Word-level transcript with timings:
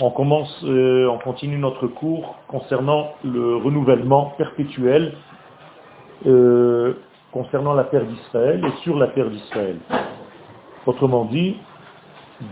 On 0.00 0.10
commence, 0.10 0.64
euh, 0.64 1.08
on 1.08 1.18
continue 1.18 1.58
notre 1.58 1.86
cours 1.86 2.36
concernant 2.48 3.14
le 3.24 3.56
renouvellement 3.56 4.34
perpétuel 4.36 5.14
euh, 6.26 6.94
concernant 7.32 7.74
la 7.74 7.84
terre 7.84 8.04
d'Israël 8.04 8.64
et 8.64 8.82
sur 8.82 8.98
la 8.98 9.08
terre 9.08 9.30
d'Israël. 9.30 9.76
Autrement 10.86 11.24
dit, 11.24 11.56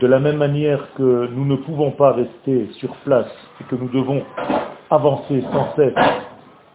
de 0.01 0.07
la 0.07 0.19
même 0.19 0.37
manière 0.37 0.93
que 0.95 1.29
nous 1.33 1.45
ne 1.45 1.57
pouvons 1.57 1.91
pas 1.91 2.13
rester 2.13 2.69
sur 2.79 2.95
place 3.05 3.31
et 3.61 3.65
que 3.65 3.77
nous 3.77 3.89
devons 3.89 4.23
avancer 4.91 5.43
sans 5.53 5.75
cesse 5.77 5.95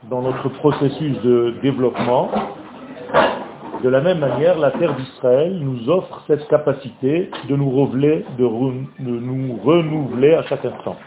dans 0.10 0.22
notre 0.22 0.50
processus 0.50 1.22
de 1.22 1.56
développement, 1.62 2.30
de 3.84 3.88
la 3.90 4.02
même 4.02 4.20
manière, 4.20 4.58
la 4.58 4.72
terre 4.72 4.94
d'Israël 4.94 5.58
nous 5.58 5.90
offre 5.90 6.22
cette 6.28 6.48
capacité 6.50 7.32
de 7.48 7.56
nous, 7.56 7.70
renouveler, 7.70 8.26
de, 8.38 8.46
nous 9.00 9.58
renouveler 9.64 10.34
à 10.34 10.44
chaque 10.44 10.66
instant. 10.66 10.98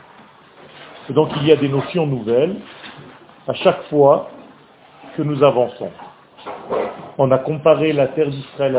Et 1.10 1.12
donc 1.12 1.28
il 1.36 1.46
y 1.46 1.52
a 1.52 1.56
des 1.56 1.68
notions 1.68 2.06
nouvelles 2.06 2.56
à 3.46 3.52
chaque 3.54 3.82
fois 3.84 4.30
que 5.16 5.22
nous 5.22 5.42
avançons. 5.42 5.90
On 7.18 7.30
a 7.30 7.38
comparé 7.38 7.92
la 7.92 8.08
terre 8.08 8.30
d'Israël 8.30 8.76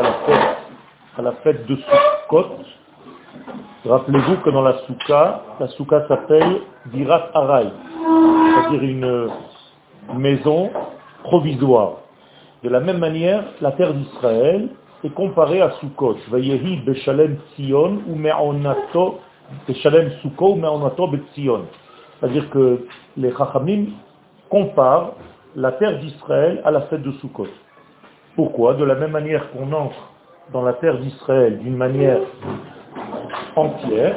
à 1.16 1.22
la 1.22 1.32
fête, 1.44 1.66
de 1.66 1.76
Sukkot. 1.76 2.46
Rappelez-vous 3.84 4.36
que 4.38 4.50
dans 4.50 4.62
la 4.62 4.78
Soukha, 4.86 5.42
la 5.60 5.68
Soukha 5.68 6.08
s'appelle 6.08 6.62
Dirat 6.86 7.30
Arai, 7.34 7.66
c'est-à-dire 8.00 8.82
une 8.82 9.28
maison 10.14 10.70
provisoire. 11.22 12.03
De 12.64 12.70
la 12.70 12.80
même 12.80 12.96
manière, 12.96 13.44
la 13.60 13.72
terre 13.72 13.92
d'Israël 13.92 14.70
est 15.04 15.10
comparée 15.10 15.60
à 15.60 15.72
Sukkot. 15.72 16.16
Ou 16.32 16.36
Sukkot 20.22 20.54
ou. 20.54 21.60
C'est-à-dire 22.18 22.48
que 22.48 22.86
les 23.18 23.32
Chachamim 23.32 23.84
comparent 24.48 25.12
la 25.54 25.72
terre 25.72 25.98
d'Israël 25.98 26.62
à 26.64 26.70
la 26.70 26.80
fête 26.82 27.02
de 27.02 27.12
Sukkot. 27.20 27.48
Pourquoi? 28.34 28.72
De 28.72 28.84
la 28.84 28.94
même 28.94 29.10
manière 29.10 29.50
qu'on 29.50 29.70
entre 29.70 30.12
dans 30.50 30.62
la 30.62 30.72
terre 30.72 30.98
d'Israël 30.98 31.58
d'une 31.58 31.76
manière 31.76 32.20
entière, 33.56 34.16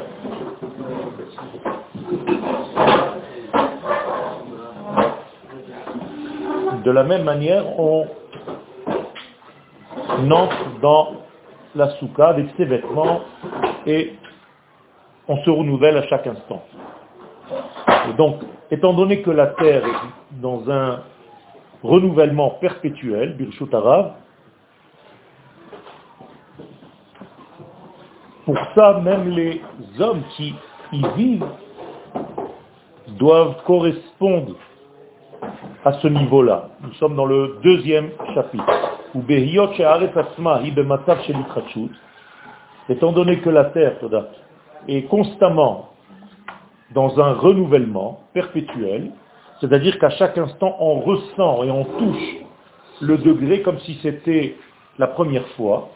de 6.82 6.90
la 6.90 7.04
même 7.04 7.24
manière, 7.24 7.78
on 7.78 8.06
entre 10.08 10.80
dans 10.80 11.12
la 11.74 11.90
souka 11.96 12.28
avec 12.28 12.46
ses 12.56 12.64
vêtements 12.64 13.20
et 13.86 14.14
on 15.28 15.36
se 15.42 15.50
renouvelle 15.50 15.96
à 15.96 16.06
chaque 16.06 16.26
instant. 16.26 16.62
Et 18.08 18.12
donc, 18.14 18.40
étant 18.70 18.94
donné 18.94 19.22
que 19.22 19.30
la 19.30 19.48
terre 19.48 19.84
est 19.84 20.40
dans 20.40 20.70
un 20.70 21.02
renouvellement 21.82 22.50
perpétuel, 22.60 23.36
Birshut 23.36 23.72
Arav, 23.72 24.12
pour 28.44 28.58
ça, 28.74 29.00
même 29.00 29.28
les 29.28 29.60
hommes 30.00 30.22
qui 30.36 30.54
y 30.92 31.06
vivent 31.16 31.46
doivent 33.18 33.62
correspondre 33.64 34.54
à 35.84 35.92
ce 35.92 36.08
niveau-là. 36.08 36.70
Nous 36.80 36.92
sommes 36.94 37.14
dans 37.14 37.26
le 37.26 37.58
deuxième 37.62 38.10
chapitre 38.34 38.97
étant 42.88 43.12
donné 43.12 43.38
que 43.40 43.50
la 43.50 43.64
terre 43.66 43.96
est 44.86 45.02
constamment 45.02 45.90
dans 46.92 47.20
un 47.20 47.34
renouvellement 47.34 48.20
perpétuel, 48.32 49.10
c'est-à-dire 49.60 49.98
qu'à 49.98 50.10
chaque 50.10 50.38
instant 50.38 50.76
on 50.80 51.00
ressent 51.00 51.64
et 51.64 51.70
on 51.70 51.84
touche 51.84 52.36
le 53.00 53.18
degré 53.18 53.62
comme 53.62 53.78
si 53.80 53.98
c'était 54.02 54.56
la 54.98 55.06
première 55.06 55.46
fois, 55.48 55.90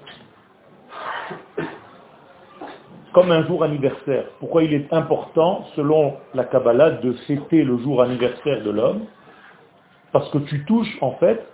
comme 3.13 3.31
un 3.31 3.45
jour 3.47 3.63
anniversaire. 3.63 4.25
Pourquoi 4.39 4.63
il 4.65 4.73
est 4.73 4.93
important, 4.93 5.67
selon 5.77 6.15
la 6.35 6.45
Kabbalah, 6.45 6.91
de 6.91 7.13
fêter 7.27 7.63
le 7.63 7.77
jour 7.79 8.03
anniversaire 8.03 8.63
de 8.63 8.71
l'homme? 8.71 9.03
Parce 10.13 10.29
que 10.31 10.39
tu 10.39 10.65
touches 10.65 10.97
en 11.01 11.13
fait 11.13 11.47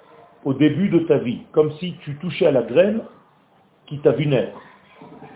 au 0.49 0.55
début 0.55 0.89
de 0.89 1.01
ta 1.01 1.19
vie, 1.19 1.41
comme 1.53 1.73
si 1.73 1.95
tu 2.01 2.17
touchais 2.17 2.47
à 2.47 2.51
la 2.51 2.63
graine 2.63 3.03
qui 3.87 3.99
t'a 3.99 4.13
vu 4.13 4.27
naître. 4.27 4.59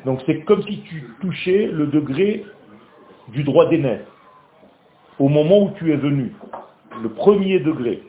Donc 0.06 0.22
c'est 0.24 0.40
comme 0.44 0.62
si 0.62 0.80
tu 0.88 1.06
touchais 1.20 1.66
le 1.70 1.88
degré 1.88 2.46
du 3.28 3.44
droit 3.44 3.66
d'aînesse, 3.68 4.06
au 5.18 5.28
moment 5.28 5.64
où 5.64 5.70
tu 5.76 5.92
es 5.92 5.96
venu, 5.96 6.32
le 7.02 7.10
premier 7.10 7.60
degré. 7.60 8.02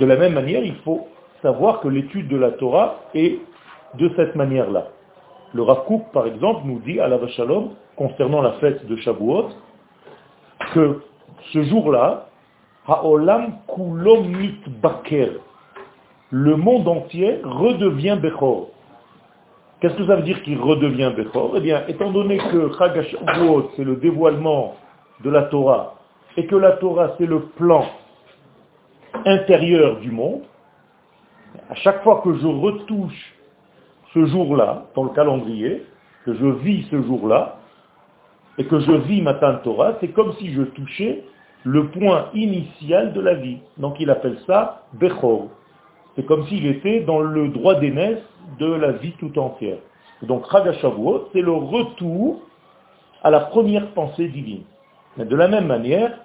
De 0.00 0.06
la 0.06 0.16
même 0.16 0.32
manière, 0.32 0.64
il 0.64 0.74
faut 0.78 1.06
savoir 1.40 1.78
que 1.78 1.86
l'étude 1.86 2.26
de 2.26 2.36
la 2.36 2.50
Torah 2.50 2.98
est 3.14 3.38
de 3.94 4.10
cette 4.16 4.34
manière-là. 4.34 4.88
Le 5.54 5.62
Rav 5.62 5.84
par 6.12 6.26
exemple, 6.26 6.62
nous 6.64 6.80
dit 6.80 6.98
à 6.98 7.06
la 7.06 7.24
Shalom, 7.28 7.74
concernant 7.94 8.42
la 8.42 8.54
fête 8.54 8.84
de 8.86 8.96
Shavuot, 8.96 9.50
que 10.74 11.00
ce 11.52 11.62
jour-là, 11.62 12.26
Haolam 12.86 13.58
kulom 13.68 14.32
baker. 14.82 15.38
Le 16.30 16.56
monde 16.56 16.88
entier 16.88 17.40
redevient 17.44 18.18
Bechor. 18.20 18.68
Qu'est-ce 19.80 19.94
que 19.94 20.06
ça 20.06 20.16
veut 20.16 20.22
dire 20.22 20.42
qu'il 20.42 20.60
redevient 20.60 21.12
Bechor? 21.16 21.52
Eh 21.56 21.60
bien, 21.60 21.84
étant 21.88 22.10
donné 22.10 22.38
que 22.38 22.72
Chagashavuot, 22.78 23.70
c'est 23.76 23.84
le 23.84 23.96
dévoilement 23.96 24.74
de 25.22 25.30
la 25.30 25.42
Torah, 25.42 25.94
et 26.36 26.46
que 26.46 26.56
la 26.56 26.72
Torah, 26.72 27.12
c'est 27.18 27.26
le 27.26 27.40
plan 27.40 27.84
intérieur 29.26 30.00
du 30.00 30.10
monde, 30.10 30.42
à 31.70 31.74
chaque 31.76 32.02
fois 32.02 32.22
que 32.24 32.34
je 32.34 32.46
retouche 32.46 33.34
ce 34.14 34.26
jour-là, 34.26 34.84
dans 34.94 35.04
le 35.04 35.10
calendrier, 35.10 35.84
que 36.24 36.34
je 36.34 36.46
vis 36.46 36.86
ce 36.90 37.02
jour-là, 37.02 37.58
et 38.58 38.64
que 38.64 38.80
je 38.80 38.92
vis 38.92 39.22
ma 39.22 39.34
Torah, 39.34 39.94
c'est 40.00 40.08
comme 40.08 40.32
si 40.34 40.52
je 40.52 40.62
touchais 40.62 41.24
le 41.64 41.88
point 41.88 42.26
initial 42.34 43.12
de 43.12 43.20
la 43.20 43.34
vie. 43.34 43.58
Donc 43.78 43.96
il 44.00 44.10
appelle 44.10 44.38
ça 44.46 44.82
Bechor. 44.94 45.48
C'est 46.16 46.26
comme 46.26 46.46
s'il 46.46 46.66
était 46.66 47.00
dans 47.00 47.20
le 47.20 47.48
droit 47.48 47.76
d'aînesse 47.76 48.22
de 48.58 48.66
la 48.66 48.92
vie 48.92 49.12
tout 49.18 49.38
entière. 49.38 49.78
Donc 50.22 50.50
Chagashavuot, 50.50 51.28
c'est 51.32 51.40
le 51.40 51.52
retour 51.52 52.40
à 53.22 53.30
la 53.30 53.40
première 53.40 53.88
pensée 53.92 54.28
divine. 54.28 54.62
Mais 55.16 55.24
de 55.24 55.36
la 55.36 55.48
même 55.48 55.66
manière, 55.66 56.18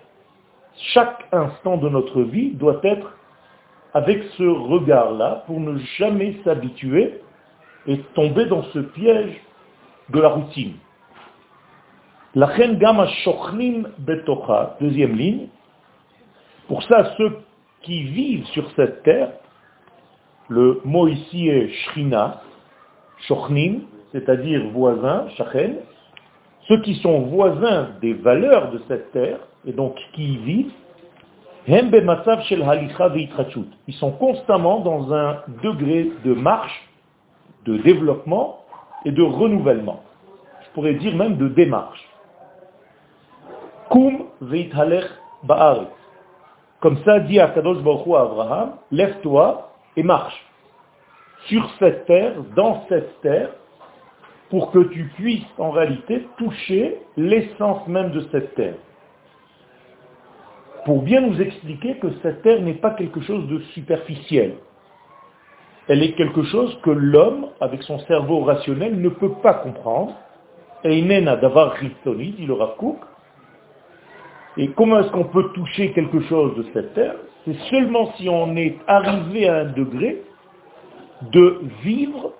chaque 0.94 1.28
instant 1.32 1.78
de 1.78 1.90
notre 1.90 2.22
vie 2.22 2.52
doit 2.52 2.80
être 2.84 3.16
avec 3.94 4.24
ce 4.38 4.44
regard-là 4.44 5.44
pour 5.48 5.60
ne 5.60 5.78
jamais 5.98 6.38
s'habituer 6.44 7.22
et 7.88 8.00
tomber 8.14 8.46
dans 8.46 8.64
ce 8.64 8.80
piège 8.80 9.42
de 10.10 10.20
la 10.20 10.30
routine. 10.30 10.74
La 12.36 12.46
reine 12.46 12.78
gamma 12.78 13.08
shochlim 13.24 13.88
betocha, 14.00 14.78
deuxième 14.80 15.16
ligne. 15.16 15.48
Pour 16.68 16.84
ça, 16.84 17.14
ceux 17.18 17.40
qui 17.82 18.04
vivent 18.04 18.46
sur 18.48 18.70
cette 18.76 19.04
terre, 19.04 19.32
le 20.50 20.82
mot 20.84 21.08
ici 21.08 21.48
est 21.48 21.70
shrina, 21.70 22.42
shochnim, 23.28 23.82
c'est-à-dire 24.12 24.70
voisin, 24.72 25.28
shachen, 25.38 25.78
ceux 26.68 26.82
qui 26.82 26.96
sont 26.96 27.22
voisins 27.22 27.90
des 28.02 28.14
valeurs 28.14 28.72
de 28.72 28.82
cette 28.88 29.12
terre, 29.12 29.40
et 29.66 29.72
donc 29.72 29.96
qui 30.14 30.34
y 30.34 30.38
vivent, 30.38 30.72
ils 33.88 33.94
sont 33.96 34.12
constamment 34.12 34.80
dans 34.80 35.14
un 35.14 35.42
degré 35.62 36.12
de 36.24 36.34
marche, 36.34 36.90
de 37.66 37.78
développement 37.80 38.60
et 39.04 39.12
de 39.12 39.22
renouvellement. 39.22 40.02
Je 40.62 40.70
pourrais 40.74 40.94
dire 40.94 41.14
même 41.16 41.36
de 41.36 41.50
démarche. 41.50 42.07
Comme 46.80 46.98
ça 47.06 47.20
dit 47.22 47.40
Akadosh 47.40 47.82
Baruch 47.84 48.16
à 48.16 48.22
Abraham, 48.22 48.72
lève-toi 48.92 49.72
et 49.96 50.04
marche 50.04 50.48
sur 51.48 51.70
cette 51.80 52.06
terre, 52.06 52.34
dans 52.56 52.86
cette 52.90 53.22
terre, 53.22 53.50
pour 54.50 54.72
que 54.72 54.80
tu 54.80 55.06
puisses 55.16 55.46
en 55.58 55.72
réalité 55.72 56.28
toucher 56.38 57.00
l'essence 57.16 57.88
même 57.88 58.12
de 58.12 58.22
cette 58.32 58.56
terre. 58.56 58.76
Pour 60.86 61.02
bien 61.02 61.22
nous 61.22 61.42
expliquer 61.42 61.98
que 61.98 62.08
cette 62.22 62.42
terre 62.44 62.62
n'est 62.62 62.76
pas 62.76 62.92
quelque 62.92 63.22
chose 63.22 63.48
de 63.48 63.60
superficiel. 63.74 64.56
Elle 65.90 66.04
est 66.04 66.14
quelque 66.14 66.44
chose 66.44 66.78
que 66.84 66.90
l'homme, 66.90 67.48
avec 67.60 67.84
son 67.84 68.00
cerveau 68.00 68.42
rationnel, 68.42 69.00
ne 69.00 69.10
peut 69.10 69.34
pas 69.42 69.56
comprendre. 69.56 70.14
Et 70.84 71.02
d'avoir 71.02 71.76
dit 71.82 72.46
le 72.46 72.54
Rav 72.54 72.76
et 74.58 74.70
comment 74.70 75.00
est-ce 75.00 75.12
qu'on 75.12 75.26
peut 75.26 75.50
toucher 75.54 75.92
quelque 75.92 76.20
chose 76.22 76.56
de 76.56 76.66
cette 76.74 76.94
terre? 76.96 77.16
C'est 77.46 77.58
seulement 77.70 78.12
si 78.18 78.28
on 78.28 78.56
est 78.56 78.78
arrivé 78.88 79.48
à 79.48 79.58
un 79.58 79.66
degré 79.66 80.24
de 81.32 81.62
vivre 81.84 82.34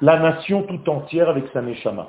la 0.00 0.18
nation 0.18 0.62
tout 0.62 0.88
entière 0.88 1.28
avec 1.28 1.44
sa 1.52 1.60
neshama. 1.60 2.08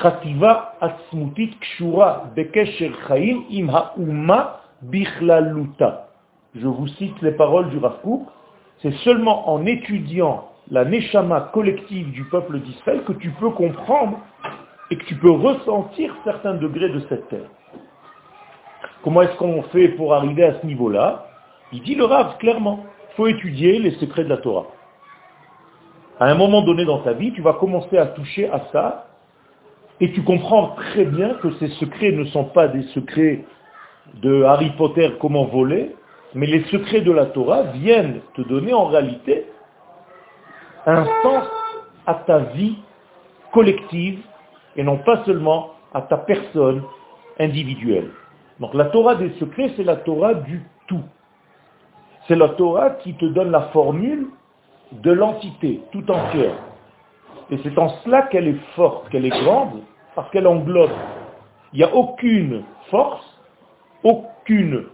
Chativa 0.00 0.74
atzmutit 0.80 1.56
kshura 1.60 2.30
bekesher 2.34 2.92
chaim 3.08 3.42
im 3.50 3.68
ha'uma. 3.68 4.60
Je 6.54 6.66
vous 6.66 6.88
cite 6.88 7.20
les 7.22 7.32
paroles 7.32 7.70
du 7.70 7.78
Rav. 7.78 7.98
C'est 8.82 8.94
seulement 9.04 9.48
en 9.50 9.64
étudiant 9.66 10.48
la 10.70 10.84
neshama 10.84 11.50
collective 11.52 12.10
du 12.12 12.24
peuple 12.24 12.60
d'Israël 12.60 13.02
que 13.04 13.12
tu 13.12 13.30
peux 13.30 13.50
comprendre 13.50 14.18
et 14.90 14.96
que 14.96 15.04
tu 15.04 15.14
peux 15.16 15.30
ressentir 15.30 16.14
certains 16.24 16.54
degrés 16.54 16.88
de 16.88 17.00
cette 17.08 17.28
terre. 17.28 17.48
Comment 19.02 19.22
est-ce 19.22 19.36
qu'on 19.36 19.62
fait 19.64 19.88
pour 19.88 20.14
arriver 20.14 20.44
à 20.44 20.60
ce 20.60 20.66
niveau-là? 20.66 21.26
Il 21.72 21.82
dit 21.82 21.94
le 21.94 22.04
Rav 22.04 22.38
clairement, 22.38 22.84
il 23.10 23.16
faut 23.16 23.26
étudier 23.26 23.78
les 23.78 23.92
secrets 23.92 24.24
de 24.24 24.28
la 24.28 24.36
Torah. 24.36 24.66
À 26.20 26.26
un 26.26 26.34
moment 26.34 26.62
donné 26.62 26.84
dans 26.84 27.00
ta 27.00 27.12
vie, 27.14 27.32
tu 27.32 27.42
vas 27.42 27.54
commencer 27.54 27.98
à 27.98 28.06
toucher 28.06 28.48
à 28.48 28.60
ça 28.72 29.06
et 30.00 30.12
tu 30.12 30.22
comprends 30.22 30.68
très 30.76 31.04
bien 31.04 31.34
que 31.34 31.50
ces 31.58 31.68
secrets 31.68 32.12
ne 32.12 32.24
sont 32.26 32.44
pas 32.44 32.68
des 32.68 32.82
secrets 32.94 33.44
de 34.14 34.42
Harry 34.44 34.70
Potter 34.76 35.10
comment 35.20 35.46
voler, 35.46 35.96
mais 36.34 36.46
les 36.46 36.64
secrets 36.64 37.00
de 37.00 37.12
la 37.12 37.26
Torah 37.26 37.62
viennent 37.74 38.20
te 38.34 38.42
donner 38.42 38.72
en 38.72 38.86
réalité 38.86 39.46
un 40.86 41.04
sens 41.22 41.44
à 42.06 42.14
ta 42.14 42.38
vie 42.38 42.76
collective 43.52 44.20
et 44.76 44.82
non 44.82 44.98
pas 44.98 45.24
seulement 45.24 45.70
à 45.92 46.02
ta 46.02 46.16
personne 46.18 46.82
individuelle. 47.38 48.10
Donc 48.62 48.74
la 48.74 48.84
Torah 48.84 49.16
des 49.16 49.30
secrets, 49.40 49.72
c'est 49.76 49.82
la 49.82 49.96
Torah 49.96 50.34
du 50.34 50.62
tout. 50.86 51.02
C'est 52.28 52.36
la 52.36 52.50
Torah 52.50 52.90
qui 52.90 53.14
te 53.14 53.24
donne 53.24 53.50
la 53.50 53.62
formule 53.72 54.28
de 54.92 55.10
l'entité 55.10 55.80
tout 55.90 56.08
entière. 56.08 56.54
Et 57.50 57.58
c'est 57.64 57.76
en 57.76 57.88
cela 58.04 58.22
qu'elle 58.22 58.46
est 58.46 58.60
forte, 58.76 59.08
qu'elle 59.08 59.26
est 59.26 59.42
grande, 59.42 59.80
parce 60.14 60.30
qu'elle 60.30 60.46
englobe. 60.46 60.92
Il 61.72 61.78
n'y 61.78 61.84
a 61.84 61.92
aucune 61.92 62.62
force, 62.88 63.26
aucune, 64.04 64.84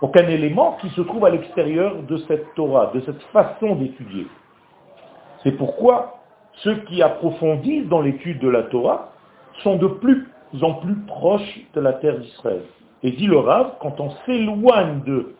aucun 0.00 0.26
élément 0.26 0.78
qui 0.80 0.88
se 0.90 1.00
trouve 1.02 1.26
à 1.26 1.30
l'extérieur 1.30 2.02
de 2.02 2.16
cette 2.26 2.56
Torah, 2.56 2.90
de 2.92 3.02
cette 3.02 3.22
façon 3.32 3.76
d'étudier. 3.76 4.26
C'est 5.44 5.52
pourquoi 5.52 6.18
ceux 6.54 6.74
qui 6.86 7.02
approfondissent 7.02 7.86
dans 7.86 8.00
l'étude 8.00 8.40
de 8.40 8.48
la 8.48 8.64
Torah 8.64 9.12
sont 9.62 9.76
de 9.76 9.86
plus 9.86 10.26
en 10.60 10.74
plus 10.74 10.96
proches 11.06 11.60
de 11.74 11.80
la 11.80 11.94
terre 11.94 12.18
d'Israël. 12.18 12.62
Et 13.02 13.12
dit 13.12 13.26
le 13.26 13.38
Rav, 13.38 13.76
quand 13.80 13.98
on 14.00 14.10
s'éloigne 14.26 15.00
de 15.04 15.34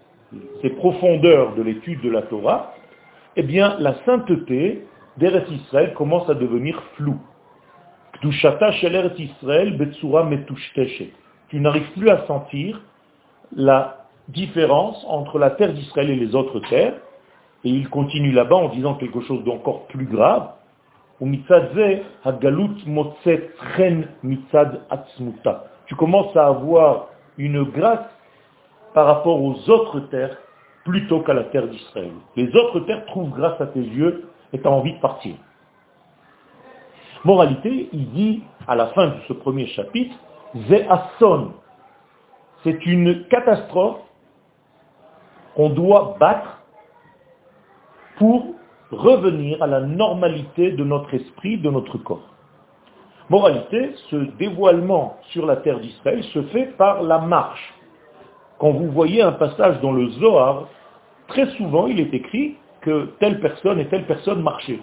ces 0.63 0.71
profondeurs 0.71 1.55
de 1.55 1.63
l'étude 1.63 2.01
de 2.03 2.11
la 2.11 2.23
Torah, 2.23 2.75
eh 3.37 3.43
bien 3.43 3.77
la 3.79 3.95
sainteté 4.05 4.85
d'Eretz 5.17 5.49
Israël 5.51 5.95
commence 5.95 6.29
à 6.29 6.35
devenir 6.35 6.83
floue. 6.97 7.19
Tu 8.21 8.29
n'arrives 11.61 11.93
plus 11.93 12.11
à 12.11 12.27
sentir 12.27 12.83
la 13.55 14.07
différence 14.29 15.05
entre 15.09 15.39
la 15.39 15.51
terre 15.51 15.73
d'Israël 15.73 16.11
et 16.11 16.17
les 16.17 16.35
autres 16.35 16.61
terres. 16.69 16.95
Et 17.65 17.71
il 17.71 17.89
continue 17.89 18.33
là-bas 18.33 18.57
en 18.57 18.69
disant 18.69 18.95
quelque 18.95 19.21
chose 19.21 19.45
d'encore 19.45 19.87
plus 19.87 20.07
grave. 20.07 20.49
Tu 25.87 25.95
commences 25.97 26.37
à 26.37 26.47
avoir 26.47 27.09
une 27.39 27.63
grâce 27.65 28.07
par 28.95 29.07
rapport 29.07 29.43
aux 29.43 29.71
autres 29.71 30.01
terres 30.11 30.37
plutôt 30.85 31.21
qu'à 31.21 31.35
la 31.35 31.45
terre 31.45 31.67
d'Israël. 31.67 32.13
Les 32.37 32.55
autres 32.55 32.81
terres 32.81 33.05
trouvent 33.07 33.31
grâce 33.31 33.61
à 33.61 33.67
tes 33.67 33.81
yeux 33.81 34.29
et 34.53 34.61
tu 34.61 34.67
as 34.67 34.71
envie 34.71 34.95
de 34.95 35.01
partir. 35.01 35.35
Moralité, 37.25 37.89
il 37.93 38.11
dit 38.13 38.43
à 38.67 38.77
la 38.77 38.87
fin 38.89 39.09
de 39.09 39.17
ce 39.27 39.33
premier 39.33 39.67
chapitre, 39.67 40.15
Zéasson, 40.69 41.53
c'est 42.63 42.87
une 42.87 43.27
catastrophe 43.27 44.01
qu'on 45.57 45.71
doit 45.71 46.17
battre 46.21 46.63
pour 48.19 48.55
revenir 48.91 49.63
à 49.63 49.67
la 49.67 49.81
normalité 49.81 50.73
de 50.73 50.85
notre 50.85 51.13
esprit, 51.15 51.59
de 51.59 51.71
notre 51.71 51.99
corps. 51.99 52.35
Moralité, 53.31 53.91
ce 54.11 54.17
dévoilement 54.39 55.19
sur 55.31 55.45
la 55.45 55.57
terre 55.57 55.81
d'Israël 55.81 56.23
se 56.25 56.43
fait 56.45 56.77
par 56.79 57.03
la 57.03 57.19
marche. 57.19 57.75
Quand 58.59 58.71
vous 58.71 58.91
voyez 58.91 59.23
un 59.23 59.33
passage 59.33 59.81
dans 59.81 59.93
le 59.93 60.09
Zohar, 60.13 60.67
très 61.29 61.47
souvent 61.57 61.87
il 61.87 62.01
est 62.01 62.15
écrit 62.15 62.57
que 62.81 63.11
telle 63.21 63.41
personne 63.41 63.79
et 63.81 63.89
telle 63.89 64.07
personne 64.07 64.43
marchaient. 64.43 64.81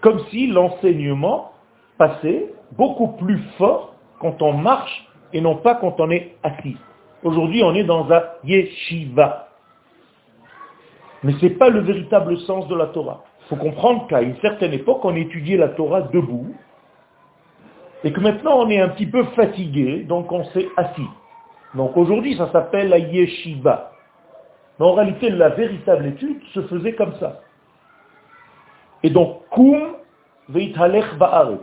Comme 0.00 0.20
si 0.30 0.46
l'enseignement 0.46 1.52
passait 1.98 2.52
beaucoup 2.76 3.08
plus 3.08 3.40
fort 3.58 3.94
quand 4.20 4.40
on 4.40 4.52
marche 4.52 5.08
et 5.32 5.40
non 5.40 5.56
pas 5.56 5.74
quand 5.74 5.98
on 5.98 6.10
est 6.10 6.36
assis. 6.42 6.76
Aujourd'hui, 7.24 7.62
on 7.62 7.74
est 7.74 7.84
dans 7.84 8.10
un 8.10 8.22
yeshiva. 8.44 9.48
Mais 11.22 11.32
ce 11.34 11.46
n'est 11.46 11.54
pas 11.54 11.68
le 11.68 11.80
véritable 11.80 12.36
sens 12.38 12.66
de 12.68 12.74
la 12.74 12.86
Torah. 12.86 13.24
Il 13.42 13.48
faut 13.48 13.56
comprendre 13.56 14.06
qu'à 14.08 14.22
une 14.22 14.36
certaine 14.36 14.72
époque, 14.72 15.04
on 15.04 15.14
étudiait 15.14 15.56
la 15.56 15.68
Torah 15.68 16.02
debout, 16.02 16.54
et 18.04 18.12
que 18.12 18.20
maintenant 18.20 18.58
on 18.58 18.70
est 18.70 18.80
un 18.80 18.88
petit 18.88 19.06
peu 19.06 19.24
fatigué, 19.36 20.04
donc 20.08 20.30
on 20.32 20.44
s'est 20.46 20.68
assis. 20.76 21.08
Donc 21.74 21.96
aujourd'hui, 21.96 22.36
ça 22.36 22.50
s'appelle 22.50 22.88
la 22.88 22.98
yeshiva. 22.98 23.92
Mais 24.78 24.86
en 24.86 24.92
réalité, 24.94 25.30
la 25.30 25.50
véritable 25.50 26.06
étude 26.06 26.42
se 26.54 26.62
faisait 26.62 26.94
comme 26.94 27.14
ça. 27.20 27.40
Et 29.02 29.10
donc, 29.10 29.42
kum 29.50 29.96
veitalech 30.48 31.16
ba'aretz. 31.18 31.60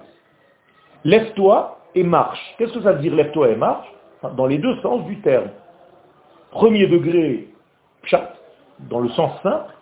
Lève-toi 1.03 1.79
et 1.95 2.03
marche. 2.03 2.39
Qu'est-ce 2.57 2.73
que 2.73 2.81
ça 2.81 2.93
veut 2.93 3.01
dire 3.01 3.15
lève-toi 3.15 3.49
et 3.49 3.55
marche? 3.55 3.87
Dans 4.35 4.47
les 4.47 4.57
deux 4.57 4.75
sens 4.81 5.05
du 5.05 5.19
terme. 5.21 5.49
Premier 6.51 6.87
degré, 6.87 7.47
chat, 8.03 8.33
dans 8.89 8.99
le 8.99 9.09
sens 9.09 9.31
simple, 9.41 9.73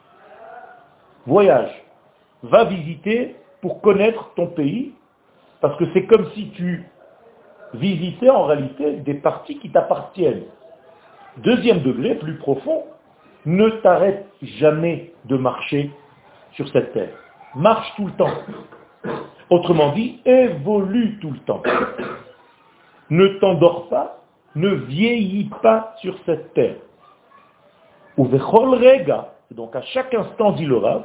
voyage. 1.26 1.72
Va 2.44 2.66
visiter 2.66 3.36
pour 3.62 3.82
connaître 3.82 4.32
ton 4.36 4.48
pays, 4.48 4.94
parce 5.62 5.78
que 5.78 5.86
c'est 5.94 6.06
comme 6.06 6.30
si 6.34 6.50
tu 6.52 6.86
visitais 7.74 8.30
en 8.30 8.44
réalité 8.46 8.98
des 8.98 9.16
parties 9.16 9.60
qui 9.60 9.72
t'appartiennent. 9.72 10.44
Deuxième 11.38 11.82
degré, 11.82 12.16
plus 12.16 12.38
profond, 12.38 12.84
ne 13.46 13.70
t'arrête 13.82 14.28
jamais 14.42 15.14
de 15.26 15.38
marcher 15.38 15.92
sur 16.54 16.68
cette 16.70 16.94
terre. 16.94 17.14
Marche 17.56 17.92
tout 17.96 18.08
le 18.08 18.14
temps. 18.14 18.34
Autrement 19.50 19.94
dit, 19.94 20.20
évolue 20.26 21.18
tout 21.20 21.32
le 21.32 21.40
temps. 21.40 21.62
Ne 23.10 23.28
t'endors 23.40 23.88
pas, 23.90 24.22
ne 24.56 24.70
vieillis 24.70 25.50
pas 25.62 25.94
sur 26.02 26.18
cette 26.26 26.54
terre. 26.54 26.76
Donc 28.18 29.76
à 29.76 29.82
chaque 29.82 30.14
instant, 30.14 30.52
dit 30.54 30.66
le 30.66 30.78
Rav, 30.78 31.04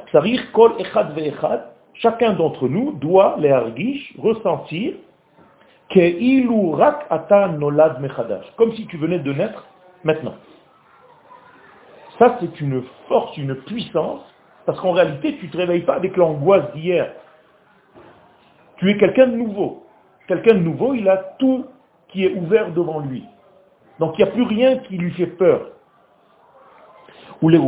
kol 0.53 0.73
echad 0.79 1.13
ve'echad, 1.13 1.65
chacun 1.93 2.33
d'entre 2.33 2.67
nous 2.67 2.93
doit, 2.93 3.35
les 3.39 3.53
ressentir 4.17 4.95
rak 5.95 7.05
ata 7.09 7.49
nolad 7.49 8.01
mechadash, 8.01 8.45
comme 8.57 8.73
si 8.73 8.87
tu 8.87 8.97
venais 8.97 9.19
de 9.19 9.31
naître 9.31 9.65
maintenant. 10.03 10.35
Ça, 12.17 12.37
c'est 12.39 12.61
une 12.61 12.83
force, 13.07 13.35
une 13.37 13.55
puissance, 13.55 14.21
parce 14.65 14.79
qu'en 14.79 14.91
réalité, 14.91 15.37
tu 15.37 15.47
ne 15.47 15.51
te 15.51 15.57
réveilles 15.57 15.81
pas 15.81 15.95
avec 15.95 16.15
l'angoisse 16.15 16.71
d'hier. 16.73 17.11
Tu 18.77 18.89
es 18.89 18.97
quelqu'un 18.97 19.27
de 19.27 19.35
nouveau. 19.35 19.85
Quelqu'un 20.27 20.53
de 20.55 20.59
nouveau, 20.59 20.93
il 20.93 21.09
a 21.09 21.17
tout 21.39 21.65
qui 22.09 22.25
est 22.25 22.33
ouvert 22.33 22.71
devant 22.71 22.99
lui. 22.99 23.23
Donc 23.99 24.17
il 24.17 24.23
n'y 24.23 24.29
a 24.29 24.31
plus 24.31 24.43
rien 24.43 24.77
qui 24.77 24.97
lui 24.97 25.11
fait 25.11 25.27
peur. 25.27 25.69
Ou 27.43 27.49
les 27.49 27.59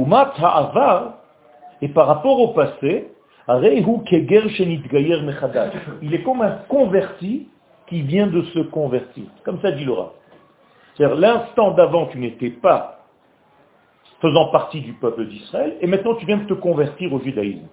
et 1.82 1.90
par 1.90 2.08
rapport 2.08 2.40
au 2.40 2.48
passé, 2.54 3.12
il 6.02 6.14
est 6.14 6.24
comme 6.24 6.42
un 6.42 6.52
converti 6.70 7.50
qui 7.88 8.02
vient 8.02 8.28
de 8.28 8.42
se 8.42 8.60
convertir. 8.60 9.26
Comme 9.44 9.60
ça 9.60 9.74
dit 9.74 9.84
Laura. 9.84 10.14
C'est-à-dire 10.96 11.18
l'instant 11.18 11.72
d'avant, 11.72 12.06
tu 12.06 12.18
n'étais 12.20 12.52
pas 12.52 13.00
faisant 14.22 14.48
partie 14.48 14.80
du 14.80 14.94
peuple 14.94 15.28
d'Israël, 15.28 15.76
et 15.82 15.88
maintenant 15.88 16.16
tu 16.16 16.26
viens 16.26 16.38
de 16.38 16.46
te 16.46 16.54
convertir 16.54 17.12
au 17.12 17.20
judaïsme. 17.20 17.68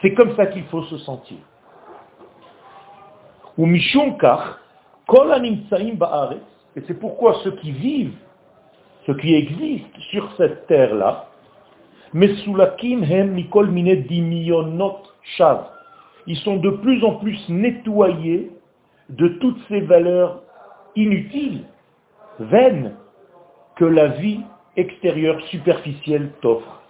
C'est 0.00 0.14
comme 0.14 0.34
ça 0.34 0.46
qu'il 0.46 0.64
faut 0.64 0.82
se 0.82 0.98
sentir. 0.98 1.38
Ou 3.56 3.66
et 6.74 6.80
c'est 6.86 6.98
pourquoi 6.98 7.34
ceux 7.44 7.52
qui 7.52 7.70
vivent, 7.70 8.16
ceux 9.06 9.14
qui 9.14 9.34
existent 9.34 10.00
sur 10.10 10.32
cette 10.36 10.66
terre-là, 10.66 11.28
Mesulakim 12.14 13.02
hem 13.04 13.32
mikol 13.32 13.70
mine 13.70 14.04
shav. 15.36 15.64
Ils 16.26 16.36
sont 16.36 16.56
de 16.56 16.70
plus 16.70 17.02
en 17.04 17.14
plus 17.14 17.38
nettoyés 17.48 18.50
de 19.08 19.28
toutes 19.28 19.60
ces 19.68 19.80
valeurs 19.80 20.42
inutiles, 20.94 21.64
vaines, 22.38 22.94
que 23.76 23.84
la 23.84 24.08
vie 24.08 24.40
extérieure 24.76 25.40
superficielle 25.46 26.30
t'offre. 26.40 26.82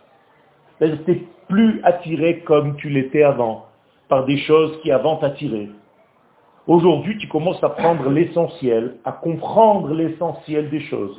Tu 0.80 1.26
plus 1.48 1.80
attiré 1.84 2.40
comme 2.40 2.76
tu 2.76 2.88
l'étais 2.88 3.22
avant. 3.22 3.66
par 4.12 4.26
des 4.26 4.36
choses 4.36 4.78
qui 4.82 4.90
avant 4.90 5.16
t'attiraient. 5.16 5.70
Aujourd'hui, 6.66 7.16
tu 7.16 7.28
commences 7.28 7.64
à 7.64 7.70
prendre 7.70 8.10
l'essentiel, 8.10 8.96
à 9.06 9.12
comprendre 9.12 9.94
l'essentiel 9.94 10.68
des 10.68 10.80
choses. 10.80 11.18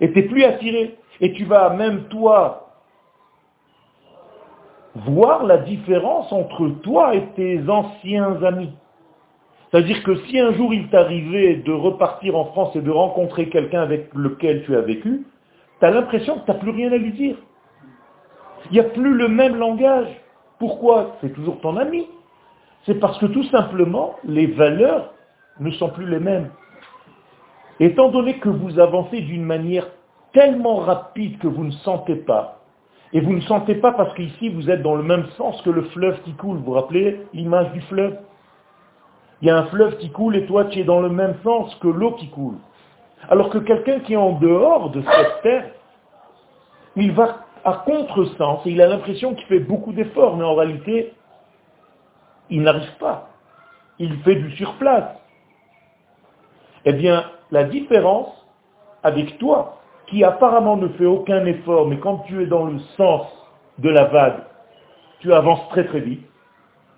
Et 0.00 0.12
tu 0.12 0.18
n'es 0.18 0.26
plus 0.26 0.44
attiré. 0.44 0.96
Et 1.20 1.32
tu 1.32 1.44
vas 1.44 1.70
même, 1.70 2.04
toi, 2.08 2.66
voir 4.94 5.44
la 5.44 5.58
différence 5.58 6.32
entre 6.32 6.68
toi 6.82 7.14
et 7.14 7.24
tes 7.36 7.68
anciens 7.68 8.42
amis. 8.42 8.72
C'est-à-dire 9.70 10.02
que 10.02 10.16
si 10.26 10.38
un 10.38 10.52
jour 10.52 10.72
il 10.72 10.88
t'arrivait 10.88 11.56
de 11.56 11.72
repartir 11.72 12.36
en 12.36 12.46
France 12.46 12.74
et 12.76 12.80
de 12.80 12.90
rencontrer 12.90 13.48
quelqu'un 13.48 13.82
avec 13.82 14.14
lequel 14.14 14.64
tu 14.64 14.74
as 14.76 14.80
vécu, 14.80 15.26
tu 15.80 15.86
as 15.86 15.90
l'impression 15.90 16.38
que 16.38 16.46
tu 16.46 16.50
n'as 16.50 16.58
plus 16.58 16.70
rien 16.70 16.92
à 16.92 16.96
lui 16.96 17.12
dire. 17.12 17.36
Il 18.70 18.72
n'y 18.72 18.80
a 18.80 18.84
plus 18.84 19.14
le 19.14 19.28
même 19.28 19.56
langage. 19.56 20.08
Pourquoi? 20.58 21.16
C'est 21.20 21.32
toujours 21.34 21.60
ton 21.60 21.76
ami. 21.76 22.06
C'est 22.84 22.98
parce 22.98 23.18
que 23.18 23.26
tout 23.26 23.44
simplement, 23.44 24.14
les 24.24 24.46
valeurs 24.46 25.12
ne 25.60 25.70
sont 25.72 25.90
plus 25.90 26.08
les 26.08 26.20
mêmes. 26.20 26.50
Étant 27.78 28.08
donné 28.08 28.38
que 28.38 28.48
vous 28.48 28.78
avancez 28.78 29.20
d'une 29.20 29.44
manière 29.44 29.86
tellement 30.32 30.76
rapide 30.76 31.38
que 31.38 31.46
vous 31.46 31.64
ne 31.64 31.70
sentez 31.70 32.16
pas, 32.16 32.56
et 33.12 33.20
vous 33.20 33.32
ne 33.32 33.40
sentez 33.42 33.76
pas 33.76 33.92
parce 33.92 34.12
qu'ici 34.14 34.48
vous 34.48 34.68
êtes 34.68 34.82
dans 34.82 34.94
le 34.94 35.02
même 35.02 35.26
sens 35.36 35.60
que 35.62 35.70
le 35.70 35.82
fleuve 35.82 36.20
qui 36.22 36.34
coule. 36.34 36.58
Vous 36.58 36.64
vous 36.64 36.72
rappelez 36.72 37.20
l'image 37.32 37.72
du 37.72 37.80
fleuve? 37.82 38.18
Il 39.40 39.48
y 39.48 39.50
a 39.50 39.56
un 39.56 39.66
fleuve 39.66 39.96
qui 39.98 40.10
coule 40.10 40.36
et 40.36 40.46
toi 40.46 40.64
tu 40.66 40.80
es 40.80 40.84
dans 40.84 41.00
le 41.00 41.08
même 41.08 41.36
sens 41.44 41.74
que 41.76 41.88
l'eau 41.88 42.12
qui 42.12 42.28
coule. 42.28 42.56
Alors 43.28 43.50
que 43.50 43.58
quelqu'un 43.58 44.00
qui 44.00 44.14
est 44.14 44.16
en 44.16 44.32
dehors 44.32 44.90
de 44.90 45.02
cette 45.02 45.42
terre, 45.42 45.70
il 46.96 47.12
va 47.12 47.38
à 47.64 47.84
contresens 47.84 48.66
et 48.66 48.70
il 48.70 48.80
a 48.80 48.86
l'impression 48.86 49.34
qu'il 49.34 49.46
fait 49.46 49.60
beaucoup 49.60 49.92
d'efforts, 49.92 50.36
mais 50.36 50.44
en 50.44 50.54
réalité, 50.54 51.14
il 52.50 52.62
n'arrive 52.62 52.96
pas. 52.98 53.30
Il 53.98 54.18
fait 54.20 54.36
du 54.36 54.50
surplace. 54.56 55.16
Eh 56.84 56.92
bien, 56.92 57.24
la 57.50 57.64
différence 57.64 58.28
avec 59.02 59.38
toi, 59.38 59.78
qui 60.06 60.24
apparemment 60.24 60.76
ne 60.76 60.88
fait 60.88 61.06
aucun 61.06 61.44
effort, 61.46 61.86
mais 61.86 61.98
quand 61.98 62.18
tu 62.26 62.42
es 62.42 62.46
dans 62.46 62.66
le 62.66 62.78
sens 62.96 63.26
de 63.78 63.88
la 63.88 64.04
vague, 64.04 64.42
tu 65.20 65.32
avances 65.32 65.68
très 65.70 65.86
très 65.86 66.00
vite, 66.00 66.24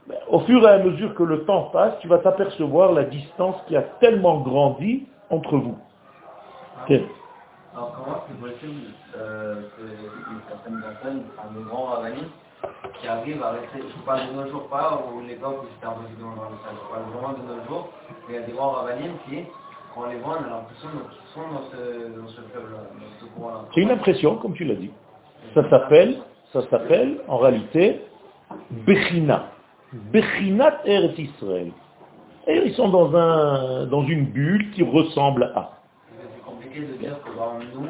ben, 0.06 0.16
au 0.28 0.40
fur 0.40 0.62
et 0.66 0.70
à 0.70 0.78
mesure 0.78 1.14
que 1.14 1.22
le 1.22 1.44
temps 1.44 1.64
passe, 1.72 1.98
tu 2.00 2.08
vas 2.08 2.18
t'apercevoir 2.18 2.92
la 2.92 3.04
distance 3.04 3.56
qui 3.66 3.76
a 3.76 3.82
tellement 4.00 4.40
grandi 4.40 5.06
entre 5.30 5.56
vous. 5.56 5.76
Alors 7.74 7.94
comment 7.96 8.16
c'est 8.26 8.40
possible 8.40 8.86
euh, 9.16 9.62
que 9.76 9.82
certaines 10.48 10.80
personnes, 10.80 11.22
de 11.54 11.60
grands 11.68 11.84
ravanimes, 11.84 12.30
qui 13.00 13.06
arrivent 13.06 13.42
à 13.42 13.50
rester, 13.50 13.82
je 13.82 14.04
parle 14.04 14.28
de 14.28 14.32
nos 14.32 14.50
jours 14.50 14.68
pas, 14.68 15.02
ou 15.12 15.20
l'époque 15.20 15.62
où 15.62 15.66
c'était 15.74 15.86
impossible 15.86 16.20
dans 16.20 16.30
le 16.30 16.56
je 16.56 16.94
parle 16.94 17.04
vraiment 17.12 17.38
de 17.38 17.54
nos 17.54 17.64
jours, 17.68 17.88
il 18.28 18.34
y 18.34 18.38
a 18.38 18.40
des 18.42 18.52
grands 18.52 18.70
ravanimes 18.70 19.16
qui, 19.28 19.44
quand 19.94 20.02
on 20.06 20.10
les 20.10 20.18
voit, 20.18 20.38
on 20.40 20.44
a 20.44 20.48
l'impression 20.48 20.88
qu'ils 20.88 21.34
sont 21.34 21.48
dans 21.52 21.62
ce, 21.70 22.20
dans 22.20 22.28
ce 22.28 22.40
fleuve-là, 22.40 22.78
dans 22.94 23.20
ce 23.20 23.24
courant-là. 23.34 23.64
C'est 23.74 23.80
une 23.80 23.90
impression, 23.90 24.36
comme 24.36 24.54
tu 24.54 24.64
l'as 24.64 24.74
dit. 24.74 24.90
Ça 25.54 25.68
s'appelle, 25.70 26.18
ça 26.52 26.62
s'appelle, 26.68 27.20
en 27.28 27.38
réalité, 27.38 28.02
Bechina. 28.70 29.50
Bechinat 29.92 30.80
Eretz 30.84 31.18
Israël. 31.18 31.72
Et 32.46 32.62
ils 32.66 32.74
sont 32.74 32.88
dans, 32.88 33.14
un, 33.16 33.86
dans 33.86 34.02
une 34.04 34.26
bulle 34.26 34.70
qui 34.72 34.82
ressemble 34.82 35.44
à 35.54 35.78
de 36.80 36.96
dire 36.98 37.16
que 37.24 37.30
nous, 37.30 37.88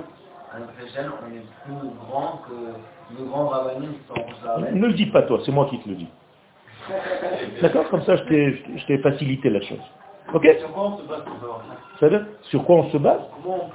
à 0.52 0.60
notre 0.60 0.72
échelle, 0.86 1.10
on 1.22 1.34
est 1.34 1.44
plus 1.64 1.90
grand 2.08 2.40
que 2.48 3.18
nos 3.18 3.28
grands 3.28 3.48
rabbinim 3.48 3.92
qui 3.92 4.06
sont 4.06 4.74
Ne 4.74 4.86
le 4.86 4.94
dis 4.94 5.06
pas 5.06 5.22
toi, 5.22 5.40
c'est 5.44 5.52
moi 5.52 5.66
qui 5.70 5.78
te 5.78 5.88
le 5.88 5.96
dis. 5.96 6.08
D'accord 7.60 7.88
Comme 7.90 8.02
ça, 8.02 8.16
je 8.16 8.86
t'ai 8.86 8.98
facilité 8.98 9.50
la 9.50 9.60
chose. 9.60 9.78
Ok 10.34 10.46
Sur 10.60 10.72
quoi 10.72 10.84
on 10.84 10.98
se 10.98 11.04
base 11.06 11.22
Sur 12.42 12.64
quoi 12.64 12.76
on 12.76 12.90
se 12.90 12.98
base? 12.98 13.20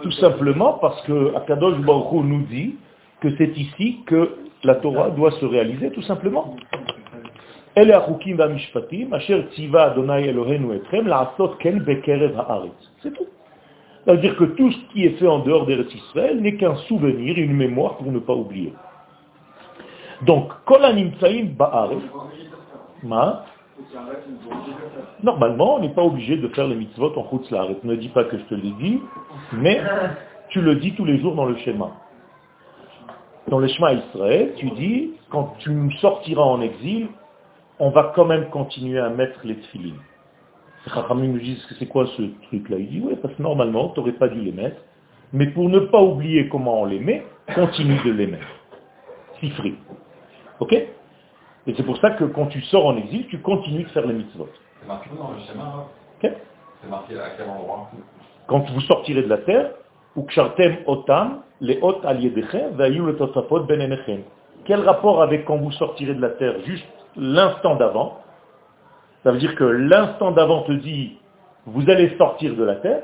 Tout 0.02 0.12
simplement 0.12 0.74
parce 0.74 1.02
que 1.04 1.34
Akadosh 1.36 1.80
Baruch 1.80 2.24
nous 2.24 2.44
dit 2.44 2.76
que 3.22 3.36
c'est 3.38 3.58
ici 3.58 4.04
que 4.06 4.36
la 4.64 4.76
Torah 4.76 5.10
doit 5.10 5.32
se 5.32 5.46
réaliser, 5.46 5.90
tout 5.92 6.04
simplement. 6.04 6.56
C'est 7.76 7.86
tout. 13.14 13.26
Ça 14.06 14.12
veut 14.12 14.20
dire 14.20 14.36
que 14.36 14.44
tout 14.44 14.72
ce 14.72 14.78
qui 14.92 15.06
est 15.06 15.18
fait 15.18 15.28
en 15.28 15.40
dehors 15.40 15.66
des 15.66 15.76
Israël 15.76 16.40
n'est 16.40 16.56
qu'un 16.56 16.76
souvenir, 16.88 17.36
une 17.38 17.56
mémoire 17.56 17.98
pour 17.98 18.12
ne 18.12 18.20
pas 18.20 18.34
oublier. 18.34 18.74
Donc, 20.22 20.52
Normalement, 25.24 25.76
on 25.76 25.80
n'est 25.80 25.94
pas 25.94 26.04
obligé 26.04 26.38
de 26.38 26.48
faire 26.50 26.68
les 26.68 26.76
mitzvot 26.76 27.18
en 27.18 27.30
Chutzlaret. 27.30 27.78
Ne 27.84 27.96
dis 27.96 28.10
pas 28.10 28.26
que 28.26 28.38
je 28.38 28.44
te 28.44 28.56
l'ai 28.56 28.72
dit, 28.72 29.02
mais 29.54 29.82
tu 30.50 30.62
le 30.62 30.76
dis 30.76 30.94
tous 30.94 31.06
les 31.06 31.20
jours 31.20 31.36
dans 31.36 31.46
le 31.46 31.56
schéma. 31.58 31.92
Dans 33.48 33.60
le 33.60 33.68
schéma 33.68 33.94
Israël, 33.94 34.54
tu 34.58 34.70
dis, 34.72 35.14
quand 35.30 35.56
tu 35.60 35.92
sortiras 36.00 36.44
en 36.44 36.62
exil, 36.62 37.08
on 37.80 37.90
va 37.90 38.14
quand 38.16 38.26
même 38.26 38.50
continuer 38.50 39.00
à 39.00 39.10
mettre 39.10 39.40
les 39.44 39.56
tefillines. 39.56 40.00
Rachamim 40.86 41.28
nous 41.28 41.40
disent 41.40 41.66
c'est 41.80 41.88
quoi 41.88 42.06
ce 42.18 42.22
truc-là? 42.48 42.78
Il 42.78 42.90
dit, 42.90 43.02
oui, 43.04 43.16
parce 43.22 43.34
que 43.34 43.42
normalement, 43.42 43.90
tu 43.90 44.00
n'aurais 44.00 44.14
pas 44.14 44.28
dû 44.28 44.40
les 44.42 44.52
mettre. 44.52 44.82
Mais 45.32 45.48
pour 45.48 45.70
ne 45.70 45.80
pas 45.80 46.02
oublier 46.02 46.48
comment 46.50 46.82
on 46.82 46.86
les 46.86 47.00
met, 47.00 47.26
continue 47.56 48.00
de 48.06 48.12
les 48.12 48.28
mettre. 48.28 48.48
Sifri. 49.40 49.76
Ok? 50.60 50.76
Et 51.66 51.74
c'est 51.76 51.84
pour 51.84 51.98
ça 51.98 52.12
que 52.12 52.26
quand 52.26 52.48
tu 52.48 52.62
sors 52.64 52.86
en 52.86 52.98
exil, 52.98 53.28
tu 53.28 53.40
continues 53.40 53.84
de 53.84 53.90
faire 53.90 54.06
les 54.06 54.14
mitzvot. 54.14 54.50
C'est 54.82 54.88
marqué 54.88 55.10
dans 55.18 55.32
le 55.32 55.40
schéma, 55.40 55.86
C'est 56.22 56.90
marqué 56.90 57.18
à 57.18 57.30
quel 57.38 57.50
endroit 57.50 57.90
Quand 58.48 58.70
vous 58.70 58.82
sortirez 58.82 59.24
de 59.24 59.30
la 59.30 59.38
terre, 59.38 59.72
ben 60.16 60.26
Quel 64.66 64.80
rapport 64.82 65.22
avec 65.22 65.46
quand 65.46 65.58
vous 65.58 65.72
sortirez 65.72 66.14
de 66.14 66.22
la 66.22 66.30
terre 66.30 66.60
Juste 66.66 66.86
l'instant 67.16 67.76
d'avant, 67.76 68.20
ça 69.24 69.32
veut 69.32 69.40
dire 69.40 69.56
que 69.56 69.64
l'instant 69.64 70.32
d'avant 70.32 70.64
te 70.64 70.74
dit, 70.74 71.18
vous 71.66 71.90
allez 71.90 72.16
sortir 72.18 72.56
de 72.56 72.64
la 72.64 72.76
terre, 72.76 73.04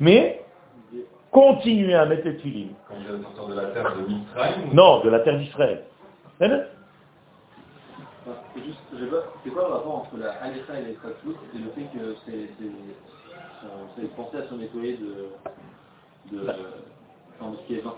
mais 0.00 0.42
continuez 1.30 1.94
à 1.94 2.04
mettre 2.06 2.24
les 2.24 2.34
filines. 2.34 2.72
Quand 2.88 2.94
vous 2.96 3.14
allez 3.14 3.22
sortir 3.22 3.46
de 3.46 3.54
la 3.54 3.66
terre 3.70 3.94
de 3.96 4.12
Israël 4.12 4.54
Non, 4.72 5.00
de 5.04 5.10
la 5.10 5.20
terre 5.20 5.38
d'Israël. 5.38 5.84
C'est 9.44 9.50
quoi 9.50 9.62
le 9.68 9.74
rapport 9.74 9.96
entre 9.96 10.16
la 10.18 10.32
Halicha 10.42 10.78
et 10.78 10.82
la 10.82 10.92
Khatlout 10.94 11.36
et 11.54 11.58
le 11.58 11.70
fait 11.70 11.88
que 11.96 12.16
c'est 13.96 14.16
penser 14.16 14.36
à 14.38 14.48
se 14.48 14.54
nettoyer 14.54 14.96
de, 14.96 16.36
de, 16.36 16.46
de 16.46 16.52
ce 17.56 17.66
qui 17.66 17.74
est 17.76 17.80
vain 17.80 17.94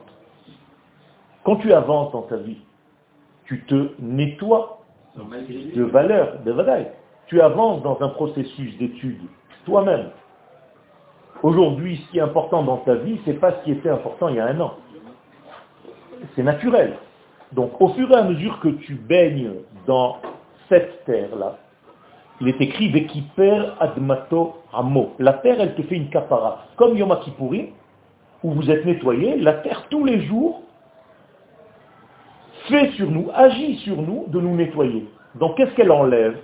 Quand 1.44 1.56
tu 1.56 1.72
avances 1.72 2.12
dans 2.12 2.22
ta 2.22 2.36
vie, 2.36 2.58
tu 3.44 3.64
te 3.64 3.90
nettoies 3.98 4.80
de 5.16 5.82
valeur, 5.82 6.40
de 6.44 6.52
valeur 6.52 6.86
tu 7.30 7.40
avances 7.40 7.80
dans 7.82 7.96
un 8.02 8.08
processus 8.08 8.76
d'étude, 8.78 9.20
toi-même. 9.64 10.10
Aujourd'hui, 11.44 12.02
ce 12.04 12.10
qui 12.10 12.18
est 12.18 12.22
important 12.22 12.64
dans 12.64 12.78
ta 12.78 12.96
vie, 12.96 13.20
ce 13.24 13.30
n'est 13.30 13.36
pas 13.36 13.52
ce 13.52 13.64
qui 13.64 13.70
était 13.70 13.88
important 13.88 14.28
il 14.28 14.34
y 14.34 14.40
a 14.40 14.46
un 14.46 14.60
an. 14.60 14.74
C'est 16.34 16.42
naturel. 16.42 16.96
Donc, 17.52 17.80
au 17.80 17.90
fur 17.90 18.10
et 18.10 18.16
à 18.16 18.24
mesure 18.24 18.58
que 18.58 18.68
tu 18.68 18.94
baignes 18.94 19.52
dans 19.86 20.16
cette 20.70 21.04
terre-là, 21.04 21.58
il 22.40 22.48
est 22.48 22.60
écrit 22.62 22.88
Vekiper 22.88 23.74
admato 23.78 24.54
amo. 24.72 25.12
La 25.18 25.34
terre, 25.34 25.60
elle 25.60 25.74
te 25.74 25.82
fait 25.82 25.96
une 25.96 26.08
capara. 26.08 26.64
Comme 26.76 26.96
Yom 26.96 27.14
Kippourim, 27.22 27.66
où 28.42 28.52
vous 28.52 28.70
êtes 28.70 28.86
nettoyé, 28.86 29.36
la 29.36 29.52
terre, 29.54 29.84
tous 29.90 30.06
les 30.06 30.22
jours, 30.22 30.62
fait 32.68 32.92
sur 32.92 33.10
nous, 33.10 33.28
agit 33.34 33.76
sur 33.78 34.00
nous 34.00 34.24
de 34.28 34.40
nous 34.40 34.56
nettoyer. 34.56 35.06
Donc, 35.34 35.56
qu'est-ce 35.56 35.74
qu'elle 35.74 35.92
enlève? 35.92 36.38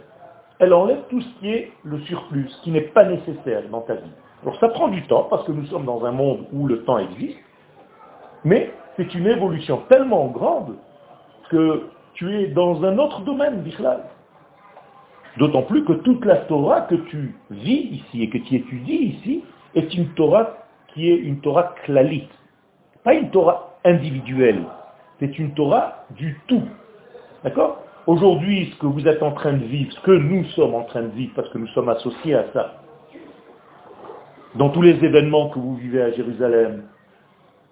Elle 0.58 0.74
enlève 0.74 1.02
tout 1.08 1.20
ce 1.20 1.38
qui 1.38 1.50
est 1.50 1.72
le 1.84 1.98
surplus, 2.00 2.48
ce 2.50 2.62
qui 2.62 2.70
n'est 2.70 2.80
pas 2.82 3.04
nécessaire 3.04 3.62
dans 3.70 3.80
ta 3.80 3.94
vie. 3.94 4.10
Alors 4.42 4.58
ça 4.60 4.68
prend 4.68 4.88
du 4.88 5.02
temps, 5.06 5.26
parce 5.28 5.44
que 5.44 5.52
nous 5.52 5.66
sommes 5.66 5.84
dans 5.84 6.04
un 6.04 6.12
monde 6.12 6.46
où 6.52 6.66
le 6.66 6.84
temps 6.84 6.98
existe, 6.98 7.38
mais 8.44 8.70
c'est 8.96 9.14
une 9.14 9.26
évolution 9.26 9.82
tellement 9.88 10.26
grande 10.26 10.76
que 11.50 11.88
tu 12.14 12.34
es 12.34 12.48
dans 12.48 12.82
un 12.84 12.98
autre 12.98 13.20
domaine, 13.22 13.62
d'Islam. 13.62 14.00
D'autant 15.38 15.62
plus 15.62 15.84
que 15.84 15.92
toute 15.92 16.24
la 16.24 16.36
Torah 16.36 16.82
que 16.82 16.94
tu 16.94 17.34
vis 17.50 17.88
ici 17.92 18.22
et 18.22 18.30
que 18.30 18.38
tu 18.38 18.56
étudies 18.56 19.18
ici 19.18 19.44
est 19.74 19.94
une 19.94 20.08
Torah 20.14 20.56
qui 20.88 21.10
est 21.10 21.16
une 21.16 21.40
Torah 21.40 21.74
clalite. 21.84 22.30
Pas 23.04 23.14
une 23.14 23.30
Torah 23.30 23.76
individuelle. 23.84 24.64
C'est 25.20 25.38
une 25.38 25.52
Torah 25.52 26.06
du 26.10 26.40
tout. 26.46 26.62
D'accord? 27.44 27.82
Aujourd'hui, 28.06 28.70
ce 28.72 28.78
que 28.78 28.86
vous 28.86 29.06
êtes 29.06 29.22
en 29.22 29.32
train 29.32 29.52
de 29.52 29.64
vivre, 29.64 29.92
ce 29.92 30.00
que 30.00 30.12
nous 30.12 30.44
sommes 30.50 30.74
en 30.74 30.84
train 30.84 31.02
de 31.02 31.08
vivre, 31.08 31.32
parce 31.34 31.48
que 31.50 31.58
nous 31.58 31.66
sommes 31.68 31.88
associés 31.88 32.34
à 32.34 32.44
ça, 32.52 32.82
dans 34.54 34.70
tous 34.70 34.82
les 34.82 35.04
événements 35.04 35.50
que 35.50 35.58
vous 35.58 35.76
vivez 35.76 36.02
à 36.02 36.12
Jérusalem, 36.12 36.84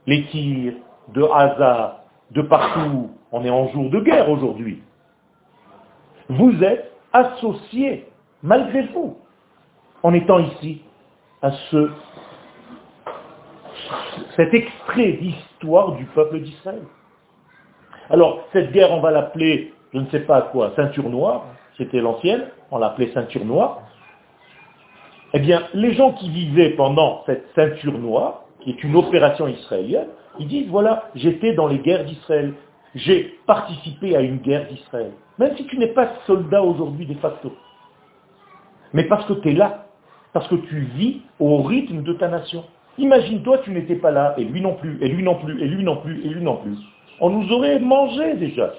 les 0.06 0.25
tirs, 0.26 0.75
de 1.14 1.23
hasard, 1.23 2.00
de 2.30 2.42
partout, 2.42 3.11
on 3.33 3.44
est 3.44 3.50
en 3.50 3.68
jour 3.68 3.90
de 3.90 4.00
guerre 4.00 4.28
aujourd'hui. 4.28 4.83
Vous 6.28 6.62
êtes 6.62 6.94
associé, 7.14 8.06
malgré 8.42 8.83
vous, 8.88 9.16
en 10.02 10.12
étant 10.12 10.40
ici, 10.40 10.83
à 11.40 11.52
ce, 11.71 11.90
cet 14.37 14.52
extrait 14.52 15.12
d'histoire 15.12 15.92
du 15.92 16.04
peuple 16.06 16.40
d'Israël. 16.40 16.83
Alors, 18.11 18.47
cette 18.52 18.73
guerre, 18.73 18.92
on 18.92 19.00
va 19.00 19.11
l'appeler, 19.11 19.73
je 19.94 19.99
ne 19.99 20.06
sais 20.06 20.21
pas 20.21 20.42
quoi, 20.42 20.73
ceinture 20.76 21.09
noire, 21.09 21.47
c'était 21.78 22.00
l'ancienne, 22.00 22.49
on 22.71 22.78
l'appelait 22.78 23.12
ceinture 23.14 23.44
noire. 23.44 23.80
Eh 25.33 25.38
bien, 25.38 25.62
les 25.73 25.94
gens 25.94 26.12
qui 26.12 26.28
vivaient 26.28 26.71
pendant 26.71 27.23
cette 27.26 27.47
ceinture 27.54 27.99
noire, 27.99 28.44
qui 28.61 28.71
est 28.71 28.85
une 28.85 28.97
opération 28.97 29.49
israélienne, 29.49 30.09
ils 30.38 30.49
disent, 30.49 30.68
voilà, 30.68 31.11
j'étais 31.14 31.54
dans 31.54 31.66
les 31.66 31.78
guerres 31.78 32.04
d'Israël, 32.04 32.54
j'ai 32.95 33.39
participé 33.47 34.17
à 34.17 34.21
une 34.21 34.39
guerre 34.39 34.69
d'Israël. 34.69 35.13
Même 35.39 35.57
si 35.57 35.67
tu 35.67 35.79
n'es 35.79 35.89
pas 35.89 36.09
soldat 36.27 36.63
aujourd'hui 36.63 37.07
de 37.07 37.15
facto. 37.15 37.53
Mais 38.93 39.05
parce 39.05 39.27
que 39.27 39.33
tu 39.35 39.51
es 39.51 39.55
là, 39.55 39.87
parce 40.33 40.47
que 40.49 40.55
tu 40.55 40.81
vis 40.97 41.23
au 41.41 41.63
rythme 41.63 42.03
de 42.03 42.13
ta 42.13 42.29
nation. 42.29 42.65
Imagine-toi, 42.99 43.59
tu 43.59 43.73
n'étais 43.73 43.97
pas 43.97 44.13
là, 44.13 44.35
et 44.39 44.45
lui 44.45 44.61
non 44.61 44.75
plus, 44.75 44.99
et 45.01 45.09
lui 45.09 45.23
non 45.23 45.35
plus, 45.37 45.61
et 45.61 45.67
lui 45.67 45.83
non 45.83 45.97
plus, 45.97 46.25
et 46.25 46.29
lui 46.29 46.43
non 46.43 46.57
plus. 46.57 46.77
On 47.21 47.31
nous 47.31 47.53
aurait 47.53 47.81
mangé 47.81 48.35
déjà. 48.35 48.73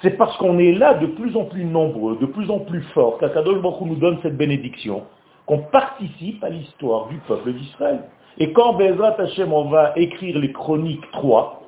C'est 0.00 0.16
parce 0.16 0.36
qu'on 0.38 0.58
est 0.58 0.72
là 0.72 0.94
de 0.94 1.06
plus 1.06 1.36
en 1.36 1.44
plus 1.44 1.64
nombreux, 1.64 2.16
de 2.18 2.26
plus 2.26 2.50
en 2.50 2.60
plus 2.60 2.82
forts, 2.94 3.18
qu'Akadosh 3.18 3.60
Baruch 3.60 3.82
nous 3.82 3.96
donne 3.96 4.18
cette 4.22 4.36
bénédiction, 4.36 5.04
qu'on 5.46 5.58
participe 5.58 6.42
à 6.42 6.48
l'histoire 6.48 7.08
du 7.08 7.16
peuple 7.28 7.52
d'Israël. 7.52 8.00
Et 8.38 8.52
quand 8.52 8.74
Bezrat 8.74 9.20
Hashem, 9.20 9.52
on 9.52 9.66
va 9.66 9.92
écrire 9.96 10.38
les 10.38 10.52
chroniques 10.52 11.08
3, 11.12 11.61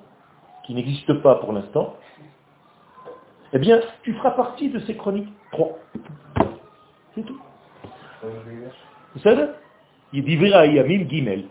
qui 0.64 0.75
n'existent 0.75 1.16
pas 1.16 1.37
pour 1.37 1.52
l'instant, 1.52 1.94
eh 3.52 3.59
bien, 3.59 3.80
tu 4.02 4.12
feras 4.14 4.33
partie 4.33 4.68
de 4.68 4.80
ces 4.80 4.97
chroniques 4.97 5.33
3. 5.52 5.78
C'est 7.14 7.23
tout. 7.23 7.38
Vous 9.14 9.21
savez 9.21 9.47
Il. 10.12 11.44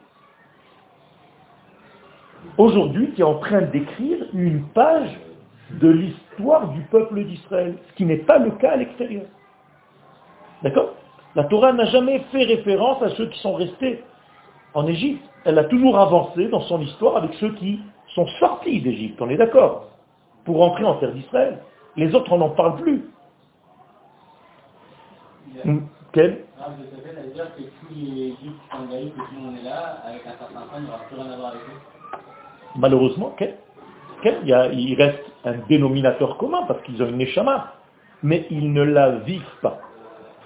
Aujourd'hui, 2.57 3.11
tu 3.15 3.21
es 3.21 3.23
en 3.23 3.39
train 3.39 3.61
d'écrire 3.61 4.25
une 4.33 4.63
page 4.69 5.17
de 5.71 5.89
l'histoire 5.89 6.69
du 6.69 6.81
peuple 6.81 7.23
d'Israël, 7.23 7.77
ce 7.89 7.93
qui 7.93 8.05
n'est 8.05 8.17
pas 8.17 8.37
le 8.37 8.51
cas 8.51 8.71
à 8.71 8.75
l'extérieur. 8.75 9.25
D'accord? 10.61 10.93
La 11.35 11.45
Torah 11.45 11.73
n'a 11.73 11.85
jamais 11.85 12.19
fait 12.31 12.43
référence 12.43 13.01
à 13.01 13.09
ceux 13.11 13.27
qui 13.27 13.39
sont 13.39 13.53
restés 13.53 14.03
en 14.73 14.85
Égypte. 14.87 15.23
Elle 15.45 15.57
a 15.57 15.63
toujours 15.63 15.97
avancé 15.97 16.47
dans 16.49 16.61
son 16.61 16.81
histoire 16.81 17.17
avec 17.17 17.33
ceux 17.35 17.53
qui 17.53 17.79
sont 18.15 18.27
sortis 18.39 18.81
d'Égypte, 18.81 19.21
on 19.21 19.29
est 19.29 19.37
d'accord, 19.37 19.89
pour 20.45 20.61
entrer 20.61 20.83
en 20.83 20.95
terre 20.95 21.13
d'Israël. 21.13 21.59
Les 21.95 22.13
autres, 22.15 22.31
on 22.31 22.37
n'en 22.37 22.49
parle 22.49 22.81
plus. 22.81 23.03
Quel? 26.11 26.45
Malheureusement, 32.75 33.33
quel? 33.37 33.57
Il, 34.45 34.95
reste 34.95 35.23
un 35.43 35.55
dénominateur 35.67 36.37
commun 36.37 36.63
parce 36.67 36.81
qu'ils 36.83 37.01
ont 37.03 37.07
une 37.07 37.17
neshama, 37.17 37.73
mais 38.21 38.47
ils 38.49 38.71
ne 38.71 38.83
la 38.83 39.17
vivent 39.17 39.41
pas. 39.61 39.81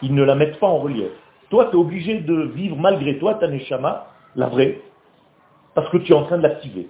Ils 0.01 0.15
ne 0.15 0.23
la 0.23 0.35
mettent 0.35 0.59
pas 0.59 0.67
en 0.67 0.79
relief. 0.79 1.11
Toi, 1.49 1.65
tu 1.65 1.77
es 1.77 1.79
obligé 1.79 2.19
de 2.19 2.41
vivre 2.55 2.75
malgré 2.75 3.19
toi 3.19 3.35
ta 3.35 3.47
neshama, 3.47 4.07
la 4.35 4.47
vraie, 4.47 4.81
parce 5.75 5.89
que 5.89 5.97
tu 5.97 6.11
es 6.11 6.15
en 6.15 6.23
train 6.23 6.37
de 6.37 6.43
l'activer. 6.43 6.89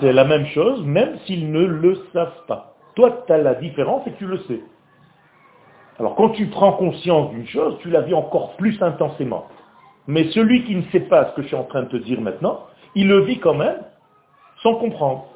C'est 0.00 0.12
la 0.12 0.24
même 0.24 0.46
chose, 0.46 0.84
même 0.84 1.18
s'ils 1.26 1.50
ne 1.50 1.64
le 1.64 1.96
savent 2.12 2.46
pas. 2.46 2.74
Toi, 2.94 3.24
tu 3.26 3.32
as 3.32 3.38
la 3.38 3.54
différence 3.54 4.06
et 4.06 4.12
tu 4.14 4.26
le 4.26 4.38
sais. 4.40 4.60
Alors 5.98 6.14
quand 6.16 6.30
tu 6.30 6.46
prends 6.46 6.72
conscience 6.72 7.30
d'une 7.30 7.46
chose, 7.46 7.76
tu 7.80 7.90
la 7.90 8.00
vis 8.00 8.14
encore 8.14 8.56
plus 8.56 8.80
intensément. 8.82 9.46
Mais 10.06 10.30
celui 10.30 10.64
qui 10.64 10.74
ne 10.74 10.82
sait 10.90 11.00
pas 11.00 11.30
ce 11.30 11.36
que 11.36 11.42
je 11.42 11.48
suis 11.48 11.56
en 11.56 11.64
train 11.64 11.82
de 11.82 11.88
te 11.88 11.96
dire 11.96 12.20
maintenant, 12.20 12.66
il 12.94 13.08
le 13.08 13.20
vit 13.20 13.38
quand 13.38 13.54
même 13.54 13.78
sans 14.62 14.74
comprendre. 14.76 15.26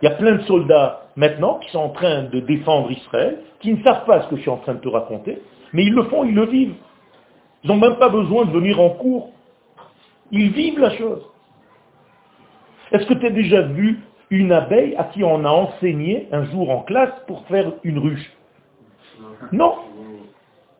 Il 0.00 0.08
y 0.08 0.12
a 0.12 0.14
plein 0.14 0.36
de 0.36 0.42
soldats 0.42 1.08
maintenant 1.16 1.58
qui 1.58 1.70
sont 1.70 1.78
en 1.78 1.88
train 1.90 2.24
de 2.24 2.40
défendre 2.40 2.90
Israël, 2.90 3.40
qui 3.60 3.72
ne 3.72 3.82
savent 3.82 4.04
pas 4.04 4.22
ce 4.22 4.28
que 4.28 4.36
je 4.36 4.42
suis 4.42 4.50
en 4.50 4.58
train 4.58 4.74
de 4.74 4.80
te 4.80 4.88
raconter, 4.88 5.42
mais 5.72 5.84
ils 5.84 5.92
le 5.92 6.04
font, 6.04 6.24
ils 6.24 6.34
le 6.34 6.46
vivent. 6.46 6.76
Ils 7.62 7.68
n'ont 7.68 7.76
même 7.76 7.96
pas 7.96 8.08
besoin 8.08 8.44
de 8.44 8.50
venir 8.50 8.80
en 8.80 8.90
cours. 8.90 9.30
Ils 10.30 10.50
vivent 10.50 10.78
la 10.78 10.90
chose. 10.96 11.22
Est-ce 12.94 13.04
que 13.04 13.14
tu 13.14 13.26
as 13.26 13.30
déjà 13.30 13.60
vu 13.60 13.98
une 14.30 14.52
abeille 14.52 14.96
à 14.96 15.04
qui 15.04 15.22
on 15.22 15.44
a 15.44 15.50
enseigné 15.50 16.28
un 16.32 16.44
jour 16.46 16.70
en 16.70 16.80
classe 16.80 17.12
pour 17.26 17.46
faire 17.48 17.72
une 17.84 17.98
ruche? 17.98 18.32
Non. 19.52 19.74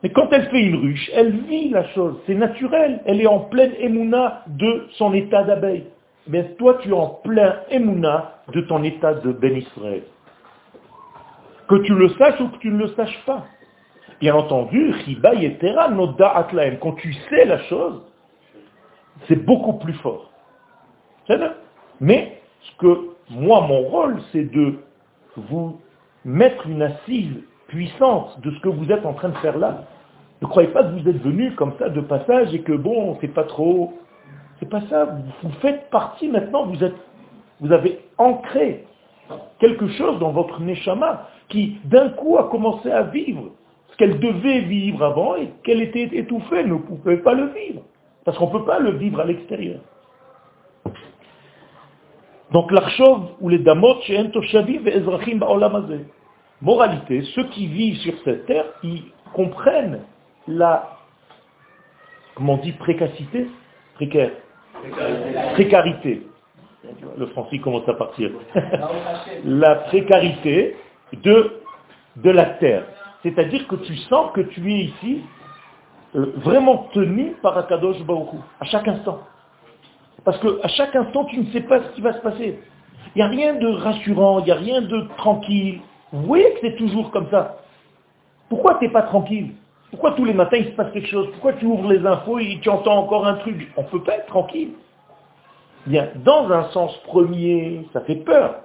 Mais 0.01 0.09
quand 0.09 0.31
elle 0.31 0.49
fait 0.49 0.63
une 0.63 0.77
ruche, 0.77 1.11
elle 1.13 1.31
vit 1.41 1.69
la 1.69 1.83
chose. 1.89 2.17
C'est 2.25 2.33
naturel. 2.33 3.01
Elle 3.05 3.21
est 3.21 3.27
en 3.27 3.41
pleine 3.41 3.73
émouna 3.77 4.41
de 4.47 4.87
son 4.97 5.13
état 5.13 5.43
d'abeille 5.43 5.85
mais 6.27 6.55
toi 6.55 6.77
tu 6.81 6.89
es 6.89 6.93
en 6.93 7.07
plein 7.07 7.57
émouna 7.69 8.41
de 8.53 8.61
ton 8.61 8.83
état 8.83 9.13
de 9.13 9.31
Ben 9.31 9.55
Israël. 9.55 10.03
Que 11.67 11.75
tu 11.83 11.93
le 11.93 12.09
saches 12.09 12.39
ou 12.39 12.49
que 12.49 12.57
tu 12.57 12.69
ne 12.69 12.77
le 12.77 12.87
saches 12.89 13.19
pas. 13.25 13.45
Bien 14.21 14.35
entendu, 14.35 14.93
quand 16.81 16.93
tu 16.93 17.13
sais 17.29 17.45
la 17.45 17.59
chose, 17.63 18.01
c'est 19.27 19.43
beaucoup 19.45 19.73
plus 19.73 19.93
fort. 19.95 20.31
Mais 22.01 22.39
ce 22.61 22.77
que 22.77 23.09
moi, 23.29 23.61
mon 23.61 23.81
rôle, 23.81 24.21
c'est 24.31 24.51
de 24.51 24.75
vous 25.35 25.79
mettre 26.23 26.67
une 26.67 26.81
assise 26.81 27.43
puissante 27.67 28.39
de 28.41 28.51
ce 28.51 28.59
que 28.59 28.69
vous 28.69 28.91
êtes 28.91 29.05
en 29.05 29.13
train 29.13 29.29
de 29.29 29.37
faire 29.37 29.57
là. 29.57 29.83
Ne 30.41 30.47
croyez 30.47 30.69
pas 30.69 30.83
que 30.83 30.99
vous 30.99 31.09
êtes 31.09 31.21
venu 31.21 31.53
comme 31.55 31.73
ça 31.79 31.89
de 31.89 32.01
passage 32.01 32.53
et 32.53 32.61
que 32.61 32.73
bon, 32.73 33.17
c'est 33.21 33.33
pas 33.33 33.43
trop 33.43 33.93
c'est 34.59 34.69
pas 34.69 34.81
ça. 34.89 35.17
Vous 35.43 35.51
faites 35.61 35.89
partie 35.89 36.27
maintenant, 36.27 36.65
vous, 36.65 36.83
êtes, 36.83 36.95
vous 37.59 37.71
avez 37.71 37.99
ancré 38.17 38.85
quelque 39.59 39.87
chose 39.89 40.19
dans 40.19 40.31
votre 40.31 40.61
neshama 40.61 41.27
qui 41.49 41.77
d'un 41.85 42.09
coup 42.09 42.37
a 42.37 42.49
commencé 42.49 42.91
à 42.91 43.03
vivre 43.03 43.51
ce 43.91 43.97
qu'elle 43.97 44.19
devait 44.19 44.61
vivre 44.61 45.03
avant 45.03 45.35
et 45.35 45.49
qu'elle 45.63 45.81
était 45.81 46.09
étouffée, 46.17 46.63
ne 46.63 46.75
pouvait 46.75 47.17
pas 47.17 47.33
le 47.33 47.47
vivre. 47.47 47.81
Parce 48.23 48.37
qu'on 48.37 48.47
ne 48.47 48.51
peut 48.51 48.65
pas 48.65 48.79
le 48.79 48.91
vivre 48.91 49.19
à 49.19 49.25
l'extérieur. 49.25 49.79
Donc 52.55 52.71
l'archov 52.71 53.31
ou 53.41 53.49
les 53.49 53.59
damot 53.59 53.99
chez 54.03 54.31
Toshaviv 54.31 54.87
et 54.87 54.95
Ezrachim 54.95 55.39
ba'olamazé. 55.39 56.05
Moralité, 56.61 57.21
ceux 57.35 57.49
qui 57.49 57.67
vivent 57.67 57.97
sur 57.97 58.13
cette 58.23 58.45
terre, 58.45 58.63
ils 58.81 59.03
comprennent 59.33 59.99
la, 60.47 60.99
comment 62.33 62.53
on 62.53 62.57
dit, 62.59 62.71
précaire, 62.71 63.11
Précarité. 65.55 66.25
Le 67.17 67.25
français 67.25 67.59
commence 67.59 67.89
à 67.89 67.93
partir. 67.95 68.31
la 69.43 69.75
précarité 69.75 70.77
de, 71.11 71.59
de 72.15 72.29
la 72.29 72.45
terre. 72.45 72.85
C'est-à-dire 73.21 73.67
que 73.67 73.75
tu 73.75 73.97
sens 73.97 74.31
que 74.33 74.39
tu 74.39 74.61
es 74.71 74.77
ici 74.77 75.23
euh, 76.15 76.31
vraiment 76.37 76.87
tenu 76.93 77.33
par 77.41 77.57
Akadosh 77.57 78.01
Baruch 78.03 78.29
à 78.61 78.63
chaque 78.63 78.87
instant. 78.87 79.19
Parce 80.25 80.39
qu'à 80.39 80.67
chaque 80.69 80.95
instant, 80.95 81.25
tu 81.25 81.39
ne 81.39 81.45
sais 81.51 81.61
pas 81.61 81.81
ce 81.81 81.89
qui 81.95 82.01
va 82.01 82.13
se 82.13 82.21
passer. 82.21 82.59
Il 83.15 83.19
n'y 83.19 83.21
a 83.21 83.27
rien 83.27 83.53
de 83.53 83.67
rassurant, 83.67 84.39
il 84.39 84.45
n'y 84.45 84.51
a 84.51 84.55
rien 84.55 84.81
de 84.81 85.07
tranquille. 85.17 85.79
Vous 86.11 86.23
voyez 86.23 86.51
que 86.53 86.59
c'est 86.61 86.75
toujours 86.75 87.11
comme 87.11 87.29
ça. 87.29 87.59
Pourquoi 88.49 88.75
tu 88.75 88.85
n'es 88.85 88.91
pas 88.91 89.03
tranquille? 89.03 89.51
Pourquoi 89.91 90.11
tous 90.11 90.25
les 90.25 90.33
matins 90.33 90.57
il 90.57 90.65
se 90.65 90.71
passe 90.71 90.91
quelque 90.91 91.07
chose? 91.07 91.29
Pourquoi 91.31 91.53
tu 91.53 91.65
ouvres 91.65 91.91
les 91.91 92.05
infos 92.05 92.39
et 92.39 92.59
tu 92.61 92.69
entends 92.69 92.97
encore 92.97 93.25
un 93.27 93.35
truc? 93.35 93.71
On 93.77 93.83
ne 93.83 93.87
peut 93.87 94.03
pas 94.03 94.15
être 94.17 94.25
tranquille. 94.25 94.71
Bien, 95.85 96.09
dans 96.23 96.51
un 96.51 96.63
sens 96.71 96.97
premier, 97.05 97.87
ça 97.93 98.01
fait 98.01 98.15
peur. 98.15 98.55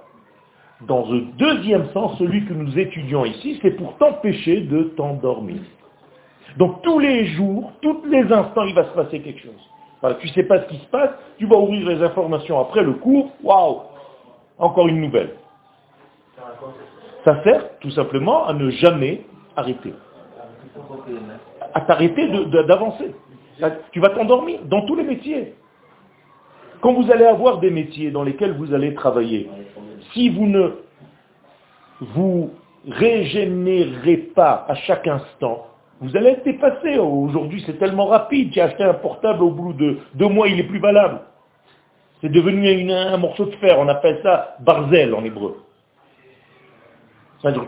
Dans 0.87 1.05
un 1.13 1.21
deuxième 1.37 1.89
sens, 1.89 2.17
celui 2.17 2.43
que 2.45 2.53
nous 2.53 2.77
étudions 2.77 3.23
ici, 3.23 3.59
c'est 3.61 3.71
pour 3.71 3.95
t'empêcher 3.97 4.61
de 4.61 4.83
t'endormir. 4.97 5.61
Donc 6.57 6.81
tous 6.81 6.97
les 6.97 7.27
jours, 7.27 7.71
tous 7.81 8.03
les 8.05 8.23
instants, 8.33 8.63
il 8.63 8.73
va 8.73 8.85
se 8.85 8.95
passer 8.95 9.21
quelque 9.21 9.41
chose. 9.41 9.70
Tu 10.19 10.27
ne 10.27 10.31
sais 10.33 10.43
pas 10.43 10.61
ce 10.61 10.67
qui 10.67 10.77
se 10.77 10.87
passe, 10.87 11.11
tu 11.37 11.45
vas 11.45 11.57
ouvrir 11.57 11.87
les 11.87 12.01
informations 12.01 12.59
après 12.59 12.81
le 12.81 12.93
cours, 12.93 13.31
waouh, 13.43 13.81
encore 14.57 14.87
une 14.87 14.99
nouvelle. 14.99 15.35
Ça 17.23 17.43
sert 17.43 17.77
tout 17.79 17.91
simplement 17.91 18.45
à 18.47 18.53
ne 18.53 18.71
jamais 18.71 19.25
arrêter. 19.55 19.93
à 21.73 21.81
t'arrêter 21.81 22.27
d'avancer. 22.67 23.15
Tu 23.91 23.99
vas 23.99 24.09
t'endormir 24.09 24.61
dans 24.65 24.85
tous 24.85 24.95
les 24.95 25.03
métiers. 25.03 25.53
Quand 26.81 26.93
vous 26.93 27.11
allez 27.11 27.25
avoir 27.25 27.59
des 27.59 27.69
métiers 27.69 28.09
dans 28.09 28.23
lesquels 28.23 28.53
vous 28.53 28.73
allez 28.73 28.95
travailler, 28.95 29.49
si 30.13 30.29
vous 30.29 30.47
ne 30.47 30.71
vous 31.99 32.49
régénérez 32.87 34.17
pas 34.17 34.65
à 34.67 34.73
chaque 34.73 35.07
instant, 35.07 35.67
vous 36.01 36.17
allez 36.17 36.31
être 36.31 36.43
dépassé. 36.43 36.97
Aujourd'hui, 36.97 37.63
c'est 37.65 37.77
tellement 37.77 38.07
rapide. 38.07 38.57
As 38.57 38.65
acheté 38.65 38.83
un 38.83 38.95
portable 38.95 39.43
au 39.43 39.51
bout 39.51 39.73
de 39.73 39.99
deux 40.15 40.27
mois, 40.27 40.47
il 40.47 40.59
est 40.59 40.63
plus 40.67 40.79
valable. 40.79 41.21
C'est 42.21 42.31
devenu 42.31 42.91
un 42.91 43.17
morceau 43.17 43.45
de 43.45 43.55
fer. 43.57 43.77
On 43.79 43.87
appelle 43.87 44.19
ça 44.23 44.55
barzel 44.59 45.13
en 45.13 45.23
hébreu. 45.23 45.63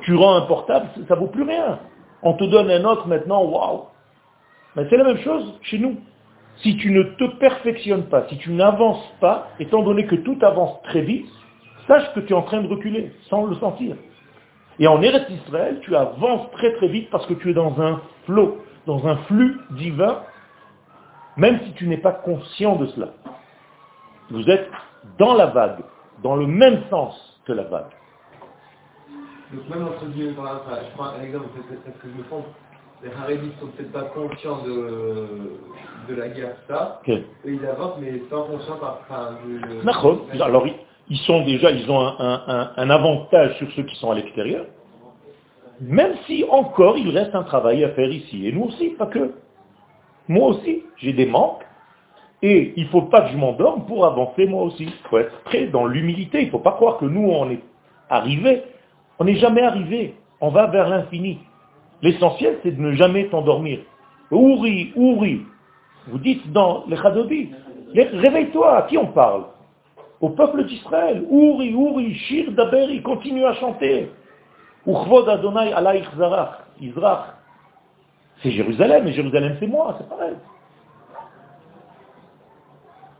Tu 0.04 0.16
rends 0.16 0.36
un 0.36 0.42
portable, 0.42 0.88
ça 1.08 1.16
vaut 1.16 1.28
plus 1.28 1.44
rien. 1.44 1.80
On 2.24 2.34
te 2.34 2.44
donne 2.44 2.70
un 2.70 2.84
autre 2.86 3.08
maintenant, 3.08 3.44
waouh. 3.44 3.84
Mais 4.76 4.86
c'est 4.90 4.98
la 4.98 5.04
même 5.04 5.20
chose 5.20 5.60
chez 5.62 5.78
nous. 5.78 5.98
Si 6.58 6.78
tu 6.78 6.92
ne 6.92 7.04
te 7.04 7.26
perfectionnes 7.38 8.06
pas, 8.06 8.26
si 8.30 8.38
tu 8.38 8.52
n'avances 8.52 9.12
pas, 9.20 9.48
étant 9.60 9.82
donné 9.82 10.06
que 10.06 10.16
tout 10.16 10.38
avance 10.42 10.82
très 10.84 11.02
vite, 11.02 11.28
sache 11.88 12.14
que 12.14 12.20
tu 12.20 12.34
es 12.34 12.36
en 12.36 12.44
train 12.44 12.62
de 12.62 12.68
reculer, 12.68 13.12
sans 13.30 13.46
le 13.46 13.56
sentir. 13.56 13.96
Et 14.80 14.88
en 14.88 15.02
Eretz 15.02 15.30
Israël, 15.30 15.80
tu 15.82 15.96
avances 15.96 16.50
très 16.52 16.74
très 16.74 16.88
vite 16.88 17.10
parce 17.10 17.26
que 17.28 17.34
tu 17.36 17.52
es 17.52 17.54
dans 17.54 17.80
un 17.80 18.02
flot, 18.26 18.60
dans 18.88 19.06
un 19.08 19.18
flux 19.28 19.60
divin, 19.72 20.22
même 21.38 21.60
si 21.66 21.74
tu 21.74 21.88
n'es 21.88 21.98
pas 21.98 22.12
conscient 22.12 22.76
de 22.76 22.88
cela. 22.88 23.10
Vous 24.32 24.50
êtes 24.50 24.70
dans 25.20 25.34
la 25.34 25.48
vague, 25.48 25.84
dans 26.24 26.36
le 26.36 26.48
même 26.48 26.82
sens 26.90 27.42
que 27.46 27.54
la 27.54 27.64
vague. 27.64 27.92
Donc 29.54 29.70
même 29.70 29.88
entre 29.88 30.06
guillemets, 30.08 30.34
par 30.34 30.46
enfin, 30.46 30.80
je 30.84 30.96
prends 30.96 31.10
un 31.10 31.22
exemple, 31.22 31.46
peut-être 31.56 32.00
que 32.00 32.08
je 32.08 32.18
me 32.18 32.24
trompe, 32.24 32.46
les 33.04 33.12
Harédites 33.12 33.60
sont 33.60 33.68
peut-être 33.68 33.92
pas 33.92 34.04
conscients 34.04 34.64
de, 34.64 35.60
de 36.10 36.16
la 36.16 36.30
guerre, 36.30 36.56
ça. 36.68 37.02
Eux, 37.08 37.24
ils 37.46 37.66
avancent, 37.66 37.98
mais 38.00 38.22
sans 38.30 38.44
conscience, 38.44 38.80
enfin, 38.82 39.38
du... 39.46 39.60
D'accord. 39.84 40.22
Alors, 40.40 40.66
ils- 41.10 41.18
sont 41.20 41.44
déjà, 41.46 41.72
ils 41.72 41.90
ont 41.90 42.00
un, 42.00 42.90
avantage 42.90 43.58
sur 43.58 43.72
ceux 43.74 43.84
qui 43.84 43.96
sont 43.98 44.12
à 44.12 44.16
l'extérieur, 44.16 44.66
même 45.82 46.14
si 46.26 46.46
encore 46.50 46.98
il 46.98 47.10
reste 47.10 47.36
un 47.36 47.44
travail 47.44 47.84
à 47.84 47.90
faire 47.90 48.10
ici. 48.10 48.48
Et 48.48 48.52
nous 48.52 48.64
aussi, 48.66 48.90
pas 48.92 49.08
que. 49.08 49.34
Moi 50.28 50.50
aussi, 50.50 50.84
j'ai 50.98 51.14
des 51.14 51.26
manques, 51.26 51.64
et 52.44 52.74
il 52.76 52.84
ne 52.84 52.90
faut 52.90 53.04
pas 53.04 53.22
que 53.22 53.32
je 53.32 53.38
m'endorme 53.38 53.86
pour 53.86 54.06
avancer 54.06 54.46
moi 54.46 54.64
aussi. 54.64 54.84
Il 54.84 55.10
faut 55.10 55.18
être 55.18 55.44
prêt 55.44 55.68
dans 55.68 55.86
l'humilité. 55.86 56.42
Il 56.42 56.48
ne 56.48 56.52
faut 56.52 56.60
pas 56.60 56.74
croire 56.74 56.98
que 56.98 57.06
nous, 57.06 57.30
on 57.30 57.50
est 57.50 57.62
arrivé. 58.10 58.64
On 59.18 59.24
n'est 59.24 59.38
jamais 59.38 59.62
arrivé. 59.62 60.16
On 60.42 60.50
va 60.50 60.68
vers 60.68 60.90
l'infini. 60.90 61.40
L'essentiel, 62.02 62.60
c'est 62.62 62.72
de 62.76 62.82
ne 62.82 62.94
jamais 62.96 63.30
t'endormir. 63.30 63.80
Ouri, 64.30 64.92
ouri. 64.98 65.42
Vous 66.08 66.18
dites 66.18 66.52
dans 66.52 66.84
les 66.88 66.98
Chadodi, 66.98 67.52
réveille-toi, 67.96 68.76
à 68.78 68.82
qui 68.84 68.98
on 68.98 69.08
parle? 69.08 69.46
Au 70.24 70.30
peuple 70.30 70.64
d'Israël. 70.64 71.26
Ouri, 71.30 71.76
ouri, 71.76 72.16
shir 72.16 72.54
daberi, 72.54 73.02
continue 73.02 73.44
à 73.44 73.56
chanter. 73.56 74.10
Uchvod 74.88 75.28
Adonai 75.28 75.74
alaich 75.74 76.06
zarach. 76.18 76.64
C'est 78.42 78.52
Jérusalem, 78.52 79.06
et 79.06 79.12
Jérusalem 79.12 79.58
c'est 79.60 79.68
moi, 79.68 79.98
c'est 79.98 80.08
pareil. 80.08 80.36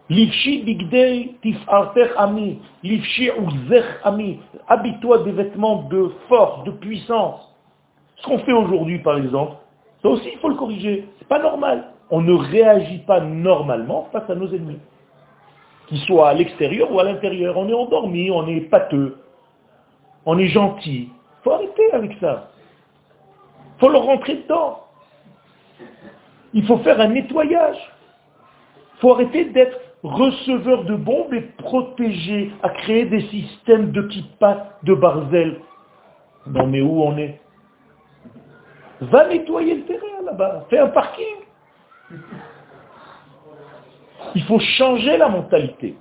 Livshi 0.10 0.64
bigdei 0.64 1.36
tifartech 1.42 2.12
ami, 2.16 2.62
livshi 2.84 3.32
uzech 3.38 3.84
ami. 4.06 4.40
Habille-toi 4.70 5.24
des 5.26 5.34
vêtements 5.34 5.84
de 5.90 6.10
force, 6.30 6.64
de 6.64 6.72
puissance. 6.72 7.54
Ce 8.16 8.24
qu'on 8.24 8.40
fait 8.40 8.54
aujourd'hui, 8.54 9.00
par 9.00 9.18
exemple, 9.18 9.58
ça 10.02 10.08
aussi, 10.08 10.30
il 10.32 10.40
faut 10.40 10.48
le 10.48 10.56
corriger. 10.56 11.06
C'est 11.20 11.28
pas 11.28 11.40
normal. 11.40 11.84
On 12.10 12.22
ne 12.22 12.34
réagit 12.34 13.00
pas 13.00 13.20
normalement 13.20 14.08
face 14.14 14.30
à 14.30 14.36
nos 14.36 14.48
ennemis. 14.48 14.80
Qu'ils 15.88 16.00
soient 16.00 16.30
à 16.30 16.34
l'extérieur 16.34 16.92
ou 16.92 17.00
à 17.00 17.04
l'intérieur. 17.04 17.58
On 17.58 17.68
est 17.68 17.74
endormi, 17.74 18.32
on 18.32 18.48
est 18.48 18.62
pâteux, 18.62 19.18
on 20.26 20.38
est 20.38 20.48
gentil. 20.48 21.10
faut 21.44 21.52
arrêter 21.52 21.92
avec 21.92 22.18
ça. 22.20 22.50
faut 23.80 23.90
leur 23.90 24.04
rentrer 24.04 24.36
dedans. 24.36 24.80
Il 26.54 26.66
faut 26.66 26.78
faire 26.78 27.00
un 27.02 27.08
nettoyage. 27.08 27.78
Faut 29.00 29.14
arrêter 29.14 29.46
d'être 29.46 29.78
receveur 30.04 30.84
de 30.84 30.96
bombes 30.96 31.34
et 31.34 31.42
protéger, 31.42 32.52
à 32.62 32.70
créer 32.70 33.06
des 33.06 33.22
systèmes 33.28 33.92
de 33.92 34.04
kippa, 34.04 34.78
de 34.84 34.94
barzel. 34.94 35.60
Non 36.48 36.68
mais 36.68 36.82
où 36.82 37.02
on 37.02 37.18
est? 37.18 37.40
Va 39.02 39.28
nettoyer 39.28 39.76
le 39.76 39.84
terrain 39.84 40.22
là-bas, 40.26 40.66
fais 40.70 40.80
un 40.80 40.90
parking. 40.90 41.26
Il 44.36 44.44
faut 44.44 44.60
changer 44.60 45.18
la 45.18 45.30
mentalité. 45.30 45.96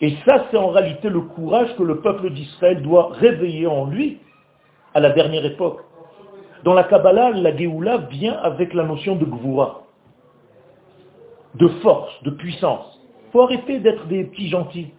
Et 0.00 0.16
ça, 0.24 0.46
c'est 0.50 0.56
en 0.56 0.68
réalité 0.68 1.08
le 1.08 1.20
courage 1.20 1.74
que 1.76 1.82
le 1.82 2.00
peuple 2.00 2.30
d'Israël 2.30 2.82
doit 2.82 3.10
réveiller 3.12 3.66
en 3.66 3.86
lui 3.86 4.18
à 4.92 5.00
la 5.00 5.10
dernière 5.10 5.44
époque. 5.44 5.80
Dans 6.64 6.74
la 6.74 6.84
Kabbalah, 6.84 7.30
la 7.30 7.56
Géoula 7.56 7.98
vient 8.10 8.34
avec 8.34 8.74
la 8.74 8.84
notion 8.84 9.16
de 9.16 9.24
Gvoura, 9.24 9.82
de 11.54 11.68
force, 11.82 12.22
de 12.22 12.30
puissance. 12.30 13.00
Il 13.26 13.32
faut 13.32 13.42
arrêter 13.42 13.78
d'être 13.80 14.06
des 14.06 14.24
petits 14.24 14.48
gentils. 14.48 14.92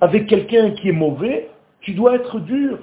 Avec 0.00 0.26
quelqu'un 0.26 0.70
qui 0.72 0.88
est 0.88 0.92
mauvais, 0.92 1.50
tu 1.80 1.94
dois 1.94 2.14
être 2.16 2.40
dur. 2.40 2.78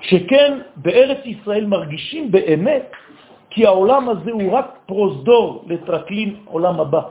Sheken, 0.00 0.64
Be'eret 0.76 1.22
Israël 1.24 1.68
Margishim, 1.68 2.30
כי 3.51 3.65
העולם 3.65 4.09
הזה 4.09 4.31
הוא 4.31 4.51
רק 4.51 4.77
פרוזדור 4.85 5.63
לטרקלין 5.67 6.35
עולם 6.45 6.79
הבא. 6.79 7.01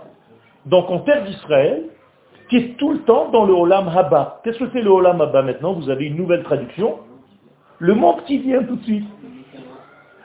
Donc 0.66 0.90
en 0.90 0.98
terre 0.98 1.22
d'Israël, 1.24 1.82
qui 2.48 2.56
est 2.56 2.76
tout 2.76 2.92
le 2.92 3.00
temps 3.00 3.28
dans 3.30 3.44
le 3.44 3.54
Olam 3.54 3.88
Haba. 3.88 4.40
Qu'est-ce 4.42 4.58
que 4.58 4.70
c'est 4.72 4.82
le 4.82 4.90
Olam 4.90 5.20
Haba 5.20 5.42
maintenant 5.42 5.72
Vous 5.72 5.90
avez 5.90 6.06
une 6.06 6.16
nouvelle 6.16 6.42
traduction. 6.42 6.98
Le 7.78 7.94
monde 7.94 8.22
qui 8.26 8.38
vient 8.38 8.62
tout 8.62 8.76
de 8.76 8.84
suite. 8.84 9.06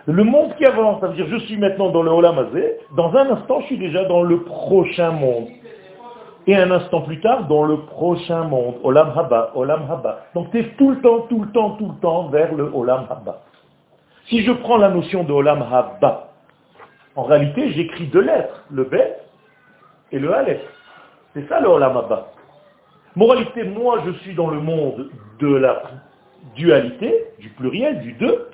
Le 0.06 0.24
monde 0.24 0.56
qui 0.58 0.66
avance, 0.66 1.00
ça 1.00 1.08
veut 1.08 1.16
dire 1.16 1.28
je 1.28 1.38
suis 1.46 1.58
maintenant 1.58 1.90
dans 1.90 2.02
le 2.02 2.10
Olam 2.12 2.38
Hazé, 2.40 2.78
dans 2.96 3.16
un 3.16 3.30
instant 3.30 3.62
je 3.62 3.66
suis 3.68 3.78
déjà 3.78 4.06
dans 4.06 4.24
le 4.24 4.44
prochain 4.44 5.12
monde. 5.12 5.48
Et 6.48 6.56
un 6.56 6.72
instant 6.72 7.02
plus 7.02 7.20
tard, 7.22 7.48
dans 7.48 7.66
le 7.66 7.78
prochain 7.82 8.44
monde, 8.46 8.76
Olam 8.84 9.14
Haba, 9.16 9.52
Olam 9.54 9.86
Haba. 9.90 10.22
Donc 10.34 10.50
tu 10.52 10.60
es 10.60 10.64
tout 10.76 10.90
le 10.90 11.02
temps, 11.02 11.28
tout 11.30 11.42
le 11.44 11.52
temps, 11.52 11.72
tout 11.72 11.88
le 11.88 12.02
temps 12.02 12.30
vers 12.30 12.54
le 12.56 12.72
Olam 12.74 13.06
Haba. 13.10 13.42
Si 14.29 14.43
je 14.43 14.51
prends 14.51 14.77
la 14.77 14.89
notion 14.89 15.23
de 15.23 15.33
Olam 15.33 15.62
Haba, 15.62 16.33
en 17.15 17.23
réalité 17.23 17.71
j'écris 17.71 18.07
deux 18.07 18.23
lettres, 18.23 18.65
le 18.71 18.85
Bet 18.85 19.19
et 20.11 20.19
le 20.19 20.35
Aleph. 20.35 20.62
C'est 21.33 21.49
ça 21.49 21.61
le 21.61 21.69
Olam 21.69 21.97
Haba. 21.97 22.33
Moralité, 23.15 23.62
moi 23.62 24.03
je 24.05 24.11
suis 24.23 24.35
dans 24.35 24.51
le 24.51 24.61
monde 24.61 25.11
de 25.39 25.55
la 25.55 25.83
dualité, 26.57 27.27
du 27.39 27.51
pluriel, 27.51 28.01
du 28.01 28.12
deux, 28.15 28.49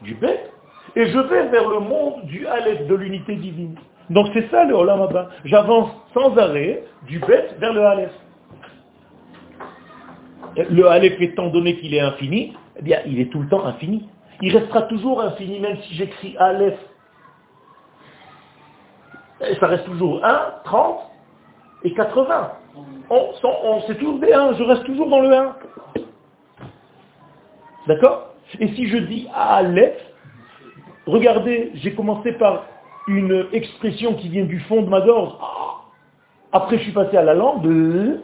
du 0.00 0.14
Bet, 0.14 0.50
et 0.96 1.06
je 1.06 1.18
vais 1.18 1.46
vers 1.48 1.68
le 1.68 1.80
monde 1.80 2.24
du 2.24 2.46
Aleph, 2.46 2.86
de 2.86 2.94
l'unité 2.94 3.36
divine. 3.36 3.74
Donc 4.08 4.28
c'est 4.32 4.50
ça 4.50 4.64
le 4.64 4.74
Olam 4.74 5.02
Haba. 5.02 5.28
J'avance 5.44 5.90
sans 6.14 6.36
arrêt 6.38 6.84
du 7.06 7.18
Bet 7.18 7.50
vers 7.58 7.74
le 7.74 7.84
Aleph. 7.84 8.12
Le 10.56 10.86
Aleph 10.86 11.20
étant 11.20 11.48
donné 11.48 11.76
qu'il 11.76 11.94
est 11.94 12.00
infini, 12.00 12.54
eh 12.78 12.82
bien 12.82 13.00
il 13.06 13.20
est 13.20 13.30
tout 13.30 13.40
le 13.40 13.48
temps 13.48 13.66
infini. 13.66 14.08
Il 14.42 14.56
restera 14.56 14.82
toujours 14.82 15.22
infini 15.22 15.60
même 15.60 15.80
si 15.82 15.94
j'écris 15.94 16.36
Aleph. 16.36 16.78
Ça 19.60 19.66
reste 19.66 19.84
toujours 19.84 20.24
1, 20.24 20.54
30 20.64 21.00
et 21.84 21.94
80. 21.94 22.52
On, 23.08 23.30
on, 23.44 23.80
c'est 23.86 23.94
toujours 23.96 24.18
des 24.18 24.32
1, 24.32 24.54
je 24.54 24.62
reste 24.64 24.84
toujours 24.84 25.08
dans 25.08 25.20
le 25.20 25.32
1. 25.32 25.56
D'accord? 27.86 28.34
Et 28.58 28.68
si 28.74 28.88
je 28.88 28.98
dis 28.98 29.28
Aleph, 29.32 29.96
regardez, 31.06 31.70
j'ai 31.74 31.94
commencé 31.94 32.32
par 32.32 32.64
une 33.06 33.46
expression 33.52 34.14
qui 34.14 34.28
vient 34.28 34.44
du 34.44 34.60
fond 34.60 34.82
de 34.82 34.88
ma 34.88 35.00
gorge. 35.00 35.34
Après, 36.52 36.78
je 36.78 36.82
suis 36.82 36.92
passé 36.92 37.16
à 37.16 37.22
la 37.22 37.34
langue. 37.34 38.20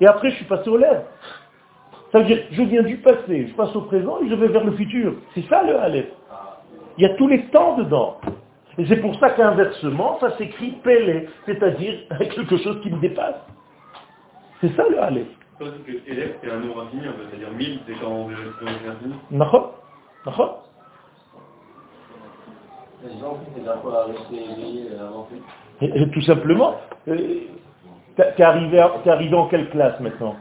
Et 0.00 0.06
après, 0.06 0.30
je 0.30 0.36
suis 0.36 0.44
passé 0.44 0.68
aux 0.68 0.76
lèvres. 0.76 1.04
Ça 2.12 2.20
veut 2.20 2.24
dire, 2.24 2.38
je 2.50 2.62
viens 2.62 2.82
du 2.82 2.96
passé, 2.98 3.48
je 3.48 3.54
passe 3.54 3.74
au 3.76 3.82
présent 3.82 4.18
et 4.24 4.28
je 4.28 4.34
vais 4.34 4.48
vers 4.48 4.64
le 4.64 4.72
futur. 4.72 5.14
C'est 5.34 5.42
ça 5.48 5.62
le 5.62 5.78
Aleph. 5.78 6.06
Il 6.96 7.02
y 7.02 7.06
a 7.06 7.10
tous 7.16 7.28
les 7.28 7.44
temps 7.46 7.76
dedans. 7.76 8.16
Et 8.78 8.86
c'est 8.86 8.96
pour 8.96 9.14
ça 9.18 9.30
qu'inversement, 9.30 10.18
ça 10.20 10.36
s'écrit 10.38 10.70
Pélé, 10.82 11.28
c'est-à-dire 11.46 11.94
quelque 12.18 12.56
chose 12.56 12.80
qui 12.82 12.90
me 12.90 12.98
dépasse. 12.98 13.34
C'est 14.60 14.74
ça 14.74 14.84
le 14.88 15.02
Aleph. 15.02 15.26
C'est 16.42 16.50
un 16.50 16.60
nombre 16.60 16.82
infini, 16.84 17.02
c'est-à-dire 17.30 17.50
1000, 17.52 17.80
c'est 17.86 17.94
quand 18.00 18.10
on. 18.10 18.28
D'accord. 19.36 19.74
Et- 25.82 26.00
et 26.02 26.10
Tout 26.10 26.22
simplement, 26.22 26.76
euh, 27.08 27.16
arrivé, 28.42 28.84
t'es 29.04 29.10
arrivé 29.10 29.36
en 29.36 29.46
quelle 29.46 29.68
classe 29.70 29.98
maintenant? 30.00 30.36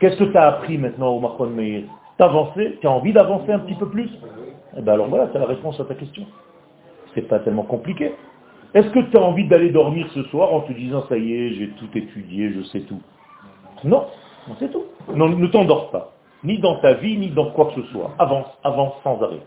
Qu'est-ce 0.00 0.16
que 0.16 0.24
tu 0.24 0.36
as 0.36 0.48
appris 0.48 0.78
maintenant 0.78 1.10
au 1.10 1.20
Macron 1.20 1.46
Meir? 1.46 1.84
T'avancer, 2.16 2.78
tu 2.80 2.86
as 2.86 2.90
envie 2.90 3.12
d'avancer 3.12 3.52
un 3.52 3.58
petit 3.58 3.74
peu 3.74 3.86
plus? 3.86 4.08
Eh 4.76 4.80
ben 4.80 4.94
alors 4.94 5.08
voilà, 5.08 5.28
c'est 5.30 5.38
la 5.38 5.44
réponse 5.44 5.78
à 5.78 5.84
ta 5.84 5.94
question. 5.94 6.24
C'est 7.14 7.28
pas 7.28 7.38
tellement 7.40 7.64
compliqué. 7.64 8.14
Est-ce 8.72 8.88
que 8.90 9.00
tu 9.10 9.16
as 9.18 9.20
envie 9.20 9.46
d'aller 9.46 9.70
dormir 9.70 10.06
ce 10.14 10.22
soir 10.24 10.54
en 10.54 10.60
te 10.60 10.72
disant 10.72 11.04
ça 11.08 11.18
y 11.18 11.34
est, 11.34 11.50
j'ai 11.50 11.68
tout 11.70 11.88
étudié, 11.94 12.50
je 12.50 12.62
sais 12.62 12.80
tout? 12.80 13.00
Non, 13.84 14.06
non 14.48 14.54
c'est 14.58 14.72
tout. 14.72 14.84
Non, 15.14 15.28
ne 15.28 15.46
t'endors 15.48 15.90
pas. 15.90 16.12
Ni 16.44 16.58
dans 16.58 16.76
ta 16.76 16.94
vie, 16.94 17.18
ni 17.18 17.28
dans 17.28 17.50
quoi 17.50 17.66
que 17.66 17.82
ce 17.82 17.86
soit. 17.88 18.10
Avance, 18.18 18.46
avance 18.64 18.94
sans 19.04 19.22
arrêt. 19.22 19.40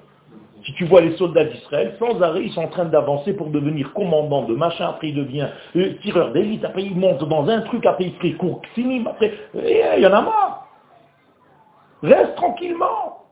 Si 0.65 0.73
tu 0.73 0.86
vois 0.86 1.02
les 1.02 1.15
soldats 1.17 1.43
d'Israël, 1.43 1.95
sans 1.99 2.21
arrêt, 2.21 2.43
ils 2.43 2.52
sont 2.52 2.63
en 2.63 2.69
train 2.69 2.86
d'avancer 2.86 3.34
pour 3.34 3.47
devenir 3.47 3.91
commandant 3.93 4.43
de 4.43 4.56
machin, 4.56 4.88
après 4.88 5.10
il 5.10 5.15
devient 5.15 5.47
euh, 5.76 5.93
tireur 6.02 6.32
d'élite, 6.32 6.63
après 6.63 6.84
il 6.84 6.95
monte 6.95 7.28
dans 7.28 7.47
un 7.49 7.62
truc, 7.62 7.86
après 7.86 8.06
il 8.06 8.13
fait 8.13 8.36
fini, 8.73 9.04
après, 9.06 9.34
et, 9.56 9.82
il 9.97 10.04
y 10.04 10.08
en 10.08 10.13
a 10.13 10.21
marre. 10.21 10.67
Reste 12.02 12.36
tranquillement. 12.36 13.23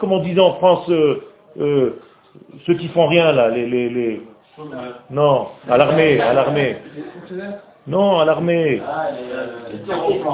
Comme 0.00 0.12
on 0.12 0.20
disait 0.20 0.40
en 0.40 0.54
France, 0.54 0.88
euh, 0.90 1.22
euh, 1.60 2.00
ceux 2.66 2.74
qui 2.74 2.88
font 2.88 3.06
rien 3.06 3.32
là, 3.32 3.48
les, 3.48 3.66
les, 3.66 3.88
les... 3.88 4.22
Non, 5.10 5.48
à 5.68 5.78
l'armée, 5.78 6.20
à 6.20 6.32
l'armée. 6.34 6.76
Non, 7.86 8.18
à 8.20 8.24
l'armée. 8.24 8.82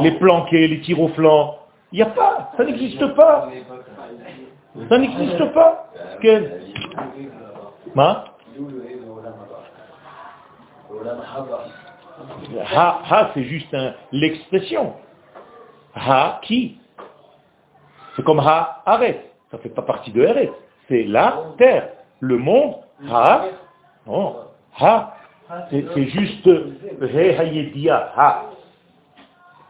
Les 0.02 0.12
planqués, 0.12 0.68
les 0.68 0.80
tirs 0.80 1.00
au 1.00 1.08
flanc. 1.08 1.58
Il 1.92 1.96
n'y 1.96 2.02
a 2.02 2.06
pas, 2.06 2.50
ça 2.56 2.64
n'existe 2.64 3.06
pas. 3.14 3.48
Ça 4.88 4.98
n'existe 4.98 5.52
pas. 5.52 5.90
Quel 6.20 6.62
Ma? 7.94 8.24
Ha, 12.64 13.02
ha 13.10 13.30
c'est 13.34 13.44
juste 13.44 13.76
l'expression. 14.12 14.94
Ha, 15.94 16.40
qui? 16.42 16.78
C'est 18.14 18.24
comme 18.24 18.40
ha, 18.40 18.82
arrête. 18.86 19.32
Ça 19.50 19.56
ne 19.56 19.62
fait 19.62 19.68
pas 19.68 19.82
partie 19.82 20.12
de 20.12 20.22
Eret. 20.22 20.50
C'est 20.88 21.04
la 21.04 21.42
terre. 21.56 21.90
Le 22.20 22.36
monde, 22.36 22.76
ha, 23.10 23.44
non, 24.06 24.36
ha. 24.78 25.14
C'est 25.70 26.08
juste 26.08 26.48
ha. 28.16 28.44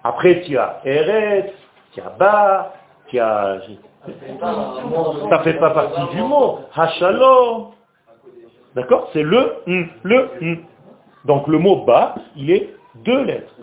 Après, 0.02 0.40
tu 0.42 0.58
as 0.58 0.80
Eret, 0.84 1.52
tu 1.92 2.00
as 2.00 2.10
Ba, 2.10 2.72
tu 3.08 3.18
as 3.18 3.58
ça 5.30 5.38
fait 5.40 5.54
pas 5.54 5.70
partie 5.70 6.16
du 6.16 6.22
mot. 6.22 6.60
Hachalom. 6.74 7.68
D'accord? 8.74 9.08
C'est 9.12 9.22
le 9.22 9.54
le 10.02 10.30
Donc 11.24 11.46
le 11.48 11.58
mot 11.58 11.84
bas, 11.84 12.14
il 12.36 12.50
est 12.50 12.74
deux 13.04 13.24
lettres. 13.24 13.54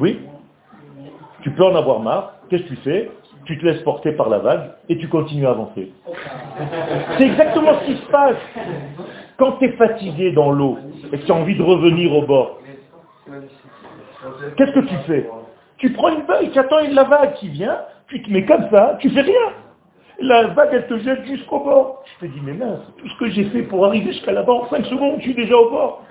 Oui. 0.00 0.20
Tu 1.42 1.50
peux 1.52 1.64
en 1.64 1.74
avoir 1.74 2.00
marre. 2.00 2.32
Qu'est-ce 2.50 2.64
que 2.64 2.68
tu 2.68 2.76
fais? 2.76 3.10
Tu 3.44 3.58
te 3.58 3.64
laisses 3.64 3.82
porter 3.82 4.12
par 4.12 4.28
la 4.28 4.38
vague 4.38 4.72
et 4.88 4.98
tu 4.98 5.08
continues 5.08 5.46
à 5.46 5.50
avancer. 5.50 5.92
C'est 7.16 7.26
exactement 7.26 7.80
ce 7.80 7.86
qui 7.86 7.96
se 7.96 8.06
passe. 8.10 8.36
Quand 9.38 9.52
tu 9.52 9.66
es 9.66 9.72
fatigué 9.72 10.32
dans 10.32 10.50
l'eau 10.50 10.76
et 11.12 11.18
que 11.18 11.24
tu 11.24 11.32
as 11.32 11.34
envie 11.34 11.56
de 11.56 11.62
revenir 11.62 12.14
au 12.14 12.22
bord, 12.22 12.58
qu'est-ce 14.56 14.72
que 14.72 14.80
tu 14.80 14.94
fais? 15.06 15.30
Tu 15.78 15.92
prends 15.92 16.10
une 16.10 16.22
vague, 16.22 16.50
tu 16.52 16.58
attends 16.58 16.80
la 16.90 17.04
vague 17.04 17.34
qui 17.34 17.48
vient, 17.48 17.80
tu 18.08 18.22
te 18.22 18.30
mets 18.30 18.44
comme 18.44 18.68
ça, 18.70 18.96
tu 19.00 19.10
fais 19.10 19.22
rien. 19.22 19.52
La 20.20 20.48
vague, 20.48 20.70
elle 20.72 20.86
te 20.88 20.98
jette 20.98 21.24
jusqu'au 21.26 21.60
bord. 21.60 22.02
Je 22.20 22.26
te 22.26 22.32
dis, 22.32 22.40
mais 22.42 22.52
mince, 22.52 22.80
tout 22.96 23.08
ce 23.08 23.18
que 23.18 23.30
j'ai 23.30 23.44
fait 23.44 23.62
pour 23.62 23.86
arriver 23.86 24.12
jusqu'à 24.12 24.32
là-bas, 24.32 24.52
en 24.52 24.68
5 24.68 24.84
secondes, 24.86 25.16
je 25.18 25.22
suis 25.22 25.34
déjà 25.34 25.56
au 25.56 25.70
bord. 25.70 26.02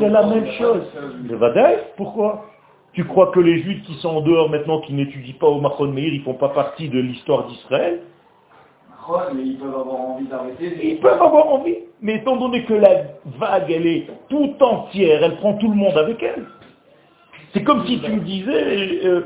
C'est 0.00 0.08
la 0.08 0.26
même 0.26 0.46
chose. 0.52 0.82
Le 1.28 1.36
Vadaï, 1.36 1.78
pourquoi? 1.96 2.46
Tu 2.94 3.04
crois 3.04 3.30
que 3.32 3.40
les 3.40 3.58
juifs 3.62 3.82
qui 3.82 3.94
sont 3.96 4.08
en 4.08 4.20
dehors 4.22 4.48
maintenant, 4.48 4.80
qui 4.80 4.94
n'étudient 4.94 5.34
pas 5.38 5.48
au 5.48 5.60
Machon 5.60 5.88
Meir, 5.88 6.14
ils 6.14 6.20
ne 6.20 6.24
font 6.24 6.34
pas 6.34 6.48
partie 6.48 6.88
de 6.88 6.98
l'histoire 6.98 7.44
d'Israël? 7.44 8.00
Mais 9.34 9.42
ils 9.42 9.56
peuvent 9.56 9.74
avoir 9.74 10.00
envie 10.00 10.26
d'arrêter. 10.26 10.78
Ils 10.82 11.00
peuvent 11.00 11.22
avoir 11.22 11.46
envie, 11.48 11.76
mais 12.00 12.16
étant 12.16 12.36
donné 12.36 12.64
que 12.64 12.74
la 12.74 13.02
vague, 13.38 13.70
elle 13.70 13.86
est 13.86 14.06
tout 14.28 14.54
entière, 14.60 15.22
elle 15.22 15.36
prend 15.36 15.54
tout 15.54 15.68
le 15.68 15.76
monde 15.76 15.96
avec 15.96 16.22
elle. 16.22 16.44
C'est 17.52 17.62
comme 17.62 17.86
si 17.86 18.00
tu 18.00 18.10
me 18.10 18.20
disais, 18.20 19.04
euh, 19.04 19.20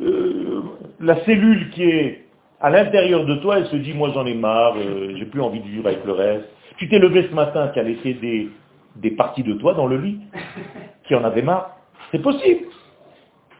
euh, 0.00 0.62
la 1.00 1.24
cellule 1.24 1.70
qui 1.70 1.84
est 1.84 2.24
à 2.60 2.70
l'intérieur 2.70 3.24
de 3.24 3.36
toi, 3.36 3.58
elle 3.58 3.66
se 3.66 3.76
dit, 3.76 3.92
moi 3.92 4.10
j'en 4.14 4.26
ai 4.26 4.34
marre, 4.34 4.74
euh, 4.76 5.14
j'ai 5.16 5.26
plus 5.26 5.40
envie 5.40 5.60
de 5.60 5.66
vivre 5.66 5.86
avec 5.86 6.04
le 6.04 6.12
reste. 6.12 6.46
Tu 6.78 6.88
t'es 6.88 6.98
levé 6.98 7.26
ce 7.28 7.34
matin, 7.34 7.70
tu 7.72 7.78
as 7.78 7.82
laissé 7.82 8.14
des, 8.14 8.48
des 8.96 9.10
parties 9.10 9.42
de 9.42 9.54
toi 9.54 9.74
dans 9.74 9.86
le 9.86 9.98
lit, 9.98 10.18
qui 11.06 11.14
en 11.14 11.24
avait 11.24 11.42
marre. 11.42 11.76
C'est 12.10 12.22
possible. 12.22 12.66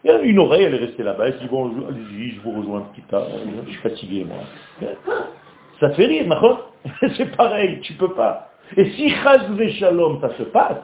une 0.04 0.38
oreille, 0.38 0.64
elle 0.64 0.74
est 0.74 0.86
restée 0.86 1.02
là-bas, 1.02 1.28
elle 1.28 1.34
se 1.34 1.38
dit, 1.40 1.48
bon, 1.48 1.70
allez-y, 1.88 2.30
je 2.30 2.40
vous 2.40 2.52
rejoins 2.52 2.80
petit 2.94 3.02
peu, 3.02 3.18
je 3.66 3.70
suis 3.70 3.80
fatigué, 3.80 4.26
moi. 4.26 4.90
Ça 5.80 5.90
fait 5.90 6.06
rire, 6.06 6.26
C'est 7.16 7.36
pareil, 7.36 7.80
tu 7.80 7.94
peux 7.94 8.14
pas. 8.14 8.50
Et 8.76 8.90
si 8.92 9.10
chaz 9.10 9.42
shalom, 9.78 10.20
ça 10.20 10.36
se 10.36 10.44
passe, 10.44 10.78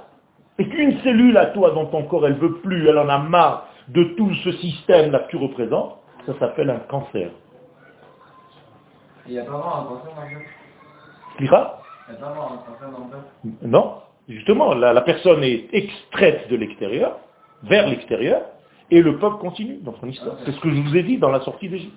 et 0.58 0.68
qu'une 0.68 0.98
cellule 1.00 1.36
à 1.36 1.46
toi 1.46 1.70
dans 1.70 1.86
ton 1.86 2.04
corps, 2.04 2.26
elle 2.26 2.34
veut 2.34 2.54
plus, 2.58 2.88
elle 2.88 2.98
en 2.98 3.08
a 3.08 3.18
marre 3.18 3.68
de 3.88 4.04
tout 4.16 4.32
ce 4.44 4.52
système-là 4.52 5.20
que 5.20 5.30
tu 5.30 5.36
représentes, 5.36 5.96
ça 6.26 6.38
s'appelle 6.38 6.70
un 6.70 6.80
cancer. 6.88 7.30
Il 9.26 9.32
n'y 9.32 9.38
a 9.38 9.44
pas 9.44 9.52
vraiment 9.52 9.76
un 9.76 9.84
cancer 9.84 10.12
dans 10.14 10.22
Il 11.38 11.42
n'y 11.42 11.48
a 11.48 11.50
pas 11.52 11.82
vraiment 12.20 12.52
un 12.52 12.56
cancer 12.58 12.90
dans 12.90 13.68
Non, 13.68 13.94
justement, 14.28 14.74
la 14.74 15.00
personne 15.00 15.42
est 15.42 15.68
extraite 15.72 16.48
de 16.48 16.56
l'extérieur, 16.56 17.18
vers 17.64 17.88
l'extérieur, 17.88 18.42
et 18.92 19.00
le 19.00 19.16
peuple 19.16 19.38
continue 19.38 19.78
dans 19.80 19.94
son 20.00 20.06
histoire. 20.06 20.36
C'est 20.44 20.52
ce 20.52 20.60
que 20.60 20.68
je 20.68 20.78
vous 20.82 20.94
ai 20.94 21.02
dit 21.02 21.16
dans 21.16 21.30
la 21.30 21.40
sortie 21.40 21.66
d'Égypte. 21.66 21.96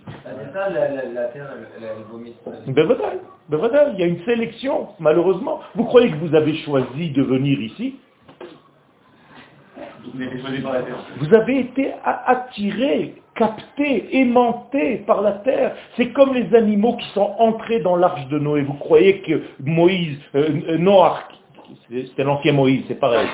Il 3.93 3.99
y 3.99 4.03
a 4.03 4.05
une 4.05 4.23
sélection, 4.23 4.88
malheureusement. 4.99 5.60
Vous 5.75 5.84
croyez 5.84 6.10
que 6.10 6.15
vous 6.15 6.34
avez 6.34 6.55
choisi 6.60 7.10
de 7.12 7.21
venir 7.21 7.60
ici? 7.60 7.95
Vous 11.19 11.34
avez 11.34 11.60
été 11.60 11.91
attiré, 12.05 13.15
capté, 13.36 14.17
aimanté 14.17 15.03
par 15.05 15.21
la 15.21 15.34
terre. 15.34 15.75
C'est 15.97 16.13
comme 16.13 16.34
les 16.34 16.55
animaux 16.55 16.95
qui 16.95 17.10
sont 17.10 17.36
entrés 17.39 17.81
dans 17.81 17.97
l'arche 17.97 18.25
de 18.29 18.39
Noé. 18.39 18.62
Vous 18.62 18.75
croyez 18.75 19.19
que 19.19 19.41
Moïse, 19.60 20.17
euh, 20.36 20.62
euh 20.69 20.77
Noach, 20.77 21.17
c'était 21.89 22.23
l'ancien 22.23 22.53
Moïse, 22.53 22.86
c'est 22.88 22.99
pareil. 22.99 23.27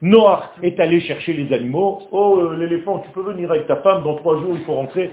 Noah 0.00 0.52
est 0.62 0.78
allé 0.78 1.00
chercher 1.00 1.32
les 1.32 1.52
animaux. 1.52 2.02
Oh, 2.12 2.38
euh, 2.38 2.56
l'éléphant, 2.56 3.00
tu 3.00 3.10
peux 3.10 3.22
venir 3.22 3.50
avec 3.50 3.66
ta 3.66 3.76
femme, 3.76 4.04
dans 4.04 4.14
trois 4.14 4.38
jours, 4.38 4.52
il 4.54 4.64
faut 4.64 4.74
rentrer. 4.74 5.10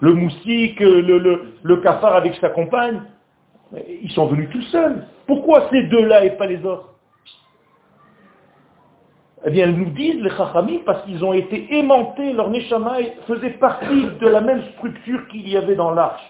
Le 0.00 0.12
moustique, 0.12 0.82
euh, 0.82 1.46
le, 1.62 1.76
cafard 1.78 2.14
avec 2.16 2.34
sa 2.36 2.50
compagne, 2.50 3.00
ils 4.02 4.10
sont 4.10 4.26
venus 4.26 4.50
tout 4.50 4.62
seuls. 4.62 5.06
Pourquoi 5.26 5.68
ces 5.70 5.84
deux-là 5.84 6.26
et 6.26 6.32
pas 6.32 6.46
les 6.46 6.62
autres? 6.64 6.90
Eh 9.46 9.50
bien, 9.50 9.64
elles 9.64 9.76
nous 9.76 9.90
disent, 9.90 10.22
les 10.22 10.30
chachamim, 10.30 10.80
parce 10.84 11.04
qu'ils 11.04 11.24
ont 11.24 11.32
été 11.32 11.74
aimantés, 11.74 12.34
leur 12.34 12.50
neshama 12.50 12.96
faisait 13.26 13.50
partie 13.50 14.08
de 14.20 14.28
la 14.28 14.42
même 14.42 14.62
structure 14.76 15.26
qu'il 15.28 15.48
y 15.48 15.56
avait 15.56 15.74
dans 15.74 15.92
l'arche. 15.92 16.22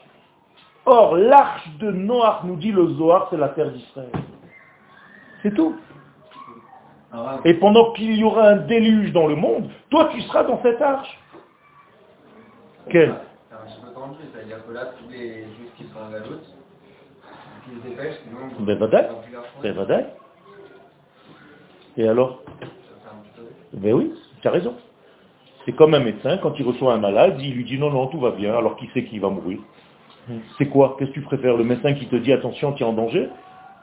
Or, 0.86 1.16
l'arche 1.16 1.68
de 1.80 1.90
Noah, 1.90 2.42
nous 2.44 2.56
dit 2.56 2.70
le 2.70 2.86
Zohar, 2.94 3.26
c'est 3.30 3.36
la 3.36 3.48
terre 3.48 3.72
d'Israël. 3.72 4.10
C'est 5.44 5.54
tout. 5.54 5.76
Et 7.44 7.54
pendant 7.54 7.92
qu'il 7.92 8.16
y 8.16 8.24
aura 8.24 8.48
un 8.48 8.56
déluge 8.56 9.12
dans 9.12 9.26
le 9.26 9.36
monde, 9.36 9.70
toi 9.90 10.08
tu 10.12 10.20
seras 10.22 10.42
dans 10.42 10.60
cette 10.62 10.80
arche. 10.80 11.20
Quel? 12.88 13.14
C'est 13.48 13.54
un 13.54 13.58
petit 13.58 13.80
peu 13.80 13.92
tendu, 13.94 14.16
c'est-à-dire 14.32 14.66
que 14.66 14.72
là, 14.72 14.86
tous 14.98 15.08
les 15.10 15.42
juifs 15.42 15.74
qui 15.76 15.84
sont 15.84 16.00
en 16.00 16.10
galoute, 16.10 16.44
ils 17.70 17.76
se 17.76 17.88
dépêchent, 17.88 18.20
sinon... 18.24 18.64
Ben 18.64 18.78
vadaï. 19.74 20.06
Et 21.96 22.08
alors? 22.08 22.42
Ben 23.74 23.92
oui, 23.92 24.12
tu 24.40 24.48
as 24.48 24.50
raison. 24.50 24.74
C'est 25.64 25.72
comme 25.72 25.94
un 25.94 26.00
médecin, 26.00 26.38
quand 26.38 26.58
il 26.58 26.66
reçoit 26.66 26.94
un 26.94 26.98
malade, 26.98 27.36
il 27.38 27.54
lui 27.54 27.64
dit 27.64 27.78
non, 27.78 27.90
non, 27.90 28.06
tout 28.08 28.18
va 28.18 28.32
bien, 28.32 28.56
alors 28.56 28.76
qu'il 28.76 28.90
sait 28.90 29.04
qu'il 29.04 29.20
va 29.20 29.28
mourir? 29.28 29.58
C'est 30.58 30.66
quoi? 30.66 30.96
Qu'est-ce 30.98 31.10
que 31.10 31.14
tu 31.14 31.22
préfères? 31.22 31.56
Le 31.56 31.64
médecin 31.64 31.92
qui 31.92 32.06
te 32.08 32.16
dit 32.16 32.32
attention, 32.32 32.72
tu 32.72 32.82
es 32.82 32.86
en 32.86 32.94
danger? 32.94 33.28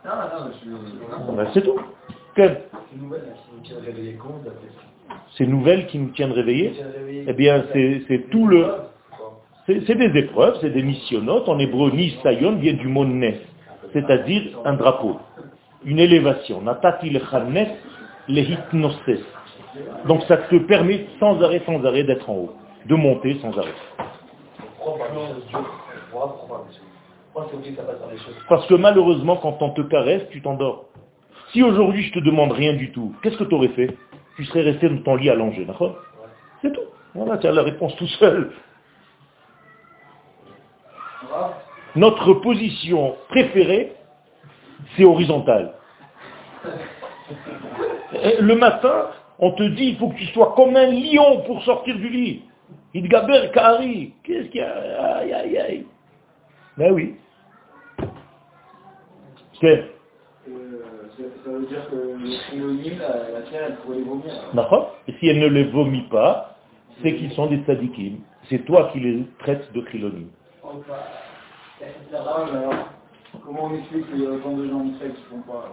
Non, 0.03 1.27
non, 1.27 1.33
ben, 1.33 1.47
c'est 1.53 1.61
tout. 1.61 1.79
Ces 5.37 5.45
nouvelles 5.45 5.87
qui 5.87 5.99
nous 5.99 6.09
tiennent 6.09 6.31
réveillés 6.31 6.73
Eh 7.27 7.33
bien, 7.33 7.65
c'est 7.73 8.29
tout 8.29 8.47
le... 8.47 8.67
C'est 9.67 9.95
des 9.95 10.19
épreuves, 10.19 10.57
c'est 10.59 10.71
des 10.71 10.81
missionnotes. 10.81 11.47
En 11.47 11.59
hébreu, 11.59 11.91
nisayon 11.91 12.55
vient 12.55 12.73
du 12.73 12.87
mot 12.87 13.05
nes, 13.05 13.39
c'est-à-dire 13.93 14.59
un 14.65 14.73
drapeau, 14.73 15.19
une 15.85 15.99
élévation. 15.99 16.61
Natati 16.61 17.15
Donc 20.07 20.23
ça 20.23 20.37
te 20.37 20.55
permet 20.57 21.05
sans 21.19 21.41
arrêt, 21.43 21.61
sans 21.65 21.85
arrêt 21.85 22.03
d'être 22.03 22.29
en 22.29 22.35
haut, 22.35 22.53
de 22.87 22.95
monter 22.95 23.39
sans 23.39 23.55
arrêt. 23.57 23.69
Parce 28.49 28.67
que 28.67 28.73
malheureusement, 28.73 29.37
quand 29.37 29.57
on 29.61 29.69
te 29.71 29.81
caresse, 29.81 30.23
tu 30.31 30.41
t'endors. 30.41 30.85
Si 31.51 31.63
aujourd'hui 31.63 32.03
je 32.03 32.13
te 32.13 32.19
demande 32.19 32.51
rien 32.51 32.73
du 32.73 32.91
tout, 32.91 33.13
qu'est-ce 33.21 33.37
que 33.37 33.43
tu 33.43 33.55
aurais 33.55 33.69
fait? 33.69 33.95
Tu 34.35 34.45
serais 34.45 34.61
resté 34.61 34.89
dans 34.89 35.01
ton 35.01 35.15
lit 35.15 35.29
allongé, 35.29 35.65
d'accord? 35.65 35.95
C'est 36.61 36.71
tout. 36.71 36.81
Voilà, 37.13 37.37
tu 37.37 37.47
as 37.47 37.51
la 37.51 37.63
réponse 37.63 37.95
tout 37.97 38.07
seul. 38.07 38.51
Notre 41.95 42.33
position 42.35 43.15
préférée, 43.29 43.93
c'est 44.95 45.03
horizontal. 45.03 45.73
Le 48.13 48.55
matin, 48.55 49.07
on 49.39 49.51
te 49.51 49.63
dit, 49.63 49.89
il 49.89 49.97
faut 49.97 50.09
que 50.09 50.17
tu 50.17 50.25
sois 50.27 50.53
comme 50.55 50.75
un 50.75 50.87
lion 50.87 51.41
pour 51.45 51.63
sortir 51.63 51.95
du 51.95 52.09
lit. 52.09 52.43
Idgaber 52.93 53.51
Kari. 53.53 54.13
Qu'est-ce 54.23 54.49
qu'il 54.49 54.61
y 54.61 54.63
a? 54.63 55.17
Aïe, 55.17 55.33
aïe, 55.33 55.57
aïe. 55.57 55.85
Ben 56.77 56.93
oui. 56.93 57.15
Qu'est-ce 59.61 60.51
Euh, 60.51 60.81
ça, 61.45 61.51
veut 61.51 61.65
dire 61.67 61.87
que 61.89 61.95
le 61.95 62.99
la, 62.99 63.39
la 63.39 63.41
terre, 63.49 63.61
elle 63.67 63.75
pourrait 63.77 63.97
les 63.97 64.03
vomir. 64.03 64.33
D'accord 64.55 64.97
Et 65.07 65.13
si 65.19 65.27
elle 65.27 65.39
ne 65.39 65.47
les 65.47 65.65
vomit 65.65 66.07
pas, 66.09 66.55
c'est 67.01 67.15
qu'ils 67.15 67.31
sont 67.33 67.45
des 67.45 67.57
tzadikim. 67.59 68.17
C'est 68.49 68.65
toi 68.65 68.89
qui 68.91 68.99
les 68.99 69.23
traites 69.39 69.71
de 69.73 69.85
chilonim. 69.91 70.29
Ah, 70.63 70.69
mais 72.51 72.57
alors, 72.57 72.73
comment 73.45 73.65
on 73.65 73.75
explique 73.75 74.09
qu'il 74.09 74.23
y 74.23 74.25
a 74.25 74.31
autant 74.31 74.51
de 74.57 74.67
gens 74.67 74.83
qui 74.83 75.21
font 75.29 75.41
pas 75.41 75.69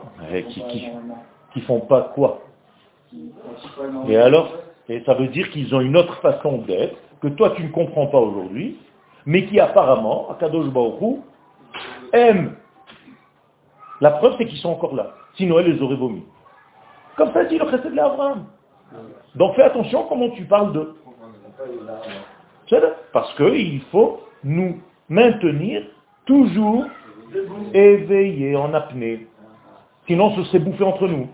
Qui 0.48 0.62
qui- 0.64 0.81
font 0.90 1.01
pas 1.01 1.24
qui- 1.55 1.61
font 1.62 1.81
pas 1.81 2.12
quoi? 2.14 2.42
Et 4.09 4.16
alors 4.18 4.53
Et 4.90 5.03
ça 5.05 5.14
veut 5.14 5.29
dire 5.29 5.51
qu'ils 5.51 5.74
ont 5.74 5.81
une 5.81 5.96
autre 5.96 6.14
façon 6.20 6.59
d'être, 6.59 6.96
que 7.22 7.29
toi 7.29 7.51
tu 7.57 7.62
ne 7.64 7.68
comprends 7.70 8.07
pas 8.07 8.18
aujourd'hui, 8.18 8.77
mais 9.27 9.44
qui 9.46 9.59
apparemment, 9.61 10.31
Akadosh 10.31 10.68
Baruch 10.68 11.01
Hu, 11.03 11.16
aime. 12.12 12.55
La 14.00 14.12
preuve 14.12 14.34
c'est 14.38 14.46
qu'ils 14.46 14.58
sont 14.58 14.70
encore 14.70 14.94
là. 14.94 15.14
Sinon 15.34 15.58
elle 15.58 15.72
les 15.72 15.82
aurait 15.82 15.96
vomis. 15.96 16.24
Comme 17.16 17.32
ça 17.32 17.44
dit 17.44 17.58
le 17.58 17.68
chesed 17.68 17.92
de 17.92 17.98
Abraham. 17.98 18.46
Donc 19.34 19.54
fais 19.56 19.62
attention 19.62 20.06
comment 20.08 20.30
tu 20.30 20.44
parles 20.44 20.72
d'eux. 20.72 20.94
Parce 23.12 23.34
qu'il 23.37 23.80
faut 23.90 24.20
nous 24.44 24.80
maintenir 25.08 25.82
toujours 26.26 26.84
éveillés 27.74 28.56
en 28.56 28.72
apnée. 28.74 29.26
Sinon, 30.06 30.34
ce 30.37 30.44
serait 30.44 30.61
bouffé 30.61 30.84
entre 30.84 31.06
nous. 31.06 31.28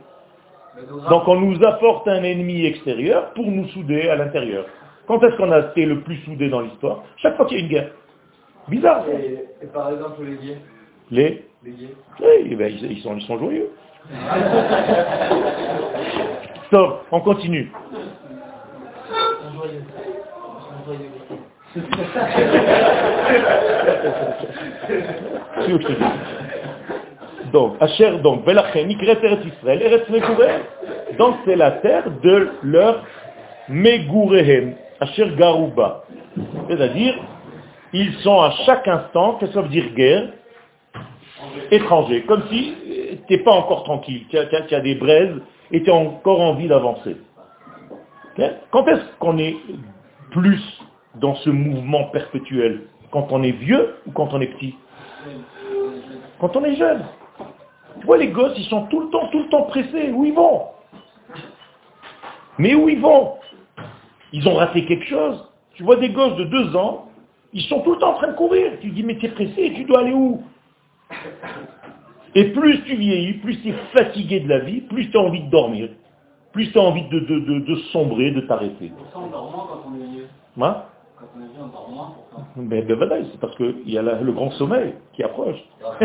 Donc 1.09 1.29
on 1.29 1.37
nous 1.37 1.63
apporte 1.65 2.09
un 2.09 2.23
ennemi 2.25 2.65
extérieur 2.67 3.33
pour 3.35 3.47
nous 3.47 3.69
souder 3.69 4.09
à 4.09 4.17
l'intérieur. 4.17 4.67
Quand 5.07 5.23
est-ce 5.23 5.37
qu'on 5.37 5.53
a 5.53 5.61
été 5.61 5.87
le 5.87 6.01
plus 6.01 6.17
soudé 6.25 6.49
dans 6.49 6.61
l'histoire? 6.61 7.03
Chaque 7.19 7.37
fois 7.37 7.47
qu'il 7.47 7.59
y 7.59 7.61
a 7.61 7.65
une 7.65 7.71
guerre. 7.71 7.91
Bizarre. 8.69 9.05
Et, 9.09 9.45
et 9.63 9.67
par 9.67 9.93
exemple, 9.93 10.25
gays, 10.25 10.59
Les, 11.11 11.45
oui, 11.65 11.89
eh 12.51 12.55
ben, 12.55 12.73
ils, 12.73 12.93
ils 12.93 13.03
sont, 13.03 13.17
ils 13.17 13.27
sont 13.27 13.39
joyeux. 13.39 13.71
Stop, 16.67 17.07
on 17.11 17.21
continue. 17.21 17.73
Donc, 27.53 27.75
Asher, 27.81 28.19
donc, 28.23 28.43
Israël. 28.47 30.03
Donc, 31.19 31.35
c'est 31.45 31.57
la 31.57 31.73
terre 31.73 32.05
de 32.23 32.49
leur 32.63 33.03
Megourehem, 33.69 34.75
Asher 35.01 35.33
Garouba. 35.37 36.05
C'est-à-dire, 36.69 37.15
ils 37.93 38.13
sont 38.23 38.41
à 38.41 38.53
chaque 38.67 38.87
instant, 38.89 39.35
qu'est-ce 39.35 39.53
que 39.53 39.55
ça 39.55 39.63
veut 39.63 39.69
dire 39.69 39.87
guerre? 39.95 40.29
Étrangers. 41.71 42.23
Comme 42.23 42.43
si 42.51 42.75
tu 43.27 43.33
n'es 43.33 43.39
pas 43.39 43.53
encore 43.53 43.85
tranquille, 43.85 44.25
tu 44.29 44.39
as, 44.39 44.47
as- 44.53 44.81
des 44.81 44.95
braises 44.95 45.41
et 45.71 45.83
tu 45.83 45.91
as 45.91 45.95
encore 45.95 46.41
envie 46.41 46.69
d'avancer. 46.69 47.17
Quand 48.71 48.87
est-ce 48.89 49.03
qu'on 49.19 49.39
est 49.39 49.57
plus 50.31 50.61
dans 51.17 51.35
ce 51.37 51.51
mouvement 51.51 52.05
perpétuel? 52.05 52.83
Quand 53.11 53.29
on 53.31 53.43
est 53.43 53.53
vieux 53.53 53.97
ou 54.07 54.11
quand 54.11 54.35
on 54.35 54.41
est 54.41 54.49
petit? 54.49 54.75
Quand 56.41 56.57
on 56.57 56.65
est 56.65 56.75
jeune. 56.75 57.05
Tu 58.01 58.07
vois, 58.07 58.19
les 58.19 58.29
gosses, 58.29 58.59
ils 58.59 58.65
sont 58.65 58.87
tout 58.87 59.01
le 59.01 59.11
temps, 59.11 59.29
tout 59.29 59.39
le 59.39 59.49
temps 59.49 59.63
pressés. 59.63 60.11
Où 60.13 60.25
ils 60.25 60.35
vont? 60.35 60.63
Mais 62.59 62.75
où 62.75 62.89
ils 62.89 63.01
vont? 63.01 63.35
Ils 64.33 64.47
ont 64.49 64.55
raté 64.55 64.85
quelque 64.85 65.07
chose. 65.07 65.49
Tu 65.75 65.85
vois 65.85 65.97
des 65.97 66.09
gosses 66.11 66.37
de 66.37 66.45
deux 66.45 66.77
ans, 66.77 67.09
ils 67.53 67.63
sont 67.63 67.81
tout 67.81 67.93
le 67.93 67.99
temps 67.99 68.11
en 68.11 68.15
train 68.15 68.29
de 68.29 68.37
courir. 68.37 68.73
Tu 68.81 68.89
dis, 68.91 69.03
mais 69.05 69.17
tu 69.17 69.27
es 69.27 69.29
pressé, 69.29 69.73
tu 69.75 69.85
dois 69.85 70.01
aller 70.01 70.13
où? 70.13 70.43
Et 72.35 72.45
plus 72.53 72.83
tu 72.85 72.97
vieillis, 72.97 73.35
plus 73.35 73.61
tu 73.61 73.69
es 73.69 73.75
fatigué 73.93 74.41
de 74.41 74.49
la 74.49 74.59
vie, 74.61 74.81
plus 74.83 75.11
tu 75.11 75.17
as 75.17 75.21
envie 75.21 75.43
de 75.45 75.51
dormir, 75.51 75.89
plus 76.53 76.71
tu 76.73 76.79
as 76.79 76.83
envie 76.83 77.07
de, 77.09 77.21
de- 77.21 77.39
de- 77.41 77.59
de 77.61 77.75
sombrer, 77.93 78.33
de 78.33 78.41
t'arrêter. 78.41 78.93
On 79.15 79.27
dort 79.29 79.51
moins 79.53 79.67
quand 79.69 79.85
on 79.91 79.95
est 80.03 80.07
vieux? 80.17 80.27
Hein? 80.61 80.83
Quand 81.17 81.27
on 81.37 81.41
est 81.41 81.45
vieux, 81.47 81.63
on 81.63 81.67
dort 81.69 81.89
moins 81.91 82.07
pour 82.07 82.27
ça. 82.37 82.45
Mais 82.57 82.83
ben 82.83 82.97
voilà, 82.97 83.17
c'est 83.31 83.39
parce 83.41 83.55
qu'il 83.57 83.89
y 83.89 83.97
a 83.99 84.03
la- 84.03 84.21
le 84.21 84.33
grand 84.33 84.51
sommeil 84.53 84.95
qui 85.13 85.23
approche. 85.23 85.59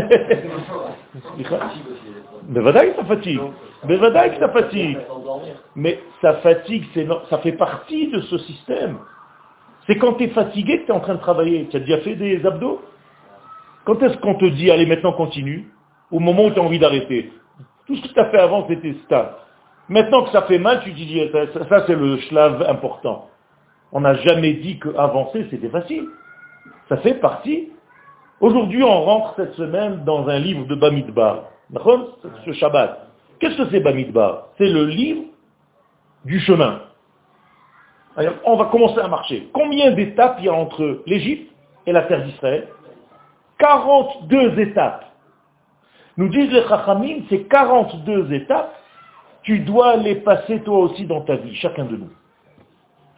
Mais 2.48 2.60
voilà 2.62 2.86
que 2.86 2.96
ça 2.96 3.06
fatigue. 3.06 3.40
Mais 3.88 3.96
voilà 3.96 4.30
que 4.30 4.40
ça 4.40 4.50
fatigue. 4.50 4.98
Mais 5.76 6.00
ça 6.22 6.34
fatigue, 6.36 6.84
ça 7.30 7.38
fait 7.40 7.54
partie 7.54 8.08
de 8.10 8.22
ce 8.22 8.38
système. 8.40 8.98
C'est 9.88 9.98
quand 9.98 10.14
tu 10.14 10.26
es 10.26 10.30
fatigué 10.30 10.82
que 10.82 10.86
tu 10.86 10.92
es 10.92 10.96
en 10.96 11.00
train 11.00 11.16
de 11.16 11.20
travailler. 11.20 11.68
Tu 11.72 11.78
as 11.78 11.80
déjà 11.80 11.98
fait 12.00 12.16
des 12.16 12.46
abdos? 12.46 12.82
Quand 13.86 14.02
est-ce 14.04 14.18
qu'on 14.18 14.36
te 14.36 14.46
dit, 14.46 14.70
allez 14.72 14.86
maintenant 14.86 15.13
continue? 15.13 15.68
Au 16.12 16.20
moment 16.20 16.46
où 16.46 16.52
tu 16.52 16.60
as 16.60 16.63
envie 16.63 16.80
d'arrêter. 16.80 17.32
Tout 17.88 17.96
ce 17.96 18.02
que 18.08 18.13
tu 18.13 18.20
as 18.20 18.26
fait 18.30 18.39
avant, 18.39 18.68
c'était 18.68 18.94
stable. 19.06 19.30
Maintenant 19.88 20.24
que 20.24 20.32
ça 20.32 20.44
fait 20.44 20.60
mal, 20.60 20.82
tu 20.84 20.92
te 20.92 20.96
dis, 20.96 21.22
ça, 21.32 21.48
ça- 21.54 21.68
ça, 21.68 21.84
c'est 21.88 21.96
le 21.96 22.18
schlave 22.22 22.63
important. 22.70 23.28
On 23.92 24.02
n'a 24.02 24.13
jamais 24.15 24.54
dit 24.54 24.78
que 24.78 24.89
avancer 24.96 25.48
c'était 25.50 25.70
facile. 25.70 26.06
Ça 26.89 26.98
fait 26.98 27.15
partie. 27.15 27.70
Aujourd'hui, 28.39 28.84
on 28.84 29.02
rentre 29.04 29.34
cette 29.36 29.54
semaine 29.56 30.04
dans 30.06 30.28
un 30.28 30.38
livre 30.39 30.65
de 30.68 30.76
Bamidbar. 30.76 31.46
Ce 32.46 32.54
Shabbat. 32.54 33.08
Qu'est-ce 33.39 33.58
que 33.58 33.70
c'est 33.72 33.80
Bamidbar? 33.80 34.48
C'est 34.58 34.68
le 34.70 34.86
livre 34.86 35.24
du 36.26 36.39
chemin. 36.39 36.82
On 38.44 38.56
va 38.58 38.65
commencer 38.65 39.00
à 39.00 39.08
marcher. 39.08 39.50
Combien 39.54 39.92
d'étapes 39.92 40.38
il 40.39 40.46
y 40.46 40.50
a 40.50 40.54
entre 40.54 41.02
l'Égypte 41.06 41.52
et 41.86 41.92
la 41.92 42.04
terre 42.04 42.24
d'Israël? 42.24 42.68
42 43.60 44.60
étapes. 44.60 45.06
Nous 46.17 46.28
disent 46.30 46.52
les 46.52 46.63
Chachamim, 46.63 47.22
ces 47.30 47.43
42 47.43 48.34
étapes, 48.34 48.74
tu 49.43 49.60
dois 49.60 49.95
les 49.98 50.15
passer 50.15 50.60
toi 50.62 50.80
aussi 50.80 51.06
dans 51.06 51.22
ta 51.22 51.36
vie, 51.38 51.56
chacun 51.56 51.86
de 51.86 51.95
nous. 51.98 52.10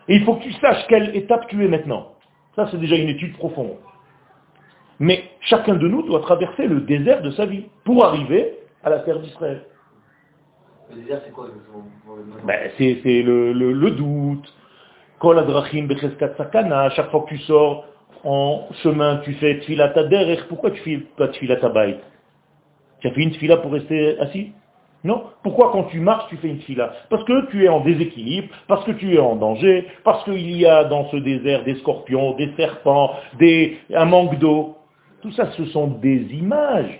Et 0.07 0.15
il 0.15 0.23
faut 0.23 0.35
que 0.35 0.43
tu 0.43 0.51
saches 0.53 0.85
quelle 0.87 1.15
étape 1.15 1.47
tu 1.47 1.63
es 1.63 1.67
maintenant. 1.67 2.09
Ça, 2.55 2.67
c'est 2.69 2.77
déjà 2.79 2.95
une 2.95 3.09
étude 3.09 3.37
profonde. 3.37 3.77
Mais 4.99 5.23
chacun 5.41 5.75
de 5.75 5.87
nous 5.87 6.03
doit 6.03 6.19
traverser 6.21 6.67
le 6.67 6.81
désert 6.81 7.21
de 7.21 7.31
sa 7.31 7.45
vie 7.45 7.65
pour 7.85 8.05
arriver 8.05 8.53
à 8.83 8.89
la 8.89 8.99
terre 8.99 9.19
d'Israël. 9.19 9.63
Le 10.93 11.01
désert, 11.01 11.21
c'est 11.25 11.31
quoi 11.31 11.47
Ben, 12.45 12.69
c'est 12.77 13.21
le, 13.23 13.53
le- 13.53 13.71
le 13.73 13.91
doute. 13.91 14.53
Kol 15.19 15.39
adrachim 15.39 15.87
becheskat 15.87 16.35
sakana. 16.37 16.89
Chaque 16.91 17.09
fois 17.09 17.21
que 17.21 17.29
tu 17.29 17.37
sors 17.39 17.85
en 18.23 18.67
chemin, 18.83 19.17
tu 19.23 19.33
fais 19.33 19.59
tfilat 19.59 19.89
derech. 19.89 20.43
Pourquoi 20.47 20.71
tu 20.71 20.81
fais 20.81 20.97
pas 21.17 21.27
tfilat 21.29 21.57
bayt 21.69 21.99
Tu 22.99 23.07
as 23.07 23.11
fait 23.11 23.21
une 23.21 23.31
tfila 23.31 23.57
pour 23.57 23.71
rester 23.71 24.19
assis? 24.19 24.51
Non. 25.03 25.23
Pourquoi 25.41 25.71
quand 25.71 25.85
tu 25.85 25.99
marches, 25.99 26.29
tu 26.29 26.37
fais 26.37 26.49
une 26.49 26.59
tfila? 26.59 26.93
Parce 27.09 27.23
que 27.23 27.49
tu 27.49 27.65
es 27.65 27.69
en 27.69 27.79
déséquilibre, 27.79 28.49
parce 28.67 28.83
que 28.85 28.91
tu 28.91 29.15
es 29.15 29.19
en 29.19 29.35
danger, 29.35 29.87
parce 30.03 30.23
qu'il 30.25 30.55
y 30.55 30.65
a 30.65 30.83
dans 30.83 31.09
ce 31.09 31.17
désert 31.17 31.63
des 31.63 31.75
scorpions, 31.75 32.35
des 32.35 32.51
serpents, 32.55 33.15
des, 33.39 33.79
un 33.93 34.05
manque 34.05 34.37
d'eau. 34.37 34.77
Tout 35.21 35.31
ça, 35.31 35.51
ce 35.51 35.65
sont 35.65 35.87
des 35.87 36.21
images. 36.33 36.99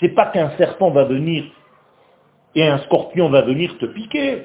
C'est 0.00 0.14
pas 0.14 0.26
qu'un 0.26 0.50
serpent 0.58 0.90
va 0.90 1.04
venir 1.04 1.44
et 2.54 2.66
un 2.66 2.78
scorpion 2.78 3.28
va 3.28 3.42
venir 3.42 3.76
te 3.78 3.86
piquer. 3.86 4.44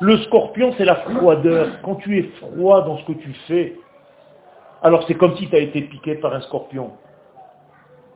Le 0.00 0.18
scorpion, 0.18 0.72
c'est 0.76 0.84
la 0.84 0.96
froideur. 0.96 1.68
Quand 1.82 1.96
tu 1.96 2.18
es 2.18 2.22
froid 2.40 2.82
dans 2.84 2.98
ce 2.98 3.04
que 3.04 3.12
tu 3.12 3.32
fais, 3.46 3.74
alors 4.82 5.04
c'est 5.06 5.14
comme 5.14 5.36
si 5.36 5.48
tu 5.48 5.56
as 5.56 5.60
été 5.60 5.82
piqué 5.82 6.16
par 6.16 6.34
un 6.34 6.40
scorpion. 6.42 6.90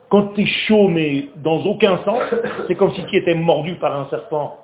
Quand 0.09 0.33
tu 0.33 0.41
es 0.41 0.45
chaud, 0.45 0.87
mais 0.87 1.29
dans 1.37 1.63
aucun 1.65 1.97
sens, 2.03 2.21
c'est 2.67 2.75
comme 2.75 2.93
si 2.93 3.05
tu 3.05 3.17
étais 3.17 3.35
mordu 3.35 3.75
par 3.75 3.99
un 3.99 4.09
serpent. 4.09 4.57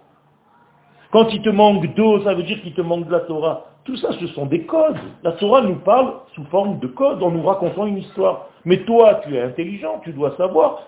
Quand 1.11 1.27
il 1.33 1.41
te 1.41 1.49
manque 1.49 1.93
d'eau, 1.95 2.21
ça 2.23 2.33
veut 2.33 2.43
dire 2.43 2.61
qu'il 2.61 2.73
te 2.73 2.81
manque 2.81 3.07
de 3.07 3.11
la 3.11 3.21
Torah. 3.21 3.65
Tout 3.83 3.97
ça, 3.97 4.13
ce 4.13 4.27
sont 4.27 4.45
des 4.45 4.61
codes. 4.61 4.97
La 5.21 5.33
Torah 5.33 5.61
nous 5.61 5.75
parle 5.75 6.13
sous 6.33 6.45
forme 6.45 6.79
de 6.79 6.87
codes 6.87 7.21
en 7.21 7.31
nous 7.31 7.43
racontant 7.43 7.85
une 7.85 7.97
histoire. 7.97 8.47
Mais 8.65 8.77
toi, 8.85 9.21
tu 9.23 9.35
es 9.35 9.41
intelligent, 9.41 9.99
tu 10.03 10.13
dois 10.13 10.35
savoir. 10.37 10.87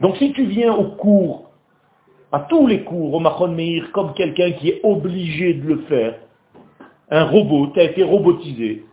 Donc 0.00 0.16
si 0.16 0.32
tu 0.32 0.44
viens 0.44 0.72
au 0.72 0.84
cours 0.92 1.50
à 2.34 2.40
tous 2.40 2.66
les 2.66 2.82
cours 2.82 3.14
au 3.14 3.20
Mahon 3.20 3.48
Meir 3.48 3.92
comme 3.92 4.12
quelqu'un 4.12 4.50
qui 4.52 4.68
est 4.68 4.80
obligé 4.82 5.54
de 5.54 5.68
le 5.68 5.78
faire. 5.82 6.16
Un 7.08 7.26
robot, 7.26 7.68
tu 7.68 7.78
as 7.78 7.84
été 7.84 8.02
robotisé. 8.02 8.84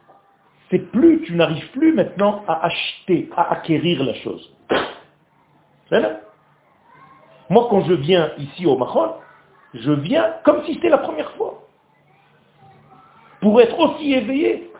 C'est 0.71 0.89
plus, 0.89 1.21
tu 1.23 1.35
n'arrives 1.35 1.69
plus 1.71 1.93
maintenant 1.93 2.43
à 2.47 2.65
acheter, 2.65 3.29
à 3.35 3.51
acquérir 3.51 4.03
la 4.05 4.13
chose. 4.15 4.55
C'est 5.89 5.99
là 5.99 6.21
Moi, 7.49 7.67
quand 7.69 7.81
je 7.81 7.93
viens 7.93 8.31
ici 8.37 8.65
au 8.65 8.77
Mahon, 8.77 9.11
je 9.73 9.91
viens 9.91 10.33
comme 10.45 10.63
si 10.65 10.75
c'était 10.75 10.89
la 10.89 10.99
première 10.99 11.31
fois. 11.31 11.61
Pour 13.41 13.59
être 13.59 13.77
aussi 13.77 14.13
éveillé. 14.13 14.71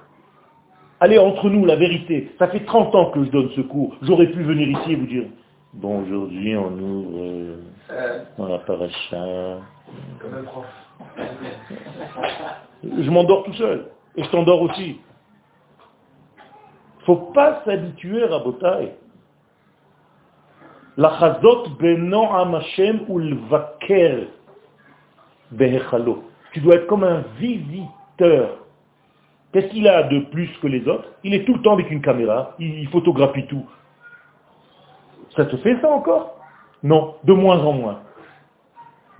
Allez, 1.02 1.18
entre 1.18 1.50
nous, 1.50 1.66
la 1.66 1.76
vérité, 1.76 2.32
ça 2.40 2.48
fait 2.48 2.64
30 2.64 2.96
ans 2.96 3.12
que 3.12 3.26
je 3.26 3.30
donne 3.32 3.50
ce 3.56 3.62
cours. 3.62 3.98
J'aurais 4.02 4.28
pu 4.28 4.44
venir 4.44 4.70
ici 4.70 4.94
et 4.94 4.96
vous 4.96 5.08
dire, 5.08 5.26
bon, 5.74 6.04
aujourd'hui, 6.04 6.56
on 6.56 6.72
ouvre 6.72 7.20
euh, 7.20 8.24
dans 8.38 8.48
la 8.48 8.60
paracha. 8.60 9.60
comme 10.22 10.34
un 10.36 10.44
prof. 10.44 10.66
Je 12.84 13.10
m'endors 13.10 13.44
tout 13.44 13.54
seul. 13.54 13.88
Et 14.16 14.24
je 14.24 14.30
t'endors 14.30 14.62
aussi. 14.62 15.00
Faut 17.06 17.32
pas 17.34 17.62
s'habituer 17.66 18.24
à 18.24 18.40
Botaï. 18.40 18.92
La 20.98 21.18
chazot 21.20 21.70
benon 21.80 22.34
am 22.34 22.56
Hashem 22.56 23.06
ou 23.08 23.20
le 23.20 23.36
vaker 23.50 24.28
behechalo. 25.52 26.24
Tu 26.54 26.60
dois 26.60 26.76
être 26.76 26.88
comme 26.88 27.04
un 27.04 27.24
visiteur. 27.40 28.58
Qu'est-ce 29.52 29.68
qu'il 29.68 29.88
a 29.88 30.04
de 30.04 30.20
plus 30.32 30.50
que 30.62 30.68
les 30.68 30.88
autres? 30.88 31.10
Il 31.24 31.34
est 31.34 31.46
tout 31.46 31.54
le 31.54 31.62
temps 31.62 31.74
avec 31.74 31.90
une 31.92 32.02
caméra, 32.02 32.56
il 32.60 32.80
il 32.80 32.88
photographie 32.90 33.46
tout. 33.48 33.66
Ça 35.36 35.46
te 35.46 35.58
fait 35.58 35.80
ça 35.82 35.90
encore? 35.90 36.38
Non, 36.84 37.16
de 37.24 37.34
moins 37.34 37.60
en 37.60 37.74
moins. 37.74 38.00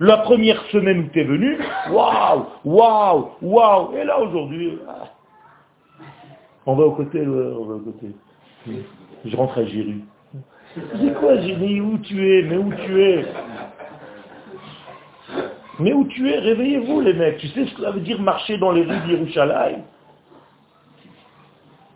La 0.00 0.18
première 0.18 0.60
semaine 0.66 1.00
où 1.00 1.08
tu 1.08 1.20
es 1.20 1.24
venu, 1.24 1.58
waouh, 1.90 2.46
waouh, 2.64 3.30
waouh. 3.40 3.96
Et 3.96 4.04
là 4.04 4.18
aujourd'hui, 4.18 4.78
ah. 4.88 5.04
On 6.66 6.74
va 6.74 6.84
au 6.84 6.92
côté, 6.92 7.20
ouais, 7.20 7.54
on 7.58 7.64
va 7.64 7.74
au 7.74 7.78
côté. 7.80 8.06
Je 9.24 9.36
rentre 9.36 9.58
à 9.58 9.64
Jéru. 9.64 10.00
C'est 10.74 11.14
quoi 11.18 11.40
Jéru 11.40 11.80
Où 11.80 11.98
tu 11.98 12.38
es? 12.38 12.42
Mais 12.42 12.56
où 12.56 12.72
tu 12.72 13.02
es? 13.02 13.24
Mais 15.78 15.92
où 15.92 16.04
tu 16.04 16.30
es? 16.30 16.38
Réveillez-vous 16.38 17.00
les 17.00 17.12
mecs. 17.14 17.38
Tu 17.38 17.48
sais 17.48 17.66
ce 17.66 17.74
que 17.74 17.82
ça 17.82 17.90
veut 17.90 18.00
dire 18.00 18.20
marcher 18.20 18.58
dans 18.58 18.72
les 18.72 18.82
rues 18.82 19.00
d'Yerushalayim? 19.06 19.82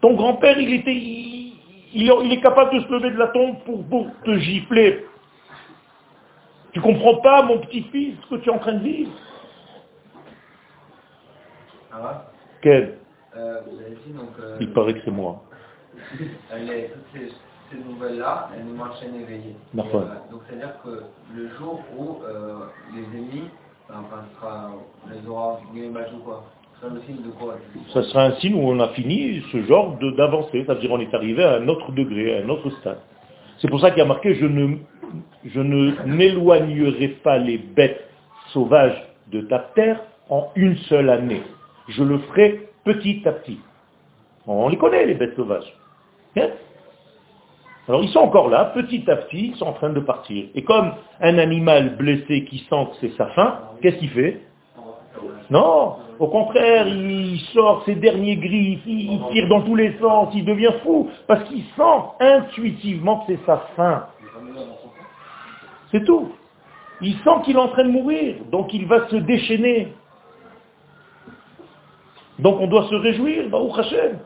Ton 0.01 0.15
grand-père, 0.15 0.59
il 0.59 0.75
était, 0.75 0.95
il, 0.95 2.33
est 2.33 2.41
capable 2.41 2.75
de 2.75 2.81
se 2.81 2.93
lever 2.93 3.11
de 3.11 3.19
la 3.19 3.29
tombe 3.29 3.59
pour, 3.65 3.85
pour 3.85 4.07
te 4.25 4.37
gifler. 4.39 5.07
Tu 6.73 6.81
comprends 6.81 7.17
pas, 7.17 7.43
mon 7.43 7.59
petit-fils, 7.61 8.17
ce 8.23 8.35
que 8.35 8.41
tu 8.43 8.51
es 8.51 8.53
en 8.53 8.59
train 8.59 8.75
de 8.75 8.83
vivre? 8.83 9.13
Ça 11.91 11.97
va 11.99 12.31
Quel? 12.61 12.99
Euh, 13.37 13.61
Vous 13.71 13.79
avez 13.81 13.97
dit 14.07 14.13
donc... 14.13 14.31
Euh, 14.41 14.57
Il 14.61 14.73
paraît 14.73 14.95
que 14.95 15.01
c'est 15.05 15.11
moi. 15.11 15.43
toutes 16.19 16.29
ces, 17.13 17.33
ces 17.71 17.79
nouvelles-là, 17.85 18.51
elles 18.55 18.65
nous 18.65 18.77
maintiennent 18.77 19.21
éveillés. 19.21 19.57
Et, 19.75 19.79
euh, 19.79 19.83
donc 20.31 20.43
c'est-à-dire 20.49 20.75
que 20.85 21.03
le 21.35 21.49
jour 21.59 21.81
où 21.97 22.19
les 22.95 23.19
ennemis, 23.19 23.49
enfin 23.89 24.25
ce 24.31 24.41
sera 24.41 24.73
les 25.11 25.29
aura 25.29 25.61
ou 25.73 26.19
quoi, 26.19 26.45
ce 26.75 26.81
sera 26.81 26.95
le 26.95 27.01
signe 27.03 27.23
de 27.23 27.31
quoi 27.31 27.57
Ça 27.93 28.03
sera 28.03 28.25
un 28.25 28.33
signe 28.37 28.55
où 28.55 28.69
on 28.69 28.79
a 28.81 28.89
fini 28.89 29.43
ce 29.53 29.63
genre 29.65 29.97
d'avancée, 30.17 30.65
c'est-à-dire 30.67 30.93
on 30.93 31.01
est 31.01 31.15
arrivé 31.15 31.45
à 31.45 31.55
un 31.55 31.69
autre 31.69 31.93
degré, 31.93 32.39
à 32.39 32.45
un 32.45 32.49
autre 32.49 32.71
stade. 32.81 32.99
C'est 33.59 33.69
pour 33.69 33.81
ça 33.81 33.91
qu'il 33.91 33.99
y 33.99 34.03
a 34.03 34.07
marqué 34.07 34.35
je 34.35 34.47
ne 34.47 34.77
je 35.45 35.61
ne 35.61 35.93
n'éloignerai 36.05 37.09
pas 37.23 37.39
les 37.39 37.59
bêtes 37.59 38.07
sauvages 38.53 39.03
de 39.33 39.41
ta 39.43 39.59
terre 39.75 40.01
en 40.29 40.49
une 40.57 40.77
seule 40.89 41.11
année. 41.11 41.43
Je 41.89 42.03
le 42.03 42.19
ferai 42.19 42.69
petit 42.87 43.21
à 43.27 43.33
petit. 43.33 43.59
On 44.47 44.69
les 44.69 44.79
connaît 44.79 45.05
les 45.05 45.15
bêtes 45.15 45.35
sauvages. 45.35 45.77
Hein 46.37 46.49
Alors 47.89 48.03
ils 48.03 48.09
sont 48.11 48.21
encore 48.21 48.49
là, 48.49 48.67
petit 48.67 49.11
à 49.11 49.17
petit, 49.17 49.49
ils 49.49 49.57
sont 49.57 49.67
en 49.67 49.73
train 49.73 49.91
de 49.91 50.01
partir. 50.01 50.47
Et 50.55 50.63
comme 50.63 50.93
un 51.21 51.39
animal 51.39 51.97
blessé 51.97 52.45
qui 52.45 52.59
sent 52.71 52.87
que 52.93 52.97
c'est 53.01 53.17
sa 53.17 53.27
fin, 53.29 53.59
qu'est-ce 53.83 53.97
qu'il 53.97 54.11
fait? 54.11 54.41
Non, 55.51 55.97
au 56.19 56.29
contraire, 56.29 56.87
il 56.89 57.41
sort 57.53 57.83
ses 57.85 57.95
derniers 57.97 58.37
griffes, 58.37 58.83
il 58.87 59.21
tire 59.33 59.49
dans 59.49 59.63
tous 59.63 59.75
les 59.75 59.97
sens, 59.99 60.29
il 60.35 60.45
devient 60.45 60.73
fou, 60.83 61.11
parce 61.27 61.45
qu'il 61.45 61.63
sent 61.77 62.03
intuitivement 62.21 63.21
que 63.21 63.35
c'est 63.35 63.47
sa 63.47 63.59
fin. 63.77 64.07
C'est 65.91 66.05
tout. 66.05 66.33
Il 67.01 67.15
sent 67.19 67.43
qu'il 67.45 67.57
est 67.57 67.61
en 67.61 67.69
train 67.69 67.85
de 67.85 67.91
mourir, 67.91 68.37
donc 68.51 68.73
il 68.73 68.87
va 68.87 69.09
se 69.09 69.17
déchaîner. 69.17 69.89
Donc 72.39 72.61
on 72.61 72.67
doit 72.67 72.89
se 72.89 72.95
réjouir, 72.95 73.49
Baruch 73.49 73.79
Hashem. 73.79 74.19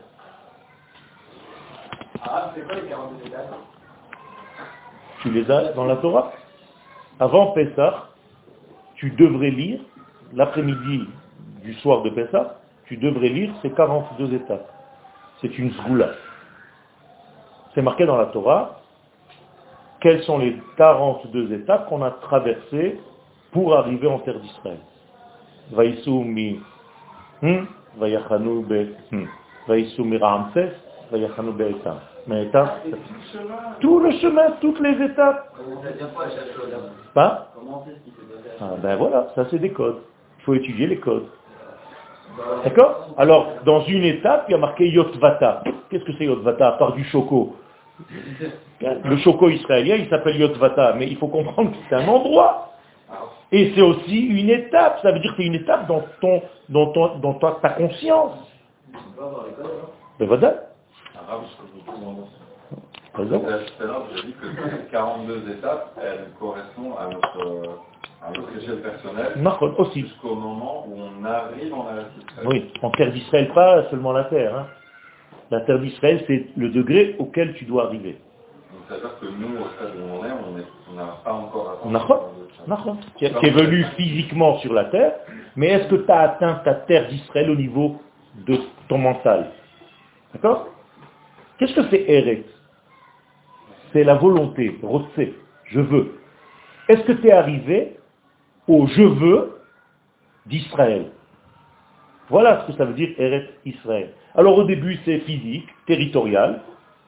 Ah, 2.23 2.51
c'est 2.53 2.65
quoi 2.65 2.75
les 2.75 2.87
42 2.87 3.27
étapes 3.27 3.57
Tu 5.21 5.31
les 5.31 5.49
as 5.49 5.73
dans 5.73 5.85
la 5.85 5.95
Torah. 5.97 6.31
Avant 7.19 7.47
Pessah, 7.51 8.09
tu 8.95 9.11
devrais 9.11 9.51
lire, 9.51 9.79
l'après-midi 10.33 11.07
du 11.63 11.73
soir 11.75 12.01
de 12.01 12.09
Pessah, 12.09 12.57
tu 12.85 12.97
devrais 12.97 13.29
lire 13.29 13.53
ces 13.61 13.71
42 13.71 14.33
étapes. 14.33 14.69
C'est 15.39 15.57
une 15.57 15.71
zgoula. 15.71 16.09
C'est 17.73 17.81
marqué 17.81 18.05
dans 18.05 18.17
la 18.17 18.27
Torah 18.27 18.81
quelles 20.01 20.23
sont 20.23 20.39
les 20.39 20.57
42 20.77 21.53
étapes 21.53 21.87
qu'on 21.87 22.01
a 22.01 22.11
traversées 22.11 22.99
pour 23.51 23.77
arriver 23.77 24.07
en 24.07 24.19
terre 24.19 24.39
d'Israël. 24.39 24.79
Vaïsou 25.71 26.23
mi 26.23 26.59
hmm, 27.41 27.65
vayachanu 27.97 28.61
be 28.63 28.95
hmm, 29.11 29.25
vayachanu 29.67 31.51
be 31.51 31.61
Etam. 31.61 31.99
Mais 32.27 32.43
Etam, 32.43 32.69
tout 33.79 33.99
le 33.99 34.11
chemin, 34.11 34.51
toutes 34.61 34.79
les 34.79 35.05
étapes. 35.05 35.53
C'est-à-dire 35.81 36.13
quoi 36.13 36.25
chaque 36.29 36.55
chose 36.55 36.71
hein 36.73 36.89
Pas 37.13 37.51
Comment 37.55 37.83
c'est 37.85 37.93
ce 37.93 37.99
qui 37.99 38.11
s'est 38.11 38.33
passé 38.33 38.41
ah, 38.61 38.75
ben 38.81 38.95
voilà, 38.95 39.27
ça 39.35 39.45
c'est 39.49 39.59
des 39.59 39.71
codes. 39.71 40.01
Il 40.39 40.43
faut 40.43 40.53
étudier 40.53 40.87
les 40.87 40.99
codes. 40.99 41.27
D'accord 42.63 43.13
Alors, 43.17 43.47
dans 43.65 43.81
une 43.85 44.03
étape, 44.03 44.45
il 44.47 44.51
y 44.51 44.55
a 44.55 44.57
marqué 44.57 44.87
Yotvata. 44.87 45.63
Qu'est-ce 45.89 46.03
que 46.03 46.13
c'est 46.17 46.25
Yotvata 46.25 46.67
à 46.67 46.71
part 46.73 46.93
du 46.93 47.03
choco? 47.05 47.55
Le 48.81 49.17
choco 49.17 49.49
israélien, 49.49 49.95
il 49.95 50.09
s'appelle 50.09 50.37
Yotvata, 50.39 50.93
mais 50.93 51.07
il 51.07 51.17
faut 51.17 51.27
comprendre 51.27 51.71
que 51.71 51.77
c'est 51.89 51.95
un 51.95 52.07
endroit. 52.07 52.70
Et 53.51 53.73
c'est 53.75 53.81
aussi 53.81 54.19
une 54.19 54.49
étape. 54.49 54.99
Ça 55.01 55.11
veut 55.11 55.19
dire 55.19 55.31
que 55.31 55.37
c'est 55.37 55.47
une 55.47 55.55
étape 55.55 55.87
dans, 55.87 56.03
ton, 56.21 56.41
dans, 56.69 56.87
ton, 56.93 57.17
dans 57.19 57.33
ta, 57.35 57.51
ta 57.61 57.69
conscience. 57.71 58.37
Ben 60.19 60.27
voilà. 60.27 60.53
Tout 63.13 63.83
à 63.83 63.85
l'heure, 63.85 64.05
j'ai 64.15 64.23
dit 64.27 64.33
que 64.33 64.47
ces 64.47 64.91
42 64.91 65.51
étapes, 65.51 65.97
elles 66.01 66.27
correspondent 66.39 66.93
à 66.97 67.07
notre, 67.07 67.79
à 68.25 68.31
notre 68.31 68.57
échelle 68.57 68.81
personnelle 68.81 69.33
jusqu'au 70.01 70.35
moment 70.35 70.85
où 70.87 70.95
on 70.97 71.25
arrive 71.25 71.73
en 71.73 71.89
Eretz 71.89 72.07
Israël. 72.29 72.47
Oui, 72.49 72.71
en 72.81 72.89
terre 72.91 73.11
d'Israël, 73.11 73.51
pas 73.53 73.89
seulement 73.89 74.13
la 74.13 74.23
terre. 74.25 74.55
hein. 74.57 74.67
La 75.49 75.59
terre 75.61 75.79
d'Israël, 75.79 76.23
c'est 76.27 76.47
le 76.55 76.69
degré 76.69 77.17
auquel 77.19 77.53
tu 77.55 77.65
dois 77.65 77.87
arriver. 77.87 78.17
Donc 78.91 78.99
ça 78.99 79.07
veut 79.07 79.09
dire 79.09 79.19
que 79.19 79.25
nous, 79.25 79.61
au 79.61 79.67
stade 79.69 79.93
où 79.95 80.03
on 80.03 80.25
est, 80.25 80.63
on 80.91 80.95
n'a 80.95 81.17
pas 81.23 81.33
encore 81.33 81.71
atteint. 81.71 81.89
Qui 83.15 83.25
est 83.25 83.49
venu 83.51 83.85
physiquement 83.95 84.57
sur 84.59 84.73
la 84.73 84.85
terre, 84.85 85.13
mais 85.55 85.67
est-ce 85.67 85.87
que 85.87 85.95
tu 85.95 86.11
as 86.11 86.19
atteint 86.19 86.55
ta 86.65 86.73
terre 86.73 87.07
d'Israël 87.07 87.49
au 87.49 87.55
niveau 87.55 88.01
de 88.45 88.57
ton 88.89 88.97
mental? 88.97 89.51
D'accord? 90.33 90.67
Qu'est-ce 91.57 91.73
que 91.73 91.89
c'est 91.89 92.03
Eretz 92.09 92.45
C'est 93.93 94.03
la 94.03 94.15
volonté, 94.15 94.77
Rotse, 94.83 95.29
je 95.65 95.79
veux. 95.79 96.19
Est-ce 96.89 97.03
que 97.03 97.13
tu 97.13 97.27
es 97.27 97.31
arrivé 97.31 97.97
au 98.67 98.87
je 98.87 99.03
veux 99.03 99.61
d'Israël? 100.47 101.11
Voilà 102.29 102.61
ce 102.61 102.71
que 102.71 102.77
ça 102.77 102.85
veut 102.85 102.93
dire 102.93 103.09
Eretz 103.17 103.47
Israël. 103.65 104.13
Alors 104.35 104.57
au 104.57 104.63
début 104.63 104.99
c'est 105.05 105.19
physique, 105.19 105.67
territorial, 105.85 106.61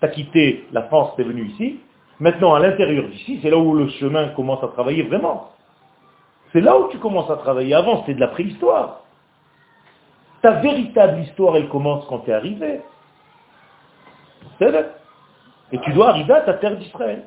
tu 0.03 0.09
as 0.09 0.13
quitté 0.13 0.65
la 0.73 0.83
France, 0.83 1.11
tu 1.15 1.21
es 1.21 1.25
venu 1.25 1.45
ici, 1.45 1.79
Maintenant, 2.19 2.53
à 2.53 2.59
l'intérieur 2.59 3.07
d'ici, 3.07 3.39
c'est 3.41 3.49
là 3.49 3.57
où 3.57 3.73
le 3.73 3.89
chemin 3.89 4.29
commence 4.29 4.63
à 4.63 4.67
travailler 4.67 5.03
vraiment. 5.03 5.51
C'est 6.51 6.61
là 6.61 6.77
où 6.77 6.87
tu 6.89 6.97
commences 6.99 7.29
à 7.29 7.37
travailler. 7.37 7.73
Avant, 7.73 8.01
c'était 8.01 8.13
de 8.13 8.19
la 8.19 8.27
préhistoire. 8.27 9.01
Ta 10.41 10.61
véritable 10.61 11.19
histoire, 11.21 11.55
elle 11.57 11.67
commence 11.69 12.05
quand 12.07 12.19
tu 12.19 12.29
es 12.29 12.33
arrivé. 12.33 12.81
C'est. 14.59 14.73
Et 15.71 15.79
tu 15.79 15.91
dois 15.93 16.09
arriver 16.09 16.33
à 16.33 16.41
ta 16.41 16.53
terre 16.53 16.77
d'Israël. 16.77 17.23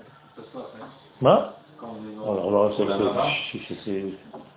Hein, 1.25 1.49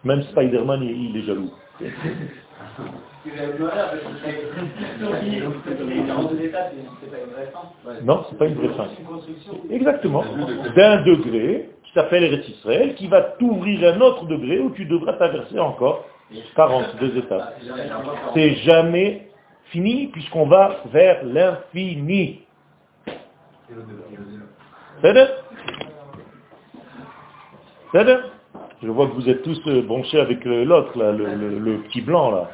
Même 0.03 0.23
Spider-Man, 0.23 0.83
il 0.83 1.17
est 1.17 1.23
jaloux. 1.23 1.51
Vous 3.25 3.31
avez 3.37 3.51
plus 3.53 3.65
rien, 3.65 3.71
parce 3.71 4.01
que 4.01 4.07
c'est 4.23 4.31
les 5.85 6.03
42 6.07 6.41
étapes, 6.41 6.71
c'est 7.01 7.11
pas 7.11 7.17
une 7.17 7.31
vraie 7.31 7.51
fin. 7.51 7.63
Non, 8.05 8.25
c'est 8.29 8.37
pas 8.37 8.45
une 8.45 8.55
vraie 8.55 8.73
fin. 8.75 8.87
Exactement. 9.69 10.23
D'un 10.75 11.01
degré 11.03 11.69
qui 11.83 11.91
s'appelle 11.93 12.23
Eretz 12.23 12.47
Israël, 12.47 12.95
qui 12.95 13.07
va 13.07 13.21
t'ouvrir 13.21 13.93
un 13.93 13.99
autre 14.01 14.25
degré 14.25 14.59
où 14.59 14.71
tu 14.71 14.85
devras 14.85 15.13
traverser 15.13 15.59
encore 15.59 16.05
42 16.55 17.17
étapes. 17.17 17.55
C'est 18.33 18.55
jamais 18.57 19.27
fini 19.65 20.07
puisqu'on 20.07 20.47
va 20.47 20.77
vers 20.91 21.23
l'infini. 21.25 22.41
C'est 25.01 25.13
Je 28.81 28.87
vois 28.89 29.07
que 29.07 29.13
vous 29.13 29.29
êtes 29.29 29.41
tous 29.43 29.59
euh, 29.67 29.81
branchés 29.81 30.19
avec 30.19 30.45
euh, 30.47 30.63
l'autre, 30.63 30.97
là, 30.97 31.11
le, 31.11 31.81
petit 31.83 32.01
blanc, 32.01 32.31
là. 32.31 32.49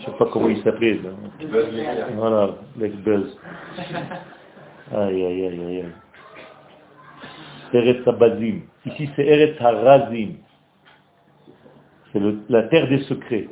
Je 0.00 0.04
sais 0.04 0.12
pas 0.18 0.26
comment 0.26 0.48
il 0.48 0.62
s'appelait. 0.62 1.00
l'éclair. 1.40 2.08
Voilà, 2.14 2.50
l'ex-buzz. 2.78 3.38
Aïe, 4.92 5.24
aïe, 5.24 5.46
aïe, 5.46 5.60
aïe. 5.60 5.80
aïe. 5.80 5.92
Eretz 7.72 8.06
Abazim. 8.06 8.60
Ici, 8.84 9.08
c'est 9.16 9.24
Eretz 9.24 9.60
Harazim. 9.60 10.34
C'est 12.12 12.20
la 12.48 12.64
terre 12.64 12.88
des 12.88 12.98
secrets. 13.04 13.48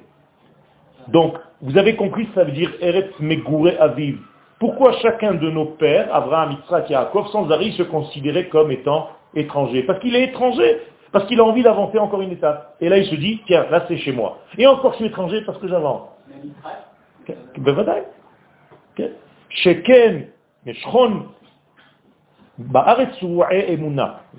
Donc, 1.09 1.37
vous 1.63 1.79
avez 1.79 1.97
compris, 1.97 2.29
ça 2.35 2.45
veut 2.45 2.53
dire 2.53 2.71
Eretz 2.81 3.19
Megure 3.21 3.73
Aviv. 3.81 4.19
Pourquoi 4.59 4.93
chacun 5.01 5.35
de 5.35 5.51
nos 5.51 5.67
pères, 5.67 6.15
Abraham, 6.15 6.53
Yitzhak 6.53 6.91
Yaakov, 6.91 7.29
sans 7.29 7.51
arrêt, 7.51 7.71
se 7.71 7.85
considérait 7.85 8.49
comme 8.49 8.73
étant 8.73 9.09
étranger, 9.35 9.83
parce 9.83 10.01
qu'il 10.01 10.15
est 10.17 10.25
étranger, 10.25 10.79
parce 11.13 11.27
qu'il 11.27 11.41
a 11.41 11.45
envie 11.45 11.63
d'avancer 11.63 11.99
encore 11.99 12.21
une 12.21 12.33
étape. 12.33 12.77
Et 12.81 12.89
là, 12.89 12.99
il 12.99 13.07
se 13.07 13.15
dit, 13.15 13.41
tiens, 13.47 13.67
là, 13.71 13.85
c'est 13.89 13.97
chez 13.99 14.13
moi. 14.13 14.39
Et 14.57 14.67
encore, 14.67 14.93
je 14.93 14.97
suis 14.99 15.07
étranger 15.07 15.43
parce 15.43 15.59
que 15.59 15.69
j'avance. 15.69 16.09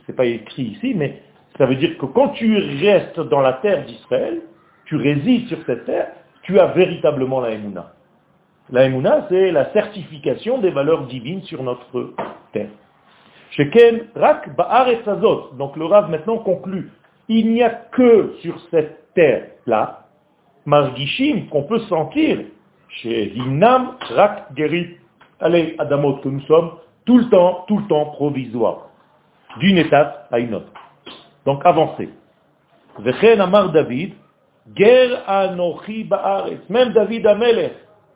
C'est 0.05 0.15
pas 0.15 0.25
écrit 0.25 0.63
ici, 0.63 0.93
mais 0.95 1.21
ça 1.57 1.65
veut 1.65 1.75
dire 1.75 1.97
que 1.97 2.05
quand 2.05 2.29
tu 2.29 2.57
restes 2.81 3.19
dans 3.19 3.41
la 3.41 3.53
terre 3.53 3.85
d'Israël, 3.85 4.41
tu 4.85 4.95
résides 4.95 5.47
sur 5.47 5.57
cette 5.65 5.85
terre, 5.85 6.11
tu 6.43 6.59
as 6.59 6.67
véritablement 6.67 7.39
la 7.41 7.51
Emouna. 7.51 7.93
La 8.71 8.85
Emouna, 8.85 9.25
c'est 9.29 9.51
la 9.51 9.71
certification 9.71 10.59
des 10.59 10.69
valeurs 10.69 11.07
divines 11.07 11.41
sur 11.43 11.63
notre 11.63 12.13
terre. 12.53 12.69
Sheken 13.51 14.07
rak 14.15 14.55
ba'aretz 14.55 15.07
azot. 15.07 15.51
Donc 15.57 15.75
le 15.75 15.85
Rav 15.85 16.09
maintenant 16.09 16.37
conclut. 16.37 16.91
Il 17.27 17.51
n'y 17.51 17.63
a 17.63 17.69
que 17.69 18.35
sur 18.41 18.59
cette 18.71 19.13
terre-là, 19.13 20.05
margishim, 20.65 21.47
qu'on 21.49 21.63
peut 21.63 21.79
sentir, 21.81 22.39
chez 22.89 23.33
Hinam 23.35 23.95
rak 24.15 24.47
gerit. 24.55 24.97
Allez, 25.39 25.75
Adamot, 25.77 26.17
que 26.17 26.29
nous 26.29 26.41
sommes 26.41 26.71
tout 27.05 27.17
le 27.17 27.29
temps, 27.29 27.65
tout 27.67 27.77
le 27.77 27.87
temps 27.87 28.05
provisoire, 28.07 28.89
d'une 29.59 29.77
étape 29.77 30.27
à 30.31 30.39
une 30.39 30.53
autre. 30.53 30.71
Donc 31.45 31.65
avancez. 31.65 32.09
Vechen 32.99 33.39
amar 33.39 33.71
David, 33.71 34.13
ger 34.75 35.17
anochi 35.27 36.03
ba'aretz. 36.03 36.59
Même 36.69 36.93
David 36.93 37.25
Amelech 37.25 37.73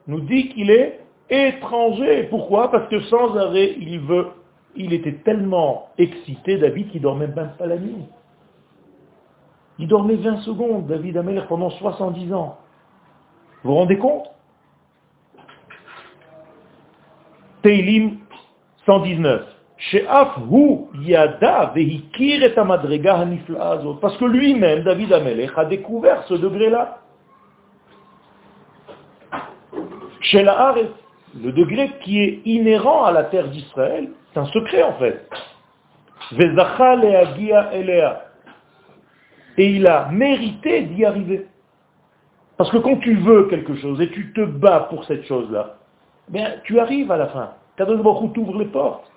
nous 0.08 0.20
dit 0.22 0.50
qu'il 0.50 0.70
est 0.70 1.00
étranger. 1.30 2.24
Pourquoi? 2.30 2.70
Parce 2.70 2.88
que 2.90 3.00
sans 3.04 3.36
arrêt, 3.38 3.76
il 3.80 4.00
veut, 4.02 4.28
il 4.76 4.94
était 4.94 5.16
tellement 5.24 5.90
excité, 5.98 6.58
David, 6.58 6.90
qu'il 6.90 7.02
dormait 7.02 7.28
même 7.28 7.54
pas 7.58 7.68
la 7.68 7.78
nuit. 7.78 8.06
Il 9.80 9.88
dormait 9.88 10.16
20 10.16 10.38
secondes, 10.40 10.88
David 10.88 11.18
Amelech, 11.18 11.48
pendant 11.48 11.70
70 11.70 12.34
ans. 12.34 12.58
Vous 13.64 13.72
vous 13.72 13.78
rendez 13.78 13.98
compte? 13.98 14.28
Teilim 17.62 18.18
119. 18.86 19.54
She'af 19.78 20.38
hu 20.50 20.88
yada 21.02 21.72
vehikir 21.74 22.44
et 22.44 22.58
amadrega 22.58 23.16
hanifla 23.16 23.72
azot. 23.72 23.96
Parce 23.96 24.18
que 24.18 24.26
lui-même, 24.26 24.84
David 24.84 25.12
Amelech, 25.14 25.52
a 25.58 25.66
découvert 25.66 26.24
ce 26.24 26.36
degré-là. 26.36 27.00
Le 31.42 31.52
degré 31.52 31.92
qui 32.02 32.22
est 32.22 32.42
inhérent 32.46 33.04
à 33.06 33.12
la 33.12 33.24
terre 33.24 33.50
d'Israël, 33.50 34.10
c'est 34.34 34.40
un 34.40 34.46
secret 34.46 34.84
en 34.84 34.94
fait. 34.94 35.28
Et 39.58 39.76
il 39.76 39.88
a 39.88 40.10
mérité 40.10 40.82
d'y 40.84 41.06
arriver. 41.06 41.48
Parce 42.58 42.72
que 42.72 42.78
quand 42.78 42.98
tu 42.98 43.16
veux 43.16 43.48
quelque 43.48 43.76
chose 43.76 44.00
et 44.02 44.10
tu 44.10 44.32
te 44.34 44.42
bats 44.42 44.88
pour 44.90 45.04
cette 45.06 45.26
chose-là, 45.26 45.78
tu 46.64 46.80
arrives 46.80 47.12
à 47.12 47.18
la 47.18 47.28
fin. 47.28 47.52
Kadosh 47.78 48.02
Baruch 48.02 48.34
t'ouvre 48.34 48.60
les 48.60 48.66
portes. 48.66 49.12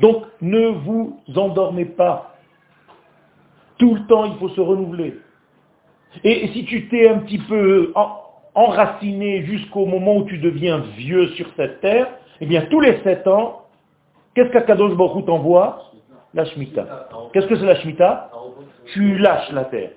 Donc, 0.00 0.24
ne 0.40 0.68
vous 0.68 1.20
endormez 1.34 1.84
pas. 1.84 2.34
Tout 3.78 3.94
le 3.94 4.06
temps, 4.06 4.24
il 4.24 4.36
faut 4.38 4.48
se 4.50 4.60
renouveler. 4.60 5.18
Et 6.24 6.48
si 6.48 6.64
tu 6.64 6.88
t'es 6.88 7.08
un 7.08 7.18
petit 7.18 7.38
peu 7.38 7.92
enraciné 8.58 9.42
jusqu'au 9.44 9.86
moment 9.86 10.16
où 10.16 10.24
tu 10.24 10.38
deviens 10.38 10.78
vieux 10.96 11.28
sur 11.28 11.46
cette 11.56 11.80
terre, 11.80 12.08
eh 12.40 12.46
bien, 12.46 12.62
tous 12.70 12.80
les 12.80 13.00
sept 13.02 13.26
ans, 13.26 13.62
qu'est-ce 14.34 14.50
qu'Akadosh 14.50 14.94
Baruch 14.96 15.24
t'envoie 15.26 15.90
La 16.34 16.44
Shemitah. 16.44 17.08
Qu'est-ce 17.32 17.46
que 17.46 17.56
c'est 17.56 17.66
la 17.66 17.76
Shemitah 17.76 18.30
Tu 18.92 19.16
lâches 19.18 19.50
la 19.52 19.64
terre. 19.64 19.90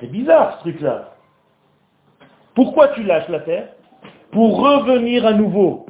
C'est 0.00 0.10
bizarre 0.10 0.56
ce 0.58 0.60
truc-là. 0.62 1.10
Pourquoi 2.54 2.88
tu 2.88 3.02
lâches 3.02 3.28
la 3.28 3.40
terre? 3.40 3.68
Pour 4.30 4.60
revenir 4.60 5.26
à 5.26 5.32
nouveau. 5.32 5.86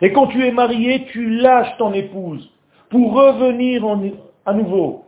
Et 0.00 0.12
quand 0.12 0.26
tu 0.28 0.46
es 0.46 0.50
marié, 0.52 1.06
tu 1.12 1.30
lâches 1.38 1.76
ton 1.78 1.92
épouse 1.92 2.50
pour 2.90 3.14
revenir 3.14 3.84
en- 3.86 4.00
à 4.46 4.52
nouveau. 4.52 5.04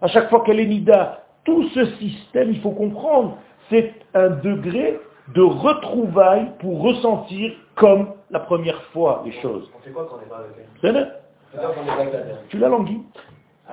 À 0.00 0.06
chaque 0.08 0.28
fois 0.30 0.42
qu'elle 0.44 0.60
est 0.60 0.66
nida. 0.66 1.24
Tout 1.44 1.68
ce 1.70 1.84
système, 1.96 2.50
il 2.50 2.60
faut 2.60 2.70
comprendre, 2.72 3.36
c'est 3.70 3.94
un 4.14 4.30
degré 4.30 4.98
de 5.34 5.42
retrouvailles 5.42 6.52
pour 6.60 6.82
ressentir 6.82 7.52
comme 7.74 8.08
la 8.30 8.40
première 8.40 8.82
fois 8.84 9.22
les 9.24 9.32
choses. 9.40 9.70
On 9.76 9.82
fait 9.82 9.90
quoi 9.90 10.06
quand 10.08 10.16
on 10.16 10.20
n'est 10.20 10.28
pas 10.28 10.38
avec 10.38 10.52
elle 10.82 12.38
Tu 12.48 12.58
la 12.58 12.68
languis. 12.68 13.02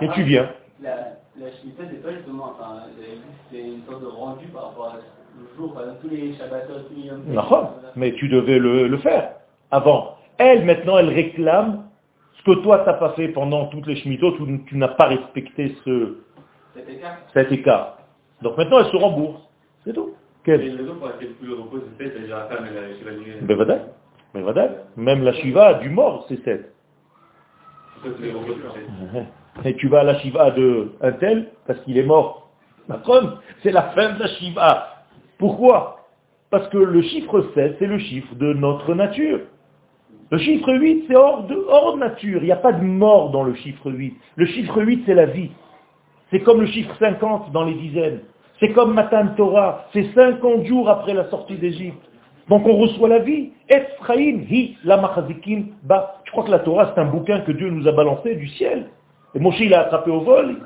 Et 0.02 0.10
tu 0.10 0.24
viens. 0.24 0.50
la, 0.82 0.96
la 1.40 1.48
c'est 1.62 2.04
pas 2.04 2.12
justement, 2.12 2.54
enfin, 2.58 2.84
c'est 3.52 3.60
une 3.60 3.84
sorte 3.90 4.02
de 4.02 4.08
rendu 4.08 4.48
par 4.48 4.68
rapport 4.70 4.90
à 4.90 4.96
le 5.38 5.58
jour, 5.58 5.74
par 5.74 5.84
exemple, 5.84 6.02
tous 6.02 6.10
les 6.10 6.32
tous 6.32 7.06
Yom. 7.06 7.22
Mais 7.96 8.14
tu 8.14 8.30
devais 8.30 8.58
le, 8.58 8.88
le 8.88 8.98
faire 8.98 9.32
avant. 9.72 10.16
Elle, 10.38 10.66
maintenant, 10.66 10.98
elle 10.98 11.10
réclame 11.10 11.86
ce 12.38 12.44
que 12.44 12.60
toi, 12.62 12.80
tu 12.80 12.86
n'as 12.86 12.94
pas 12.94 13.12
fait 13.12 13.30
pendant 13.30 13.68
toutes 13.68 13.88
les 13.88 13.96
chemitos, 13.98 14.32
tu, 14.34 14.64
tu 14.66 14.78
n'as 14.78 14.90
pas 14.90 15.06
respecté 15.08 15.76
ce, 15.86 16.18
cet 16.74 16.90
écart? 16.90 17.18
cet 17.34 17.52
écart. 17.52 17.98
Donc 18.42 18.58
maintenant, 18.58 18.80
elle 18.80 18.92
se 18.92 18.98
rembourse. 18.98 19.42
C'est 19.86 19.94
tout. 19.94 20.10
Et 20.10 20.46
Quel 20.46 20.72
la 20.76 20.82
raison 20.82 20.96
pour 20.96 21.08
laquelle 21.08 21.30
plus 21.34 21.48
le 21.48 21.54
repos 21.56 21.80
c'est 21.98 22.04
fait, 22.04 22.12
c'est-à-dire 22.16 22.38
la 22.38 22.46
femme, 22.46 22.66
elle 22.70 22.78
a 22.78 22.98
chez 22.98 23.06
la 23.06 23.12
nuit. 23.14 23.56
Voilà. 23.56 23.80
Ben 24.34 24.42
voilà. 24.44 24.70
Même 24.98 25.24
la 25.24 25.34
Shiva 25.34 25.76
du 25.76 25.90
mort, 25.90 26.26
c'est 26.28 26.44
7. 26.44 26.72
Pourquoi 27.94 28.12
tu 28.18 28.24
les 28.26 28.32
reposes 28.32 28.56
c'est- 29.14 29.70
Et 29.70 29.76
tu 29.76 29.88
vas 29.88 30.02
à 30.02 30.04
la 30.04 30.20
Shiva 30.20 30.52
de 30.52 30.92
un 31.02 31.14
tel, 31.14 31.48
parce 31.66 31.80
qu'il 31.82 31.98
est 31.98 32.04
mort. 32.04 32.52
Macron, 32.88 33.38
c'est 33.64 33.72
la 33.72 33.84
fin 33.94 34.14
de 34.14 34.20
la 34.20 34.28
Shiva. 34.28 34.88
Pourquoi? 35.38 36.06
Parce 36.52 36.68
que 36.70 36.78
le 36.78 37.02
chiffre 37.02 37.42
7, 37.56 37.78
c'est 37.80 37.88
le 37.88 37.98
chiffre 37.98 38.36
de 38.36 38.54
notre 38.54 38.94
nature. 38.94 39.40
Le 40.32 40.38
chiffre 40.38 40.74
8, 40.74 41.06
c'est 41.08 41.16
hors 41.16 41.44
de, 41.44 41.56
hors 41.68 41.94
de 41.96 42.00
nature. 42.00 42.40
Il 42.42 42.46
n'y 42.46 42.52
a 42.52 42.56
pas 42.58 42.74
de 42.74 42.84
mort 42.84 43.32
dans 43.32 43.44
le 43.44 43.54
chiffre 43.56 43.90
8. 43.92 44.16
Le 44.36 44.46
chiffre 44.46 44.82
8, 44.82 45.04
c'est 45.06 45.14
la 45.14 45.26
vie. 45.28 45.52
C'est 46.32 46.42
comme 46.42 46.62
le 46.62 46.68
chiffre 46.68 46.94
50 47.00 47.52
dans 47.52 47.64
les 47.64 47.76
dizaines. 47.76 48.22
C'est 48.60 48.72
comme 48.72 48.94
Matan 48.94 49.28
Torah. 49.36 49.86
C'est 49.94 50.14
50 50.14 50.66
jours 50.66 50.90
après 50.90 51.14
la 51.14 51.30
sortie 51.30 51.56
d'Égypte. 51.56 52.02
Donc 52.50 52.66
on 52.66 52.78
reçoit 52.78 53.10
la 53.10 53.20
vie. 53.20 53.52
Ephraim, 53.68 54.44
hi, 54.50 54.78
la 54.84 54.98
machazikim, 54.98 55.68
ba. 55.84 56.22
Je 56.26 56.32
crois 56.32 56.44
que 56.44 56.52
la 56.52 56.60
Torah, 56.60 56.92
c'est 56.94 57.02
un 57.02 57.06
bouquin 57.06 57.42
que 57.42 57.52
Dieu 57.52 57.70
nous 57.70 57.88
a 57.88 57.92
balancé 57.92 58.36
du 58.36 58.48
ciel. 58.50 58.88
Et 59.34 59.40
Moshe, 59.40 59.60
il 59.60 59.74
a 59.74 59.82
attrapé 59.82 60.12
au 60.12 60.22
vol. 60.22 60.58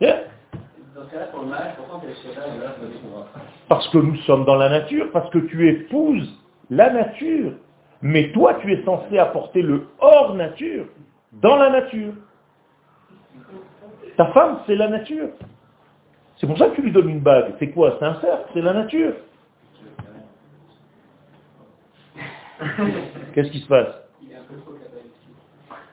Yeah. 0.00 0.24
Parce 3.68 3.88
que 3.88 3.98
nous 3.98 4.16
sommes 4.18 4.44
dans 4.44 4.56
la 4.56 4.68
nature, 4.68 5.10
parce 5.12 5.30
que 5.30 5.38
tu 5.38 5.68
épouses 5.68 6.28
la 6.70 6.90
nature. 6.90 7.52
Mais 8.02 8.30
toi, 8.32 8.54
tu 8.60 8.72
es 8.72 8.84
censé 8.84 9.18
apporter 9.18 9.62
le 9.62 9.86
hors 9.98 10.34
nature 10.34 10.86
dans 11.32 11.56
la 11.56 11.70
nature. 11.70 12.12
Ta 14.16 14.26
femme, 14.26 14.58
c'est 14.66 14.76
la 14.76 14.88
nature. 14.88 15.28
C'est 16.44 16.48
pour 16.48 16.58
ça 16.58 16.68
que 16.68 16.74
tu 16.74 16.82
lui 16.82 16.92
donnes 16.92 17.08
une 17.08 17.20
bague. 17.20 17.54
C'est 17.58 17.70
quoi 17.70 17.96
C'est 17.98 18.04
un 18.04 18.20
cercle, 18.20 18.50
c'est 18.52 18.60
la 18.60 18.74
nature. 18.74 19.14
Qu'est-ce 23.32 23.50
qui 23.50 23.60
se 23.60 23.66
passe? 23.66 23.88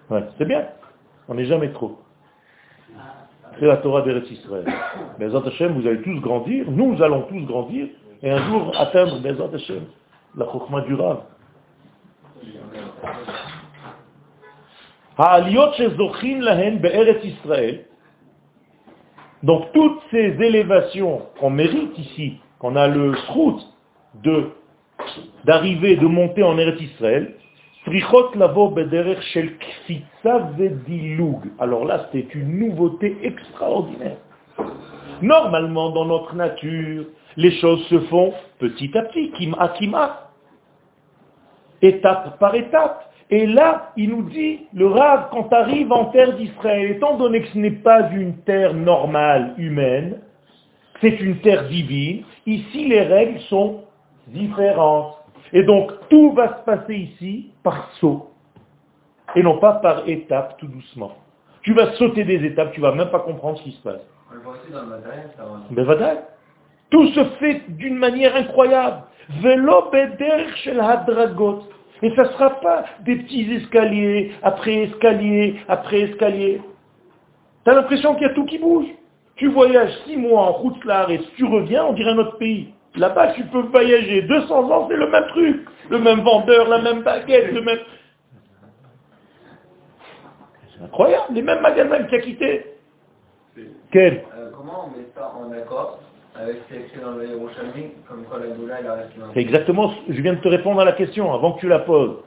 Ouais, 0.10 0.26
C'est 0.38 0.44
bien. 0.44 0.68
On 1.30 1.36
n'est 1.36 1.46
jamais 1.46 1.72
trop. 1.72 2.02
C'est 3.60 3.66
la 3.66 3.78
Torah 3.78 4.02
d'Eretz 4.02 4.30
Israël. 4.30 4.66
Bezat 5.20 5.48
Hashem, 5.48 5.80
vous 5.80 5.88
allez 5.88 6.02
tous 6.02 6.20
grandir, 6.20 6.70
nous 6.70 7.02
allons 7.02 7.22
tous 7.30 7.46
grandir, 7.46 7.88
et 8.22 8.30
un 8.30 8.50
jour 8.50 8.74
atteindre 8.78 9.22
Bezat 9.22 9.56
Hashem, 9.56 9.86
la 10.36 10.46
Chokhmah 10.52 10.82
du 10.82 10.96
Rav. 10.96 11.22
Ha'aliyot 15.18 15.72
shezochin 15.78 16.42
lahen 16.42 16.82
be'eretz 16.82 17.24
Israël. 17.24 17.86
Donc 19.44 19.72
toutes 19.74 20.00
ces 20.12 20.36
élévations 20.40 21.24
qu'on 21.40 21.50
mérite 21.50 21.98
ici, 21.98 22.38
qu'on 22.60 22.76
a 22.76 22.88
le 22.88 23.14
route 23.30 23.66
de 24.24 24.50
d'arriver, 25.46 25.96
de 25.96 26.06
monter 26.06 26.44
en 26.44 26.58
Eretz 26.60 26.80
Israël, 26.80 27.36
Strichot 27.82 28.36
lavo 28.36 28.76
shel. 29.34 29.58
Alors 31.60 31.86
là, 31.86 32.08
c'est 32.12 32.36
une 32.36 32.60
nouveauté 32.60 33.18
extraordinaire. 33.24 34.18
Normalement, 35.22 35.90
dans 35.90 36.06
notre 36.06 36.36
nature, 36.36 37.06
les 37.38 37.52
choses 37.60 37.84
se 37.88 38.00
font 38.02 38.34
petit 38.60 38.96
à 38.96 39.04
petit, 39.04 39.32
kima 39.32 39.70
kima, 39.80 40.30
étape 41.82 42.38
par 42.40 42.54
étape. 42.54 43.11
Et 43.32 43.48
là, 43.48 43.94
il 43.96 44.10
nous 44.10 44.24
dit, 44.24 44.68
le 44.74 44.88
Rav, 44.88 45.30
quand 45.32 45.46
tu 45.46 45.56
arrives 45.56 45.92
en 45.92 46.06
terre 46.06 46.36
d'Israël, 46.36 46.92
étant 46.92 47.16
donné 47.18 47.42
que 47.42 47.48
ce 47.48 47.58
n'est 47.58 47.72
pas 47.72 48.10
une 48.12 48.36
terre 48.40 48.74
normale, 48.74 49.54
humaine, 49.58 50.20
c'est 51.00 51.20
une 51.22 51.38
terre 51.38 51.68
divine, 51.70 52.24
ici 52.46 52.90
les 52.90 53.02
règles 53.02 53.40
sont 53.50 53.86
différentes. 54.28 55.16
Et 55.54 55.64
donc, 55.64 55.92
tout 56.10 56.34
va 56.34 56.60
se 56.60 56.64
passer 56.66 56.96
ici 56.96 57.52
par 57.64 57.90
saut, 58.02 58.32
et 59.34 59.42
non 59.42 59.58
pas 59.60 59.76
par 59.76 60.08
étapes, 60.10 60.58
tout 60.58 60.68
doucement. 60.68 61.14
Tu 61.62 61.74
vas 61.74 61.94
sauter 61.94 62.26
des 62.26 62.44
étapes, 62.46 62.74
tu 62.74 62.82
vas 62.82 62.92
même 62.92 63.12
pas 63.12 63.20
comprendre 63.20 63.58
ce 63.60 63.64
qui 63.64 63.72
se 63.72 63.82
passe. 63.82 64.02
On 64.30 64.36
le 64.36 64.42
voit 64.42 64.54
aussi 64.54 64.72
dans 64.74 64.82
le 64.82 64.88
matériel, 64.88 65.30
ça 65.38 65.44
va. 65.44 65.62
Ben 65.70 65.84
voilà. 65.86 66.16
Tout 66.90 67.08
se 67.08 67.24
fait 67.40 67.62
d'une 67.70 67.96
manière 67.96 68.36
incroyable. 68.36 69.04
Velo 69.42 69.90
beder 69.92 70.48
shel 70.64 70.82
hadragot. 70.82 71.64
Et 72.04 72.16
ça 72.16 72.24
ne 72.24 72.28
sera 72.30 72.50
pas 72.62 72.86
des 73.02 73.16
petits 73.18 73.52
escaliers, 73.54 74.32
après 74.42 74.76
escalier, 74.84 75.56
après 75.68 76.02
escalier. 76.02 76.62
Tu 77.64 77.72
as 77.72 77.76
l'impression 77.76 78.16
qu'il 78.16 78.24
y 78.24 78.30
a 78.30 78.34
tout 78.34 78.46
qui 78.46 78.58
bouge. 78.58 78.88
Tu 79.36 79.48
voyages 79.50 79.94
six 80.06 80.18
mois 80.18 80.42
en 80.42 80.52
route 80.52 80.84
là 80.86 81.08
et 81.10 81.20
tu 81.36 81.46
reviens, 81.46 81.86
on 81.86 81.94
dirait 81.94 82.16
notre 82.16 82.38
pays. 82.38 82.74
Là-bas, 82.96 83.34
tu 83.34 83.44
peux 83.46 83.62
voyager 83.62 84.24
200 84.24 84.72
ans, 84.72 84.88
c'est 84.90 84.98
le 84.98 85.10
même 85.10 85.28
truc. 85.28 85.68
Le 85.90 86.00
même 86.00 86.22
vendeur, 86.22 86.68
la 86.68 86.82
même 86.82 87.04
baguette, 87.04 87.52
le 87.54 87.62
même... 87.62 87.80
C'est 90.74 90.84
incroyable, 90.84 91.34
les 91.34 91.42
mêmes 91.42 91.62
magasins 91.62 92.04
que 92.04 92.10
tu 92.10 92.16
as 92.16 92.20
quittés. 92.20 92.66
Quel? 93.92 94.24
Euh, 94.36 94.50
comment 94.56 94.88
on 94.88 94.98
met 94.98 95.06
ça 95.16 95.34
en 95.36 95.52
accord? 95.52 96.00
Avec 96.36 96.58
dans 97.02 97.12
le 97.12 97.28
comme 98.08 98.26
la 98.70 99.40
exactement, 99.40 99.94
je 100.08 100.22
viens 100.22 100.34
de 100.34 100.40
te 100.40 100.48
répondre 100.48 100.80
à 100.80 100.86
la 100.86 100.94
question 100.94 101.34
avant 101.34 101.54
que 101.54 101.60
tu 101.60 101.68
la 101.68 101.80
poses. 101.80 102.18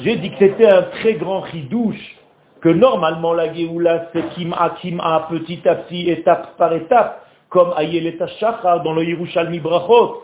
J'ai 0.00 0.16
dit 0.16 0.30
que 0.30 0.38
c'était 0.38 0.66
un 0.66 0.82
très 0.82 1.14
grand 1.14 1.40
ridouche, 1.40 2.16
que 2.60 2.68
normalement 2.68 3.32
la 3.32 3.52
Géoula 3.54 4.08
c'est 4.12 4.28
Kim'a, 4.30 4.76
Kim'a, 4.80 5.28
petit 5.30 5.66
à 5.68 5.76
petit, 5.76 6.10
étape 6.10 6.56
par 6.56 6.72
étape, 6.72 7.24
comme 7.48 7.72
Ayelet 7.78 8.18
Shachar 8.38 8.82
dans 8.82 8.92
le 8.92 9.04
Yerushalmi 9.04 9.60
Brachot. 9.60 10.22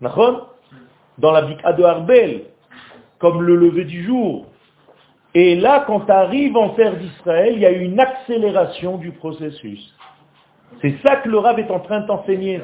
Dans 0.00 1.32
la 1.32 1.42
Bikha 1.42 1.74
de 1.74 1.82
Harbel, 1.82 2.42
comme 3.18 3.42
le 3.42 3.56
lever 3.56 3.84
du 3.84 4.02
jour. 4.04 4.46
Et 5.34 5.54
là, 5.56 5.84
quand 5.86 6.00
tu 6.00 6.12
arrives 6.12 6.56
en 6.56 6.70
terre 6.70 6.96
d'Israël, 6.96 7.52
il 7.54 7.60
y 7.60 7.66
a 7.66 7.70
une 7.70 8.00
accélération 8.00 8.96
du 8.96 9.12
processus. 9.12 9.94
C'est 10.80 10.96
ça 11.02 11.16
que 11.16 11.28
le 11.28 11.38
Rav 11.38 11.58
est 11.58 11.70
en 11.70 11.80
train 11.80 12.00
de 12.00 12.06
t'enseigner. 12.06 12.60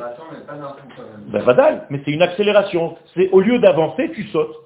Ben 1.29 1.43
vadal, 1.43 1.87
mais 1.91 2.01
c'est 2.05 2.13
une 2.13 2.23
accélération. 2.23 2.97
C'est 3.15 3.31
au 3.31 3.41
lieu 3.41 3.59
d'avancer, 3.59 4.11
tu 4.13 4.25
sautes. 4.29 4.57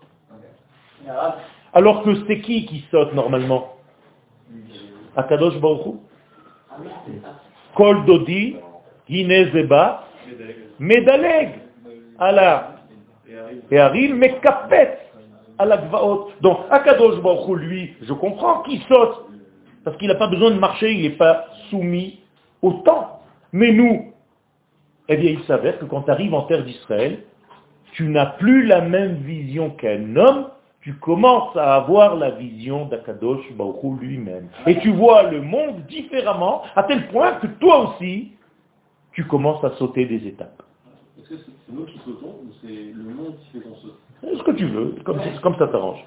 Alors 1.72 2.02
que 2.02 2.10
c'est 2.26 2.40
qui 2.40 2.66
qui 2.66 2.84
saute 2.90 3.12
normalement? 3.14 3.76
Akadosh 5.16 5.58
Baruch 5.60 5.86
Hu? 5.86 5.90
ah. 6.68 7.30
Kol 7.74 8.04
Dodi, 8.04 8.56
Hine 9.08 9.50
Zeba, 9.52 10.04
Medaleg, 10.78 11.60
ala 12.18 12.76
et 13.70 13.78
Harim, 13.78 14.16
Mekapet, 14.16 14.98
ala 15.58 15.78
Gvaot. 15.78 16.30
Donc 16.40 16.58
Akadosh 16.70 17.20
Baruch 17.20 17.48
Hu, 17.48 17.56
lui, 17.56 17.94
je 18.02 18.12
comprends 18.12 18.62
qu'il 18.62 18.80
saute, 18.82 19.26
parce 19.84 19.96
qu'il 19.96 20.08
n'a 20.08 20.14
pas 20.16 20.28
besoin 20.28 20.50
de 20.50 20.58
marcher, 20.58 20.92
il 20.92 21.02
n'est 21.02 21.16
pas 21.16 21.46
soumis 21.70 22.20
au 22.62 22.72
temps. 22.84 23.19
Mais 23.52 23.72
nous, 23.72 24.12
eh 25.08 25.16
bien, 25.16 25.30
il 25.32 25.42
s'avère 25.44 25.78
que 25.78 25.84
quand 25.84 26.02
tu 26.02 26.10
arrives 26.10 26.34
en 26.34 26.42
terre 26.42 26.64
d'Israël, 26.64 27.24
tu 27.92 28.08
n'as 28.08 28.26
plus 28.26 28.66
la 28.66 28.80
même 28.80 29.14
vision 29.16 29.70
qu'un 29.70 30.14
homme, 30.16 30.48
tu 30.82 30.94
commences 30.94 31.54
à 31.56 31.74
avoir 31.74 32.16
la 32.16 32.30
vision 32.30 32.86
d'Akadosh 32.86 33.52
Baruch 33.52 34.00
lui-même. 34.00 34.48
Et 34.66 34.78
tu 34.78 34.90
vois 34.92 35.24
le 35.24 35.42
monde 35.42 35.84
différemment, 35.88 36.62
à 36.74 36.84
tel 36.84 37.08
point 37.08 37.32
que 37.34 37.48
toi 37.48 37.90
aussi, 37.90 38.32
tu 39.12 39.26
commences 39.26 39.62
à 39.64 39.70
sauter 39.72 40.06
des 40.06 40.26
étapes. 40.26 40.62
Est-ce 41.18 41.28
que 41.28 41.36
c'est 41.36 41.72
nous 41.74 41.84
qui 41.84 41.98
sautons 41.98 42.28
ou 42.44 42.52
c'est 42.62 42.92
le 42.94 43.02
monde 43.14 43.34
qui 43.40 43.58
fait 43.58 43.64
qu'on 43.64 43.74
saute? 43.76 43.98
Ce 44.22 44.42
que 44.42 44.52
tu 44.52 44.66
veux, 44.66 44.94
comme, 45.04 45.18
comme 45.42 45.56
ça 45.56 45.66
t'arrange. 45.68 46.04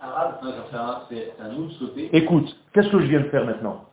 Arabe, 0.00 0.36
Non, 0.42 0.50
c'est 0.70 0.76
à, 0.76 1.02
c'est 1.08 1.32
à 1.42 1.48
nous 1.48 1.66
de 1.66 1.72
sauter, 1.72 2.10
Écoute, 2.12 2.56
qu'est-ce 2.72 2.88
que 2.88 3.00
je 3.00 3.06
viens 3.06 3.20
de 3.20 3.28
faire 3.28 3.44
maintenant? 3.44 3.84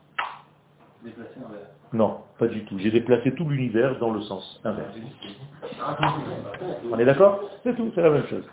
Déplacer 1.03 1.39
un 1.39 1.51
verre. 1.51 1.67
Non, 1.93 2.19
pas 2.39 2.47
du 2.47 2.63
tout. 2.65 2.79
J'ai 2.79 2.91
déplacé 2.91 3.33
tout 3.35 3.47
l'univers 3.47 3.99
dans 3.99 4.11
le 4.11 4.21
sens 4.21 4.61
inverse. 4.63 4.95
On 6.91 6.97
est 6.97 7.05
d'accord? 7.05 7.41
C'est 7.63 7.75
tout, 7.75 7.91
c'est 7.93 8.01
la 8.01 8.09
même 8.09 8.27
chose. 8.27 8.45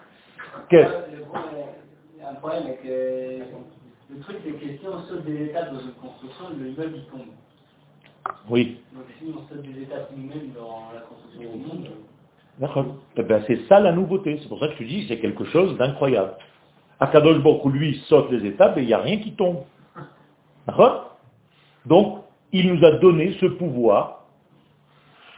A 0.73 2.31
un 2.31 2.35
problème 2.35 2.65
avec 2.65 2.81
euh, 2.85 3.39
le 4.11 4.21
truc, 4.21 4.37
c'est 4.45 4.53
que 4.53 4.79
si 4.79 4.87
on 4.87 5.01
saute 5.03 5.25
des 5.25 5.45
étapes 5.47 5.73
dans 5.73 5.81
une 5.81 5.93
construction, 5.93 6.45
le 6.59 6.69
immeuble 6.69 6.97
il 6.97 7.05
tombe. 7.05 7.29
Oui, 8.51 8.81
Donc 8.93 9.05
si 9.19 9.33
on 9.35 9.49
saute 9.49 9.63
des 9.63 9.83
étapes 9.83 10.11
nous-mêmes 10.15 10.51
dans 10.55 10.91
la 10.95 11.01
construction 11.03 11.57
du 11.57 11.67
monde, 11.67 11.89
d'accord. 12.59 12.97
Eh 13.17 13.23
ben, 13.23 13.43
c'est 13.47 13.67
ça 13.67 13.81
la 13.81 13.93
nouveauté. 13.93 14.39
C'est 14.43 14.49
pour 14.49 14.59
ça 14.59 14.69
que 14.69 14.79
te 14.79 14.83
dis, 14.83 15.07
c'est 15.09 15.21
quelque 15.21 15.45
chose 15.45 15.79
d'incroyable. 15.79 16.35
Akadosh 17.01 17.39
Baruch 17.43 17.65
lui, 17.73 18.03
saute 18.09 18.31
les 18.31 18.47
étapes 18.47 18.77
et 18.77 18.83
il 18.83 18.87
n'y 18.87 18.95
a 18.95 18.99
rien 18.99 19.19
qui 19.19 19.33
tombe. 19.35 19.63
D'accord? 20.67 21.17
Donc, 21.87 22.18
il 22.53 22.73
nous 22.73 22.85
a 22.85 22.93
donné 22.93 23.37
ce 23.41 23.47
pouvoir, 23.47 24.25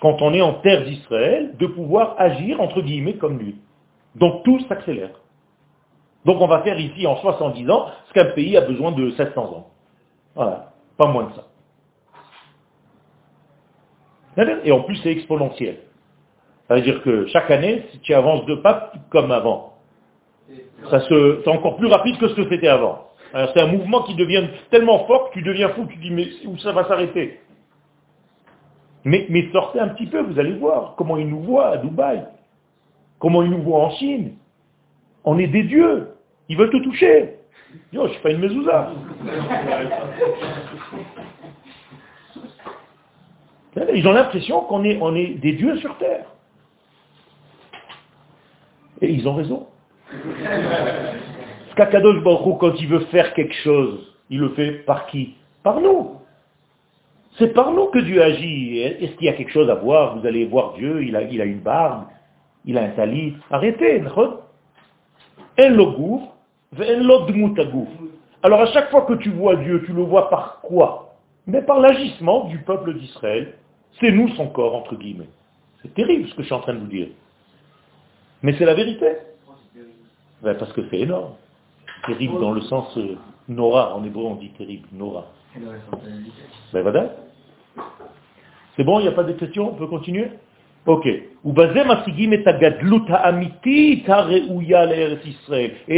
quand 0.00 0.22
on 0.22 0.32
est 0.32 0.40
en 0.40 0.54
terre 0.54 0.84
d'Israël, 0.84 1.56
de 1.58 1.66
pouvoir 1.66 2.14
agir, 2.18 2.60
entre 2.60 2.80
guillemets, 2.80 3.14
comme 3.14 3.38
lui. 3.38 3.56
Donc 4.14 4.44
tout 4.44 4.60
s'accélère. 4.68 5.10
Donc 6.24 6.40
on 6.40 6.46
va 6.46 6.62
faire 6.62 6.78
ici 6.78 7.06
en 7.06 7.16
70 7.16 7.70
ans 7.70 7.86
ce 8.08 8.12
qu'un 8.12 8.26
pays 8.26 8.56
a 8.56 8.62
besoin 8.62 8.92
de 8.92 9.10
700 9.12 9.42
ans. 9.42 9.66
Voilà, 10.34 10.72
pas 10.96 11.06
moins 11.06 11.24
de 11.24 11.32
ça. 11.34 11.46
Et 14.64 14.72
en 14.72 14.82
plus 14.82 14.96
c'est 14.96 15.10
exponentiel. 15.10 15.80
Ça 16.68 16.74
veut 16.76 16.82
dire 16.82 17.02
que 17.02 17.26
chaque 17.28 17.50
année, 17.50 17.84
si 17.90 17.98
tu 18.00 18.14
avances 18.14 18.44
deux 18.46 18.60
pas 18.62 18.92
comme 19.10 19.32
avant, 19.32 19.74
c'est 20.88 21.48
encore 21.48 21.76
plus 21.76 21.88
rapide 21.88 22.18
que 22.18 22.28
ce 22.28 22.34
que 22.34 22.48
c'était 22.48 22.68
avant. 22.68 23.09
Alors, 23.32 23.50
C'est 23.54 23.60
un 23.60 23.66
mouvement 23.66 24.02
qui 24.02 24.14
devient 24.14 24.48
tellement 24.70 25.06
fort 25.06 25.30
que 25.30 25.34
tu 25.34 25.42
deviens 25.42 25.70
fou, 25.70 25.86
tu 25.86 25.96
dis 25.98 26.10
mais 26.10 26.28
où 26.46 26.58
ça 26.58 26.72
va 26.72 26.86
s'arrêter? 26.88 27.40
Mais, 29.04 29.26
sortez 29.52 29.80
un 29.80 29.88
petit 29.88 30.06
peu, 30.06 30.20
vous 30.20 30.38
allez 30.38 30.52
voir 30.52 30.94
comment 30.96 31.16
ils 31.16 31.28
nous 31.28 31.40
voient 31.40 31.68
à 31.68 31.76
Dubaï, 31.78 32.24
comment 33.18 33.42
ils 33.42 33.50
nous 33.50 33.62
voient 33.62 33.84
en 33.84 33.90
Chine. 33.92 34.34
On 35.24 35.38
est 35.38 35.46
des 35.46 35.62
dieux, 35.62 36.10
ils 36.48 36.56
veulent 36.56 36.70
te 36.70 36.82
toucher. 36.82 37.36
Yo, 37.92 38.06
je 38.08 38.12
suis 38.12 38.22
pas 38.22 38.30
une 38.30 38.40
mezouza. 38.40 38.90
Ils 43.94 44.06
ont 44.06 44.12
l'impression 44.12 44.62
qu'on 44.62 44.84
est, 44.84 44.98
on 45.00 45.14
est 45.14 45.34
des 45.34 45.52
dieux 45.52 45.78
sur 45.78 45.96
terre. 45.98 46.26
Et 49.00 49.10
ils 49.10 49.26
ont 49.26 49.34
raison. 49.34 49.66
Ce 51.70 51.74
qu'Akadosh 51.76 52.22
quand 52.24 52.74
il 52.80 52.88
veut 52.88 53.06
faire 53.06 53.32
quelque 53.34 53.54
chose, 53.54 54.14
il 54.28 54.40
le 54.40 54.50
fait 54.50 54.72
par 54.84 55.06
qui? 55.06 55.34
Par 55.62 55.80
nous. 55.80 56.16
C'est 57.38 57.54
par 57.54 57.70
nous 57.72 57.86
que 57.86 58.00
Dieu 58.00 58.22
agit. 58.22 58.78
Est-ce 58.78 59.12
qu'il 59.16 59.26
y 59.26 59.28
a 59.28 59.34
quelque 59.34 59.52
chose 59.52 59.70
à 59.70 59.76
voir? 59.76 60.18
Vous 60.18 60.26
allez 60.26 60.46
voir 60.46 60.74
Dieu, 60.74 61.02
il 61.04 61.14
a, 61.14 61.22
il 61.22 61.40
a 61.40 61.44
une 61.44 61.60
barbe, 61.60 62.04
il 62.64 62.76
a 62.76 62.82
un 62.82 62.96
salit. 62.96 63.34
Arrêtez, 63.50 64.02
Alors 68.42 68.60
à 68.60 68.66
chaque 68.66 68.90
fois 68.90 69.02
que 69.02 69.14
tu 69.14 69.30
vois 69.30 69.56
Dieu, 69.56 69.82
tu 69.86 69.92
le 69.92 70.02
vois 70.02 70.28
par 70.28 70.60
quoi? 70.62 71.14
Mais 71.46 71.62
par 71.62 71.80
l'agissement 71.80 72.44
du 72.44 72.58
peuple 72.58 72.94
d'Israël. 72.94 73.54
C'est 73.98 74.10
nous 74.10 74.28
son 74.30 74.48
corps, 74.48 74.74
entre 74.74 74.96
guillemets. 74.96 75.28
C'est 75.82 75.94
terrible 75.94 76.28
ce 76.28 76.34
que 76.34 76.42
je 76.42 76.46
suis 76.46 76.54
en 76.54 76.60
train 76.60 76.74
de 76.74 76.78
vous 76.80 76.86
dire. 76.86 77.08
Mais 78.42 78.54
c'est 78.58 78.64
la 78.64 78.74
vérité. 78.74 79.06
Ben, 80.42 80.54
parce 80.54 80.72
que 80.72 80.82
c'est 80.90 81.00
énorme 81.00 81.34
terrible 82.06 82.40
dans 82.40 82.52
le 82.52 82.60
sens 82.62 82.96
euh, 82.96 83.16
Nora, 83.48 83.94
en 83.94 84.04
hébreu 84.04 84.24
on 84.24 84.36
dit 84.36 84.50
terrible, 84.50 84.88
Nora. 84.92 85.26
Ben 86.72 86.82
voilà. 86.82 87.10
C'est 88.76 88.84
bon, 88.84 89.00
il 89.00 89.02
n'y 89.02 89.08
a 89.08 89.12
pas 89.12 89.24
de 89.24 89.32
questions, 89.32 89.70
on 89.70 89.74
peut 89.74 89.86
continuer? 89.86 90.30
Ok. 90.86 91.06
Et 91.06 91.20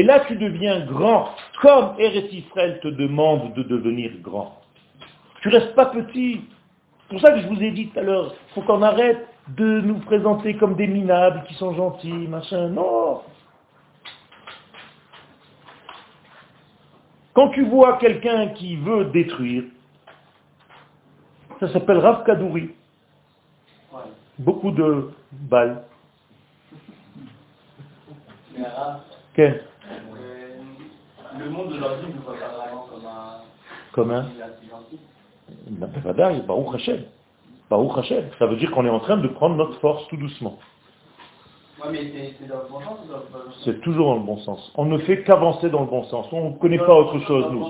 là, 0.03 0.21
tu 0.27 0.37
deviens 0.37 0.87
grand, 0.87 1.29
comme 1.61 1.95
Eretz 1.99 2.33
Israël 2.33 2.81
te 2.83 2.89
demande 2.89 3.55
de 3.55 3.63
devenir 3.63 4.11
grand. 4.23 4.61
Tu 5.43 5.49
restes 5.49 5.75
pas 5.75 5.87
petit. 5.87 6.41
C'est 7.03 7.09
pour 7.11 7.21
ça 7.21 7.33
que 7.33 7.41
je 7.41 7.49
vous 7.49 7.63
ai 7.63 7.71
dit 7.71 7.89
tout 7.89 7.99
à 8.01 8.03
l'heure, 8.03 8.35
il 8.35 8.55
faut 8.55 8.63
qu'on 8.63 8.83
arrête 8.83 9.27
de 9.57 9.81
nous 9.81 9.99
présenter 10.01 10.55
comme 10.55 10.75
des 10.77 10.87
minables 10.87 11.45
qui 11.49 11.55
sont 11.55 11.75
gentils, 11.75 12.29
machin. 12.29 12.69
Non, 12.69 13.21
Quand 17.35 17.49
tu 17.51 17.65
vois 17.65 17.97
quelqu'un 17.99 18.49
qui 18.49 18.77
veut 18.77 19.07
détruire, 19.07 19.65
ça 21.61 21.73
s'appelle 21.73 21.99
Rav 21.99 22.25
Kadouri. 22.25 22.71
Ouais. 23.93 24.01
Beaucoup 24.39 24.71
de 24.71 25.11
balles. 25.33 25.85
Mais 28.55 28.65
euh, 29.39 30.59
le 31.39 31.51
monde 31.51 31.71
d'aujourd'hui 31.71 32.09
ne 32.09 32.21
voit 32.21 32.35
pas 32.35 32.49
vraiment 32.49 32.87
comme 32.91 33.07
un 33.07 33.41
comme 33.93 34.11
un 34.11 34.29
Baruch 36.47 36.75
Hashem. 36.75 37.05
Baruch 37.71 37.99
Hashem. 37.99 38.25
Ça 38.39 38.47
veut 38.47 38.57
dire 38.57 38.71
qu'on 38.71 38.85
est 38.85 38.91
en 38.91 39.01
train 39.01 39.17
de 39.17 39.29
prendre 39.29 39.57
notre 39.57 39.79
force 39.81 40.07
tout 40.09 40.17
doucement. 40.17 40.59
C'est 43.65 43.81
toujours 43.81 44.07
dans 44.07 44.21
le 44.21 44.27
bon 44.27 44.39
sens. 44.39 44.73
On 44.77 44.85
ne 44.85 44.99
fait 44.99 45.23
qu'avancer 45.23 45.71
dans 45.71 45.81
le 45.81 45.87
bon 45.87 46.05
sens. 46.05 46.27
On 46.33 46.51
ne 46.51 46.57
connaît 46.57 46.79
pas 46.79 46.95
autre 46.95 47.19
chose, 47.21 47.47
nous. 47.51 47.67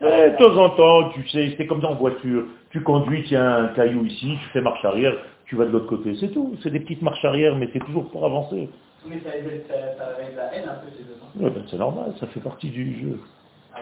Eh, 0.00 0.30
de 0.30 0.36
temps 0.36 0.56
en 0.56 0.70
temps, 0.70 1.08
tu 1.10 1.26
sais, 1.28 1.54
c'est 1.56 1.66
comme 1.66 1.80
dans 1.80 1.92
une 1.92 1.98
voiture. 1.98 2.44
Tu 2.70 2.82
conduis, 2.82 3.24
tu 3.24 3.36
as 3.36 3.54
un 3.56 3.68
caillou 3.68 4.04
ici, 4.04 4.36
tu 4.42 4.48
fais 4.52 4.60
marche 4.60 4.84
arrière, 4.84 5.14
tu 5.46 5.56
vas 5.56 5.64
de 5.64 5.70
l'autre 5.70 5.86
côté. 5.86 6.14
C'est 6.20 6.28
tout. 6.28 6.56
C'est 6.62 6.70
des 6.70 6.80
petites 6.80 7.02
marches 7.02 7.24
arrière, 7.24 7.56
mais 7.56 7.68
c'est 7.72 7.84
toujours 7.84 8.08
pour 8.10 8.24
avancer. 8.24 8.68
Mais 9.08 9.20
ça 9.20 9.30
la 9.30 10.54
haine 10.54 10.68
un 10.68 10.74
peu 10.74 11.50
ben, 11.50 11.64
c'est 11.70 11.76
normal, 11.76 12.14
ça 12.18 12.26
fait 12.28 12.40
partie 12.40 12.70
du 12.70 12.98
jeu. 13.00 13.20
Ah, 13.74 13.80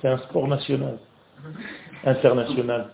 C'est 0.00 0.08
un 0.08 0.18
sport 0.18 0.48
national, 0.48 0.98
international. 2.04 2.90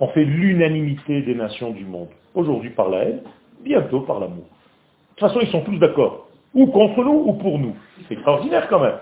On 0.00 0.08
fait 0.08 0.24
l'unanimité 0.24 1.22
des 1.22 1.34
nations 1.34 1.70
du 1.70 1.84
monde. 1.84 2.08
Aujourd'hui 2.34 2.70
par 2.70 2.88
la 2.90 3.04
haine, 3.04 3.22
bientôt 3.68 4.00
par 4.00 4.18
l'amour. 4.18 4.44
De 4.44 5.20
toute 5.20 5.28
façon, 5.28 5.40
ils 5.40 5.50
sont 5.50 5.60
tous 5.60 5.78
d'accord. 5.78 6.28
Ou 6.54 6.66
contre 6.66 7.04
nous, 7.04 7.22
ou 7.26 7.34
pour 7.34 7.58
nous. 7.58 7.76
C'est 8.08 8.14
extraordinaire 8.14 8.66
quand 8.68 8.80
même. 8.80 8.98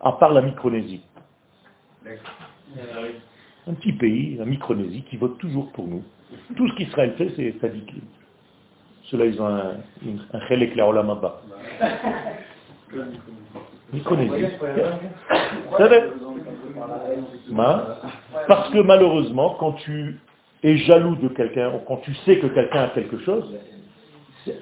À 0.00 0.12
part 0.12 0.32
la 0.32 0.40
Micronésie. 0.40 1.02
Un 3.66 3.74
petit 3.74 3.92
pays, 3.92 4.36
la 4.36 4.46
Micronésie, 4.46 5.02
qui 5.10 5.16
vote 5.16 5.38
toujours 5.38 5.70
pour 5.72 5.86
nous. 5.86 6.02
Tout 6.56 6.68
ce 6.68 6.74
qu'Israël 6.76 7.14
fait, 7.18 7.32
c'est 7.36 7.54
sadique. 7.60 7.92
Ceux-là, 9.04 9.26
ils 9.26 9.42
ont 9.42 9.46
un, 9.46 9.72
un 10.32 10.40
chelek 10.48 10.76
la 10.76 10.88
olam 10.88 11.10
haba. 11.10 11.42
Micronésie. 13.92 14.46
Parce 18.46 18.70
que 18.70 18.78
malheureusement, 18.78 19.56
quand 19.58 19.72
tu 19.72 20.20
es 20.62 20.76
jaloux 20.78 21.16
de 21.16 21.28
quelqu'un, 21.28 21.72
quand 21.86 21.98
tu 21.98 22.14
sais 22.26 22.38
que 22.38 22.46
quelqu'un 22.48 22.82
a 22.84 22.88
quelque 22.88 23.18
chose, 23.20 23.44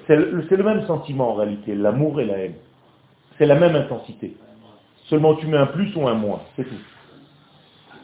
c'est 0.07 0.15
le 0.15 0.63
même 0.63 0.85
sentiment 0.87 1.31
en 1.31 1.33
réalité, 1.35 1.75
l'amour 1.75 2.19
et 2.21 2.25
la 2.25 2.37
haine. 2.37 2.55
C'est 3.37 3.45
la 3.45 3.55
même 3.55 3.75
intensité. 3.75 4.35
Seulement 5.05 5.35
tu 5.35 5.47
mets 5.47 5.57
un 5.57 5.65
plus 5.67 5.95
ou 5.95 6.07
un 6.07 6.13
moins, 6.13 6.41
c'est 6.55 6.63
tout. 6.65 6.75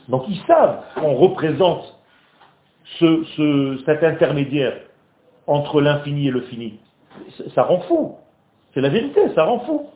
Donc 0.07 0.23
ils 0.29 0.39
savent 0.47 0.81
qu'on 0.95 1.15
représente 1.15 1.97
ce, 2.99 3.23
ce- 3.35 3.77
cet 3.85 4.03
intermédiaire 4.03 4.73
entre 5.47 5.81
l'infini 5.81 6.27
et 6.27 6.31
le 6.31 6.41
fini. 6.41 6.79
Ça, 7.37 7.43
ça 7.55 7.63
rend 7.63 7.79
fou. 7.81 8.15
C'est 8.73 8.81
la 8.81 8.89
vérité, 8.89 9.21
ça 9.35 9.43
rend 9.45 9.59
fou. 9.59 9.87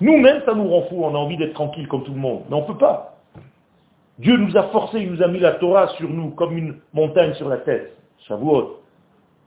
Nous-mêmes, 0.00 0.42
ça 0.44 0.54
nous 0.54 0.68
rend 0.68 0.82
fou. 0.82 1.02
On 1.04 1.14
a 1.14 1.18
envie 1.18 1.36
d'être 1.36 1.54
tranquille 1.54 1.88
comme 1.88 2.04
tout 2.04 2.12
le 2.12 2.20
monde. 2.20 2.42
Mais 2.48 2.56
on 2.56 2.62
ne 2.62 2.66
peut 2.66 2.76
pas. 2.78 3.17
Dieu 4.18 4.36
nous 4.36 4.56
a 4.56 4.64
forcés, 4.64 5.00
il 5.00 5.12
nous 5.12 5.22
a 5.22 5.28
mis 5.28 5.38
la 5.38 5.52
Torah 5.52 5.88
sur 5.96 6.08
nous 6.08 6.30
comme 6.30 6.56
une 6.56 6.76
montagne 6.92 7.34
sur 7.34 7.48
la 7.48 7.58
tête. 7.58 7.96
Shavuot. 8.26 8.80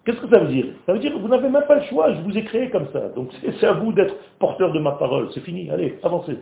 Qu'est-ce 0.05 0.19
que 0.19 0.30
ça 0.30 0.39
veut 0.39 0.47
dire? 0.47 0.65
Ça 0.86 0.93
veut 0.93 0.99
dire 0.99 1.13
que 1.13 1.17
vous 1.19 1.28
n'avez 1.28 1.49
même 1.49 1.65
pas 1.67 1.76
le 1.76 1.84
choix, 1.84 2.11
je 2.13 2.22
vous 2.22 2.36
ai 2.38 2.43
créé 2.43 2.69
comme 2.69 2.88
ça. 2.91 3.09
Donc 3.09 3.30
c'est 3.41 3.67
à 3.67 3.74
vous 3.74 3.91
d'être 3.91 4.15
porteur 4.39 4.72
de 4.72 4.80
ma 4.80 4.93
parole. 4.93 5.30
C'est 5.34 5.41
fini, 5.41 5.69
allez, 5.69 5.99
avancez. 6.03 6.38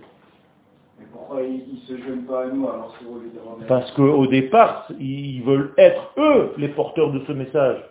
Mais 0.99 1.05
pourquoi 1.11 1.41
ils 1.41 1.73
ne 1.73 1.79
se 1.79 2.03
gênent 2.03 2.25
pas 2.25 2.43
à 2.43 2.47
nous 2.47 2.69
alors 2.69 2.95
que 2.97 3.03
vous 3.03 3.19
les 3.19 3.65
Parce 3.67 3.91
qu'au 3.91 4.27
départ, 4.27 4.87
ils 4.99 5.41
veulent 5.41 5.73
être 5.77 6.13
eux 6.17 6.53
les 6.57 6.69
porteurs 6.69 7.11
de 7.11 7.19
ce 7.25 7.31
message. 7.33 7.83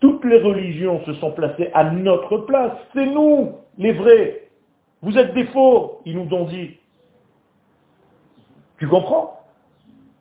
Toutes 0.00 0.24
les 0.24 0.40
religions 0.40 1.04
se 1.04 1.12
sont 1.14 1.32
placées 1.32 1.70
à 1.74 1.90
notre 1.90 2.38
place. 2.38 2.72
C'est 2.94 3.06
nous, 3.06 3.52
les 3.78 3.92
vrais. 3.92 4.48
Vous 5.02 5.16
êtes 5.18 5.34
des 5.34 5.44
faux, 5.46 6.00
ils 6.04 6.16
nous 6.16 6.32
ont 6.34 6.44
dit. 6.44 6.78
Tu 8.78 8.86
comprends? 8.86 9.40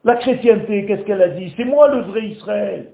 La 0.03 0.15
chrétienté, 0.15 0.85
qu'est-ce 0.85 1.03
qu'elle 1.03 1.21
a 1.21 1.29
dit? 1.29 1.53
C'est 1.57 1.65
moi 1.65 1.89
le 1.89 2.01
vrai 2.01 2.21
Israël. 2.27 2.93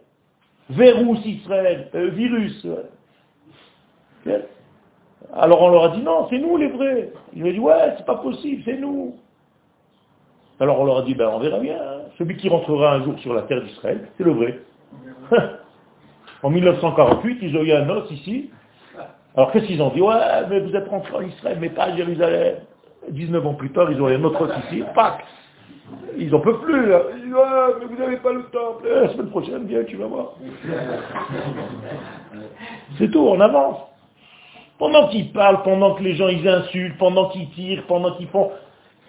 Vérus 0.70 1.26
Israël, 1.26 1.90
euh, 1.94 2.10
virus. 2.10 2.66
Alors 5.36 5.62
on 5.62 5.70
leur 5.70 5.84
a 5.84 5.90
dit 5.90 6.02
non, 6.02 6.28
c'est 6.30 6.38
nous 6.38 6.58
les 6.58 6.68
vrais. 6.70 7.12
Ils 7.36 7.44
ont 7.44 7.52
dit 7.52 7.60
ouais, 7.60 7.94
c'est 7.98 8.06
pas 8.06 8.16
possible, 8.16 8.62
c'est 8.66 8.78
nous. 8.78 9.16
Alors 10.60 10.80
on 10.80 10.86
leur 10.86 11.00
a 11.00 11.02
dit, 11.02 11.16
ben 11.16 11.30
on 11.34 11.40
verra 11.40 11.60
bien. 11.60 11.76
hein. 11.76 12.02
Celui 12.18 12.38
qui 12.38 12.48
rentrera 12.48 12.94
un 12.94 13.04
jour 13.04 13.20
sur 13.20 13.34
la 13.34 13.42
terre 13.44 13.62
d'Israël, 13.62 14.08
c'est 14.18 14.24
le 14.24 14.32
vrai. 14.32 14.60
en 16.44 16.50
1948, 16.50 17.40
ils 17.42 17.58
ont 17.58 17.64
eu 17.64 17.74
un 17.74 17.90
os 17.90 18.10
ici. 18.12 18.52
Alors 19.36 19.52
qu'est-ce 19.52 19.66
qu'ils 19.66 19.82
ont 19.82 19.90
dit? 19.90 20.02
Ouais, 20.02 20.16
mais 20.50 20.60
vous 20.60 20.76
êtes 20.76 20.88
rentrés 20.88 21.16
en 21.16 21.22
Israël, 21.22 21.58
mais 21.60 21.70
pas 21.70 21.86
à 21.86 21.96
Jérusalem. 21.96 22.58
19 23.10 23.46
ans 23.46 23.54
plus 23.56 23.72
tard, 23.72 23.92
ils 23.92 24.02
ont 24.02 24.08
eu 24.08 24.16
un 24.16 24.24
autre 24.24 24.42
os 24.46 24.52
ici. 24.66 24.84
Pac 24.96 25.26
Ils 26.18 26.32
n'en 26.32 26.40
peuvent 26.40 26.62
plus. 26.62 26.88
là. 26.88 27.02
Ils 27.16 27.24
disent, 27.24 27.34
Ouais, 27.34 27.40
mais 27.80 27.86
vous 27.86 27.96
n'avez 28.02 28.18
pas 28.18 28.34
le 28.34 28.44
temple. 28.46 28.86
Eh, 28.86 29.02
La 29.02 29.10
semaine 29.10 29.30
prochaine, 29.30 29.66
viens, 29.66 29.84
tu 29.84 29.98
vas 29.98 30.08
voir. 30.08 30.34
C'est 32.98 33.12
tout, 33.12 33.20
on 33.28 33.40
avance. 33.40 33.78
Pendant 34.80 35.08
qu'ils 35.10 35.32
parlent, 35.32 35.62
pendant 35.64 35.96
que 35.96 36.04
les 36.04 36.16
gens 36.16 36.28
ils 36.28 36.48
insultent, 36.48 36.98
pendant 36.98 37.30
qu'ils 37.30 37.50
tirent, 37.52 37.84
pendant 37.88 38.16
qu'ils 38.16 38.28
font... 38.28 38.52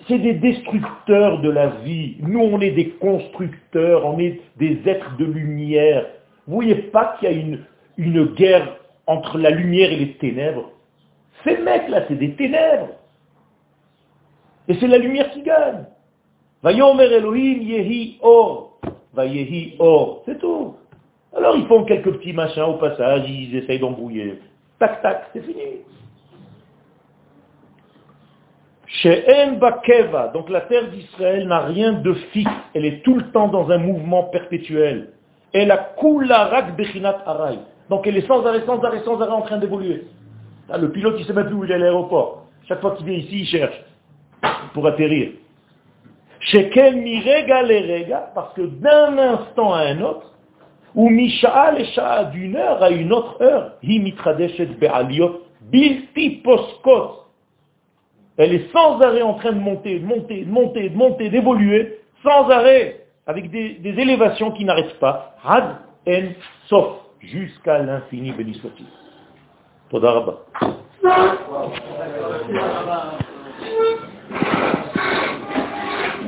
C'est 0.07 0.18
des 0.18 0.34
destructeurs 0.34 1.40
de 1.40 1.48
la 1.50 1.68
vie. 1.68 2.16
Nous, 2.20 2.38
on 2.38 2.61
est 2.61 2.72
des 2.72 2.90
constructeurs, 2.90 4.05
on 4.05 4.18
est 4.18 4.40
des 4.59 4.78
êtres 4.86 5.16
de 5.16 5.24
lumière. 5.24 6.05
Vous 6.46 6.57
voyez 6.57 6.74
pas 6.74 7.16
qu'il 7.18 7.30
y 7.30 7.32
a 7.32 7.34
une, 7.34 7.64
une 7.96 8.24
guerre 8.34 8.76
entre 9.07 9.38
la 9.38 9.48
lumière 9.50 9.90
et 9.90 9.96
les 9.96 10.12
ténèbres? 10.14 10.70
Ces 11.42 11.57
mecs-là, 11.59 12.02
c'est 12.09 12.16
des 12.18 12.34
ténèbres. 12.34 12.88
Et 14.68 14.74
c'est 14.74 14.88
la 14.88 14.98
lumière 14.98 15.30
qui 15.30 15.42
gagne. 15.42 15.84
Vayomer 16.64 17.12
Elohim 17.12 17.60
yehi 17.60 18.18
or. 18.22 18.78
Vayehi 19.12 19.76
or. 19.78 20.22
C'est 20.24 20.38
tout. 20.38 20.74
Alors 21.36 21.56
ils 21.56 21.66
font 21.66 21.84
quelques 21.84 22.10
petits 22.12 22.32
machins 22.32 22.62
au 22.62 22.74
passage, 22.74 23.28
ils 23.28 23.54
essayent 23.54 23.80
d'embrouiller. 23.80 24.40
Tac, 24.78 25.02
tac, 25.02 25.24
c'est 25.34 25.42
fini. 25.42 25.60
She'en 28.86 29.58
bakeva, 29.58 30.28
donc 30.28 30.48
la 30.48 30.62
terre 30.62 30.88
d'Israël 30.88 31.46
n'a 31.48 31.60
rien 31.60 31.92
de 31.92 32.14
fixe, 32.32 32.50
elle 32.72 32.86
est 32.86 33.02
tout 33.02 33.16
le 33.16 33.30
temps 33.30 33.48
dans 33.48 33.70
un 33.70 33.78
mouvement 33.78 34.24
perpétuel. 34.24 35.10
Elle 35.52 35.70
a 35.70 35.76
kula 36.00 36.46
rak 36.46 36.76
bechinat 36.76 37.24
aray. 37.26 37.58
Donc 37.90 38.06
elle 38.06 38.16
est 38.16 38.26
sans 38.26 38.42
arrêt, 38.46 38.62
sans 38.64 38.82
arrêt, 38.82 39.02
sans 39.04 39.20
arrêt 39.20 39.32
en 39.32 39.42
train 39.42 39.58
d'évoluer. 39.58 40.06
Ah, 40.70 40.78
Le 40.78 40.90
pilote, 40.90 41.16
il 41.18 41.22
ne 41.22 41.26
sait 41.26 41.34
même 41.34 41.46
plus 41.46 41.56
où 41.56 41.64
il 41.64 41.70
est 41.70 41.74
à 41.74 41.78
l'aéroport. 41.78 42.46
Chaque 42.66 42.80
fois 42.80 42.92
qu'il 42.92 43.04
vient 43.04 43.18
ici, 43.18 43.40
il 43.40 43.46
cherche 43.46 43.84
pour 44.72 44.86
atterrir. 44.86 45.32
Shekel 46.45 46.97
mirega 46.97 47.62
le 47.62 47.76
rega, 47.76 48.30
parce 48.34 48.53
que 48.55 48.62
d'un 48.62 49.16
instant 49.18 49.72
à 49.72 49.80
un 49.80 50.01
autre, 50.03 50.34
ou 50.95 51.09
misha'a 51.09 51.72
le 51.72 51.84
sha'a 51.84 52.24
d'une 52.24 52.57
heure 52.57 52.82
à 52.82 52.90
une 52.90 53.12
autre 53.12 53.42
heure, 53.42 53.72
hi 53.82 53.99
mitradeshet 53.99 54.66
be'aliot 54.66 55.42
bilti 55.62 56.42
poskot. 56.45 57.24
Elle 58.36 58.55
est 58.55 58.72
sans 58.72 59.01
arrêt 59.01 59.22
en 59.22 59.34
train 59.34 59.53
de 59.53 59.61
monter, 59.61 59.99
de 59.99 60.07
monter, 60.07 60.45
de 60.45 60.51
monter, 60.51 60.88
de 60.90 60.97
monter, 60.97 61.30
d'évoluer, 61.30 62.01
sans 62.22 62.51
arrêt, 62.51 63.07
avec 63.26 63.51
des, 63.51 63.78
élévations 63.82 64.51
qui 64.51 64.64
n'arrêtent 64.64 64.99
pas. 64.99 65.36
Had 65.45 65.76
en 66.07 66.32
sof, 66.66 66.97
jusqu'à 67.20 67.78
l'infini, 67.78 68.32
béni 68.32 68.55
soit-il. 68.55 68.86